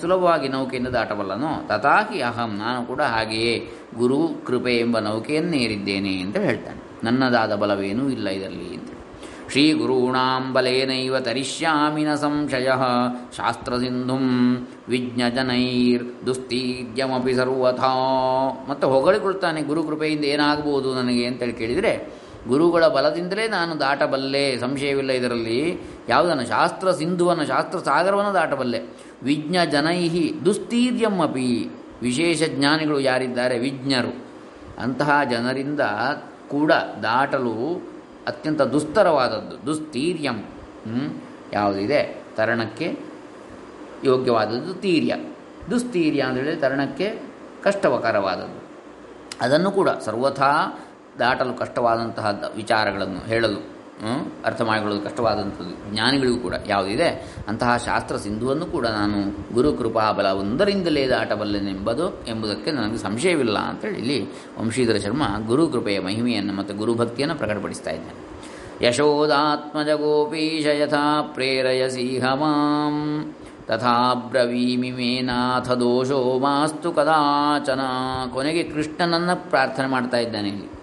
ಸುಲಭವಾಗಿ 0.00 0.48
ನೌಕೆಯನ್ನು 0.48 0.92
ದಾಟಬಲ್ಲನು 0.92 1.68
ತಥಾಕಿ 1.68 2.20
ಅಹಂ, 2.20 2.56
ನಾನು 2.56 2.86
ಕೂಡ 2.86 3.02
ಹಾಗೆಯೇ 3.02 3.68
ಗುರು 3.98 4.28
ಕೃಪೆ 4.46 4.76
ಎಂಬ 4.78 4.98
ನೌಕೆಯನ್ನೇರಿದ್ದೇನೆ 4.98 6.20
ಅಂತ 6.20 6.36
ಹೇಳ್ತಾನೆ. 6.36 6.82
ನನ್ನದಾದ 7.04 7.54
ಬಲವೇನೂ 7.54 8.08
ಇಲ್ಲ 8.08 8.28
ಇದರಲ್ಲಿ 8.28 8.74
ಅಂತ. 8.74 8.90
ಶ್ರೀ 9.50 9.72
ಗುರುಣಾಂ 9.72 10.52
ಬಲೇನೈವ 10.52 11.20
ತರಿಷ್ಯಾಮಿ 11.20 12.04
ನ 12.04 12.14
ಸಂಶಯ, 12.14 12.68
ಶಾಸ್ತ್ರಸಿಂಧುಂ 13.36 14.66
ವಿಜ್ಞಜನೈರ್ 14.88 16.26
ದುಸ್ತೀರ್ಯಮಪಿ 16.26 17.34
ಸರ್ವಥಾ. 17.34 17.92
ಮತ್ತು 18.68 18.88
ಹೊಗಳಿಕೊಳ್ತಾನೆ 18.88 19.62
ಗುರು 19.62 19.82
ಕೃಪೆಯಿಂದ 19.82 20.24
ಏನಾಗಬಹುದು 20.24 20.94
ನನಗೆ 20.94 21.26
ಅಂತೇಳಿ 21.26 21.52
ಕೇಳಿದರೆ 21.52 22.25
ಗುರುಗಳ 22.46 22.86
ಬಲದಿಂದಲೇ 22.86 23.48
ನಾನು 23.48 23.80
ದಾಟಬಲ್ಲೆ. 23.80 24.58
ಸಂಶಯವಿಲ್ಲ 24.58 25.10
ಇದರಲ್ಲಿ. 25.10 25.80
ಯಾವುದನ್ನು? 26.08 26.46
ಶಾಸ್ತ್ರ 26.46 26.90
ಸಿಂಧುವನ್ನು, 26.90 27.46
ಶಾಸ್ತ್ರ 27.46 27.78
ಸಾಗರವನ್ನು 27.78 28.34
ದಾಟಬಲ್ಲೆ. 28.34 28.80
ವಿಜ್ಞ 29.22 29.56
ಜನೈಹಿ 29.70 30.34
ದುಸ್ತೀರ್ಯಮಿ 30.44 31.70
ವಿಶೇಷ 32.02 32.42
ಜ್ಞಾನಿಗಳು 32.42 33.00
ಯಾರಿದ್ದಾರೆ? 33.00 33.58
ವಿಜ್ಞರು. 33.58 34.26
ಅಂತಹ 34.78 35.20
ಜನರಿಂದ 35.30 35.80
ಕೂಡ 36.48 36.72
ದಾಟಲು 37.02 37.88
ಅತ್ಯಂತ 38.26 38.62
ದುಸ್ತರವಾದದ್ದು. 38.62 39.66
ದುಸ್ತೀರ್ಯಂ? 39.66 40.44
ಯಾವುದಿದೆ? 41.52 42.22
ತರಣಕ್ಕೆ 42.36 42.98
ಯೋಗ್ಯವಾದದ್ದು 44.04 44.74
ತೀರ್ಯ. 44.74 45.16
ದುಸ್ತೀರ್ಯ 45.70 46.20
ಅಂದರೆ 46.20 46.56
ತರಣಕ್ಕೆ 46.56 47.18
ಕಷ್ಟವಕರವಾದದ್ದು. 47.62 48.66
ಅದನ್ನು 49.40 49.70
ಕೂಡ 49.70 49.88
ಸರ್ವಥಾ 49.90 50.80
ದಾಟಲು 51.18 51.54
ಕಷ್ಟವಾದಂತಹ 51.54 52.26
ವಿಚಾರಗಳನ್ನು 52.56 53.20
ಹೇಳಲು 53.28 53.76
ಅರ್ಥ 54.44 54.60
ಮಾಡಿಕೊಳ್ಳಲು 54.62 55.00
ಕಷ್ಟವಾದಂಥದ್ದು 55.00 55.74
ಜ್ಞಾನಿಗಳಿಗೂ 55.92 56.38
ಕೂಡ 56.38 56.54
ಯಾವುದಿದೆ. 56.66 57.08
ಅಂತಹ 57.48 57.76
ಶಾಸ್ತ್ರ 57.76 58.16
ಸಿಂಧುವನ್ನು 58.16 58.66
ಕೂಡ 58.66 58.86
ನಾನು 58.86 59.18
ಗುರು 59.54 59.72
ಕೃಪಾ 59.72 60.12
ಬಲ 60.12 60.26
ಒಂದರಿಂದಲೇ 60.26 61.08
ದಾಟಬಲ್ಲೆನೆಂಬುದು 61.08 62.24
ಎಂಬುದಕ್ಕೆ 62.24 62.70
ನನಗೆ 62.70 62.98
ಸಂಶಯವಿಲ್ಲ 62.98 63.58
ಅಂತೇಳಿ 63.58 63.98
ಇಲ್ಲಿ 63.98 64.18
ವಂಶೀಧರ 64.58 64.98
ಶರ್ಮ 64.98 65.22
ಗುರು 65.46 65.68
ಕೃಪೆಯ 65.68 66.00
ಮಹಿಮೆಯನ್ನು 66.00 66.52
ಮತ್ತು 66.52 66.74
ಗುರುಭಕ್ತಿಯನ್ನು 66.74 67.36
ಪ್ರಕಟಪಡಿಸ್ತಾ 67.36 67.90
ಇದ್ದಾನೆ. 67.90 68.20
ಯಶೋದಾತ್ಮಜ 68.86 69.88
ಗೋಪೀಶ 69.88 70.66
ಯಥಾ 70.66 71.22
ಪ್ರೇರಯಸೀಹ 71.22 72.24
ಮಾಂ 72.34 72.96
ತಥಾ 73.66 74.14
ಬ್ರವೀಮಿ 74.14 74.90
ಮೇ 74.90 75.20
ನಾಥ 75.20 75.70
ದೋಷೋ 75.70 76.38
ಮಾಸ್ತು 76.38 76.92
ಕದಾಚನ, 76.92 77.80
ಕೊನೆಗೆ 78.34 78.62
ಕೃಷ್ಣನನ್ನು 78.62 79.50
ಪ್ರಾರ್ಥನೆ 79.50 79.86
ಮಾಡ್ತಾ 79.86 80.18
ಇದ್ದಾನೆ 80.18 80.48
ಇಲ್ಲಿ. 80.48 80.75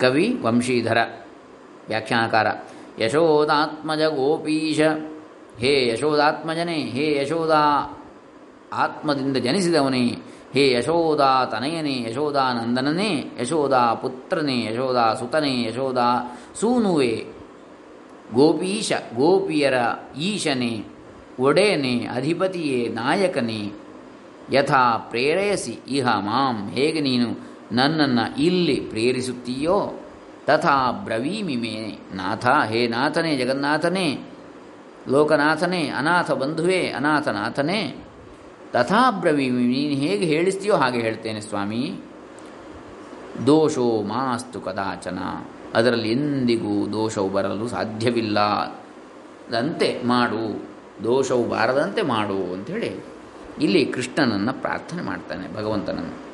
ಕವಿ 0.00 0.38
ವಂಶೀಧರ. 0.42 0.98
ವ್ಯಾಖ್ಯಾನಕಾರ. 1.88 2.46
ಯಶೋದಾತ್ಮಜ 3.00 3.98
ಗೋಪೀಶ 3.98 4.80
ಹೇ 5.58 5.88
ಯಶೋದಾತ್ಮಜನೇ, 5.88 6.76
ಹೇ 6.76 7.18
ಯಶೋದಾ 7.22 7.94
ಆತ್ಮದಿಂದ 8.72 9.36
ಜನಿಸಿದವನೇ, 9.36 10.18
ಹೇ 10.52 10.72
ಯಶೋದಾ 10.72 11.44
ತನಯನೇ, 11.44 12.10
ಯಶೋದಾ 12.10 12.52
ನಂದನನೇ, 12.52 13.32
ಯಶೋದಾ 13.40 13.94
ಪುತ್ರನೇ, 13.94 14.64
ಯಶೋದಾ 14.64 15.14
ಸುತನೇ, 15.14 15.62
ಯಶೋದಾ 15.62 16.38
ಸೂನುವೆ. 16.60 17.26
ಗೋಪೀಶ, 18.34 18.92
ಗೋಪಿಯರ 19.16 19.74
ಈಶನೇ, 20.18 20.84
ಒಡೆಯನೇ, 21.40 22.06
ಅಧಿಪತಿಯೇ, 22.14 22.88
ನಾಯಕನೇ. 22.88 23.72
ಯಥಾ 24.52 24.98
ಪ್ರೇರಯಸಿ, 24.98 25.78
ಇಹ 25.88 26.06
ಮಾಂ, 26.06 26.70
ಹೇಗೆ 26.70 27.00
ನೀನು 27.00 27.57
ನನ್ನನ್ನು 27.72 28.40
ಇಲ್ಲಿ 28.40 28.74
ಪ್ರೇರಿಸುತ್ತೀಯೋ? 28.74 30.00
ತಥಾ 30.46 30.92
ಬ್ರವೀಮಿ 30.92 31.56
ಮೇ 31.56 31.98
ನಾಥ. 32.14 32.46
ಹೇ 32.46 32.88
ನಾಥನೇ, 32.88 33.36
ಜಗನ್ನಾಥನೇ, 33.36 34.20
ಲೋಕನಾಥನೇ, 35.08 35.88
ಅನಾಥ 35.88 36.30
ಬಂಧುವೇ, 36.30 36.88
ಅನಾಥನಾಥನೇ. 36.88 38.04
ತಥಾ 38.72 39.10
ಬ್ರವೀಮಿ 39.10 39.62
ನೀನು 39.62 40.00
ಹೇಗೆ 40.00 40.24
ಹೇಳಿಸ್ತೀಯೋ 40.24 40.76
ಹಾಗೆ 40.76 41.00
ಹೇಳ್ತೇನೆ 41.00 41.40
ಸ್ವಾಮಿ. 41.40 41.92
ದೋಷೋ 43.46 44.02
ಮಾಸ್ತು 44.02 44.60
ಕದಾಚನ. 44.60 45.18
ಅದರಲ್ಲಿ 45.74 46.10
ಎಂದಿಗೂ 46.10 46.92
ದೋಷವು 46.92 47.28
ಬರಲು 47.28 47.68
ಸಾಧ್ಯವಿಲ್ಲ. 47.68 48.38
ದಂತೆ 49.52 50.02
ಮಾಡು. 50.04 50.62
ದೋಷವು 51.04 51.48
ಬಾರದಂತೆ 51.48 52.02
ಮಾಡು 52.02 52.52
ಅಂಥೇಳಿ 52.52 53.04
ಇಲ್ಲಿ 53.60 53.86
ಕೃಷ್ಣನನ್ನು 53.86 54.52
ಪ್ರಾರ್ಥನೆ 54.52 55.02
ಮಾಡ್ತಾನೆ 55.02 55.56
ಭಗವಂತನನ್ನು. 55.56 56.27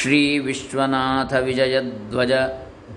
ಶ್ರೀ 0.00 0.38
ವಿಶ್ವನಾಥ 0.38 1.34
ವಿಜಯಧ್ವಜ 1.34 2.32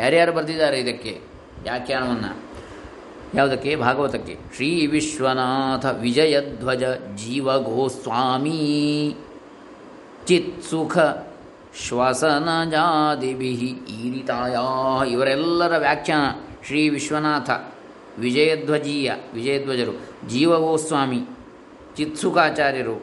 ಯಾರ್ಯಾರು 0.00 0.32
ಬರೆದಿದ್ದಾರೆ 0.32 0.80
ಇದಕ್ಕೆ? 0.80 1.20
ವ್ಯಾಖ್ಯಾನವನ್ನು? 1.62 2.42
ಯಾವುದಕ್ಕೆ? 3.34 3.76
ಭಾಗವತಕ್ಕೆ? 3.76 4.38
ಶ್ರೀ 4.56 4.86
ವಿಶ್ವನಾಥ 4.86 5.86
ವಿಜಯಧ್ವಜ 6.00 6.84
ಜೀವಗೋಸ್ವಾಮೀ 7.16 9.14
ಚಿತ್ಸುಖ 10.28 10.98
ಶ್ವಸನಜಾದಿಭಿ 11.86 13.50
ಈರಿತಾಯ. 13.98 14.56
ಇವರೆಲ್ಲರ 15.12 15.74
ವ್ಯಾಖ್ಯಾನ 15.78 16.24
ಶ್ರೀ 16.66 16.88
ವಿಶ್ವನಾಥ 16.88 17.50
ವಿಜಯಧ್ವಜೀಯ 18.18 19.12
ವಿಜಯಧ್ವಜರು 19.34 19.94
ಜೀವಗೋಸ್ವಾಮಿ 20.28 21.20
ಚಿತ್ಸುಖಾಚಾರ್ಯರು 21.96 22.96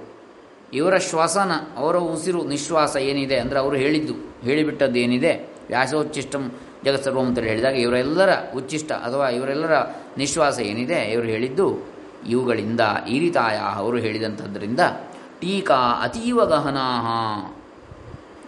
ಇವರ 0.73 0.95
ಶ್ವಸನ, 0.97 1.51
ಅವರ 1.77 1.95
ಉಸಿರು 1.97 2.41
ನಿಶ್ವಾಸ 2.43 2.95
ಏನಿದೆ 2.95 3.37
ಅಂದರೆ 3.39 3.59
ಅವರು 3.59 3.75
ಹೇಳಿದ್ದು 3.75 4.13
ಹೇಳಿಬಿಟ್ಟದ್ದು 4.43 4.99
ಏನಿದೆ 4.99 5.33
ವ್ಯಾಸೋಚ್ಚಿಷ್ಟಂ 5.67 6.43
ಜಗತ್ಸರ್ವಂ 6.85 7.25
ಅಂತೇಳಿ 7.25 7.49
ಹೇಳಿದಾಗ 7.49 7.75
ಇವರೆಲ್ಲರ 7.75 8.29
ಉಚ್ಚಿಷ್ಟ 8.55 8.91
ಅಥವಾ 8.91 9.29
ಇವರೆಲ್ಲರ 9.29 9.75
ನಿಶ್ವಾಸ 10.17 10.59
ಏನಿದೆ? 10.59 10.99
ಇವರು 11.13 11.27
ಹೇಳಿದ್ದು 11.27 11.67
ಇವುಗಳಿಂದ 12.27 12.81
ಈರಿತಾಯ 13.09 13.57
ಅವರು 13.75 13.97
ಹೇಳಿದಂಥದ್ದರಿಂದ 13.97 14.79
ಟೀಕಾ 15.45 15.79
ಅತೀವ 16.01 16.45
ಗಹನಾಹ. 16.45 17.07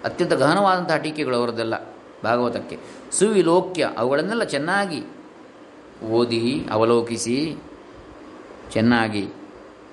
ಅತ್ಯಂತ 0.06 0.34
ಗಹನವಾದಂತಹ 0.34 0.98
ಟೀಕೆಗಳು 0.98 1.38
ಅವರದೆಲ್ಲ 1.38 1.74
ಭಾಗವತಕ್ಕೆ. 2.24 2.78
ಸುವಿಲೋಕ್ಯ 3.12 3.90
ಅವುಗಳನ್ನೆಲ್ಲ 3.98 4.44
ಚೆನ್ನಾಗಿ 4.44 5.04
ಓದಿ, 6.12 6.68
ಅವಲೋಕಿಸಿ, 6.72 7.58
ಚೆನ್ನಾಗಿ 8.72 9.30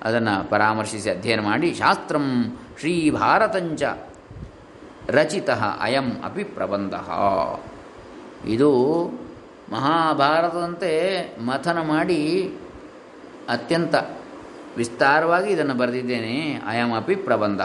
ಅದನ್ನು 0.03 0.49
ಪರಾಮರ್ಶಿಸಿ 0.49 1.09
ಅಧ್ಯಯನ 1.09 1.41
ಮಾಡಿ 1.41 1.73
ಶಾಸ್ತ್ರಂ 1.73 2.57
ಶ್ರೀ 2.79 3.11
ಭಾರತಂಚ 3.11 3.83
ರಚಿತ 5.07 5.49
ಅಯಂ 5.81 6.23
ಅಪಿ 6.23 6.43
ಪ್ರಬಂಧ. 6.43 6.93
ಇದು 8.47 8.69
ಮಹಾಭಾರತದಂತೆ 9.71 10.91
ಮಥನ 11.45 11.81
ಮಾಡಿ 11.81 12.21
ಅತ್ಯಂತ 13.49 13.95
ವಿಸ್ತಾರವಾಗಿ 14.77 15.49
ಇದನ್ನು 15.51 15.73
ಬರೆದಿದ್ದೇನೆ. 15.73 16.35
ಅಯಂ 16.67 16.89
ಅಪಿ 16.93 17.15
ಪ್ರಬಂಧ. 17.27 17.61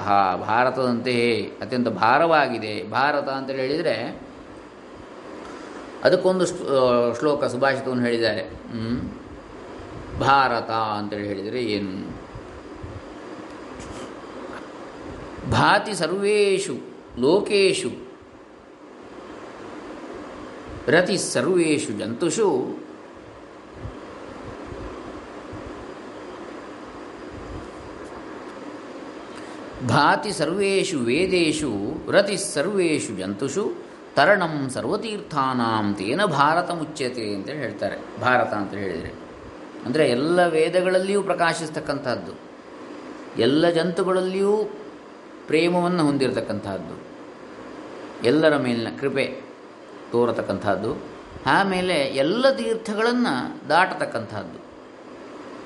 ಭಾರತದಂತೆಯೇ 0.49 1.31
ಅತ್ಯಂತ 1.61 1.89
ಭಾರವಾಗಿದೆ. 1.89 2.75
ಭಾರತ 2.91 3.29
ಅಂತೇಳಿ 3.29 3.63
ಹೇಳಿದರೆ 3.63 3.97
ಅದಕ್ಕೊಂದು 6.05 6.45
ಶ್ಲೋಕ 7.19 7.45
ಸುಭಾಷಿತವನ್ನು 7.45 8.05
ಹೇಳಿದ್ದಾರೆ? 8.05 8.45
ಭಾರತ 10.21 10.71
ಅಂತೇಳಿ 10.99 11.27
ಹೇಳಿದರೆ 11.29 11.61
ಏನು? 11.77 11.95
ಭಾತಿ 15.51 15.93
ಸರ್ವೇಷು 15.95 16.75
ಲೋಕೇಶು 17.19 17.91
ರತಿ 20.87 21.17
ಸರ್ವೇಷು 21.33 21.91
ಜಂತುಷು 21.93 22.49
ಭಾತಿ 29.87 30.33
ಸರ್ವೇಷು 30.33 30.99
ವೇದೇಶು 30.99 31.93
ರತಿ 32.13 32.37
ಸರ್ವೇಷು 32.37 33.17
ಜಂತುಷು 33.17 33.73
ತರಣಂ 34.17 34.71
ಸರ್ವತೀರ್ಥಾನಾಂ 34.71 35.95
ತೇನ 35.95 36.25
ಭಾರತ 36.25 36.71
ಮುಚ್ಯತೆ 36.71 37.35
ಅಂತೇಳಿ 37.35 37.59
ಹೇಳ್ತಾರೆ. 37.59 38.21
ಭಾರತ 38.21 38.55
ಅಂತ 38.55 38.75
ಹೇಳಿದರೆ. 38.75 39.13
ಅಂದರೆ 39.87 40.11
ಎಲ್ಲ 40.11 40.47
ವೇದಗಳಲ್ಲಿಯೂ 40.47 41.23
ಪ್ರಕಾಶಿಸ್ತಕ್ಕಂಥದ್ದು 41.23 42.33
ಎಲ್ಲ 43.39 43.71
ಜಂತುಗಳಲ್ಲಿಯೂ 43.71 44.65
ಪ್ರೇಮವನ್ನು 45.47 46.03
ಹೊಂದಿರತಕ್ಕಂಥದ್ದು 46.03 47.03
ಎಲ್ಲರ 48.25 48.57
ಮೇಲಿನ 48.57 48.89
ಕೃಪೆ 49.01 49.41
ತೋರತಕ್ಕಂಥದ್ದು 50.13 51.03
ಆಮೇಲೆ 51.47 51.95
ಎಲ್ಲ 51.95 52.51
ತೀರ್ಥಗಳನ್ನು 52.51 53.69
ದಾಟತಕ್ಕಂಥದ್ದು 53.69 54.59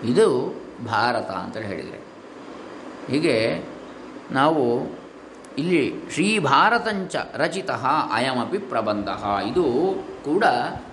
ಇದು 0.07 0.55
ಭಾರತ 0.87 1.31
ಅಂತೇಳಿ 1.31 1.67
ಹೇಳಿದರೆ. 1.67 2.01
ಹೀಗೆ 3.09 3.65
ನಾವು 4.33 4.95
ಇಲ್ಲಿ 5.59 5.93
ಶ್ರೀ 6.11 6.39
ಭಾರತಂಚ 6.39 7.17
ರಚಿತ 7.35 7.71
ಅಯಮಪಿ 8.13 8.59
ಪ್ರಬಂಧ. 8.59 9.09
ಇದು 9.47 9.65
ಕೂಡ 10.25 10.45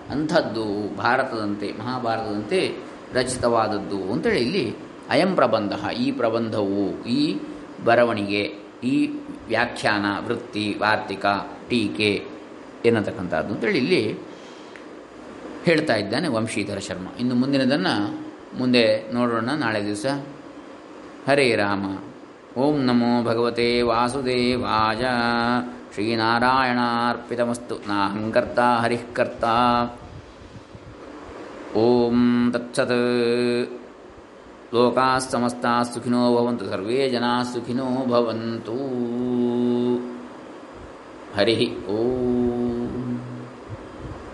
ಅಂಥದ್ದು, 0.10 0.96
ಭಾರತದಂತೆ, 0.98 1.72
ಮಹಾಭಾರತದಂತೆ 1.72 2.76
ರಚಿತವಾದದ್ದು 3.14 4.14
ಅಂತೇಳಿ 4.14 4.40
ಇಲ್ಲಿ 4.40 4.76
ಅಯಂ 5.10 5.36
ಪ್ರಬಂಧ, 5.36 5.74
ಈ 5.98 6.12
ಪ್ರಬಂಧವು, 6.12 7.06
ಈ 7.06 7.40
ಬರವಣಿಗೆ, 7.84 8.42
ಈ 8.84 9.08
ವ್ಯಾಖ್ಯಾನ, 9.48 10.06
ವೃತ್ತಿ, 10.26 10.76
ವಾರ್ತಿಕ, 10.80 11.26
ಟೀಕೆ 11.70 12.26
ಏನತಕ್ಕಂಥದ್ದು 12.86 13.54
ಅಂತೇಳಿ 13.54 13.78
ಇಲ್ಲಿ 13.78 14.20
ಹೇಳ್ತಾ 15.66 15.96
ಇದ್ದಾನೆ 15.96 16.28
ವಂಶೀಧರ 16.28 16.78
ಶರ್ಮ. 16.78 17.08
ಇನ್ನು 17.20 17.36
ಮುಂದಿನದನ್ನು 17.36 18.24
ಮುಂದೆ 18.60 19.14
ನೋಡೋಣ. 19.14 19.50
ನಾಳೆ 19.50 19.86
ದಿವಸ 19.86 20.06
ಹರೇ 21.30 21.56
ರಾಮ. 21.56 21.98
ओम 22.58 22.76
नमो 22.78 23.24
भगवते 23.24 23.84
वासुदेवाय। 23.84 25.04
श्रीनारायणार्पितमस्तु। 25.96 27.76
नाहङ्कर्ता 27.88 28.66
हरिः 28.76 29.04
कर्ता 29.16 29.54
ॐ 31.78 32.52
तत्सत्। 32.54 32.92
लोकाः 34.74 35.20
सुखिनो 35.84 36.24
भवन्तु। 36.36 36.66
सर्वे 36.66 37.10
जनाः 37.10 37.44
सुखिनो 37.44 37.86
भवन्तु। 37.86 38.78
हरिः 41.36 41.62
ॐ 41.96 42.71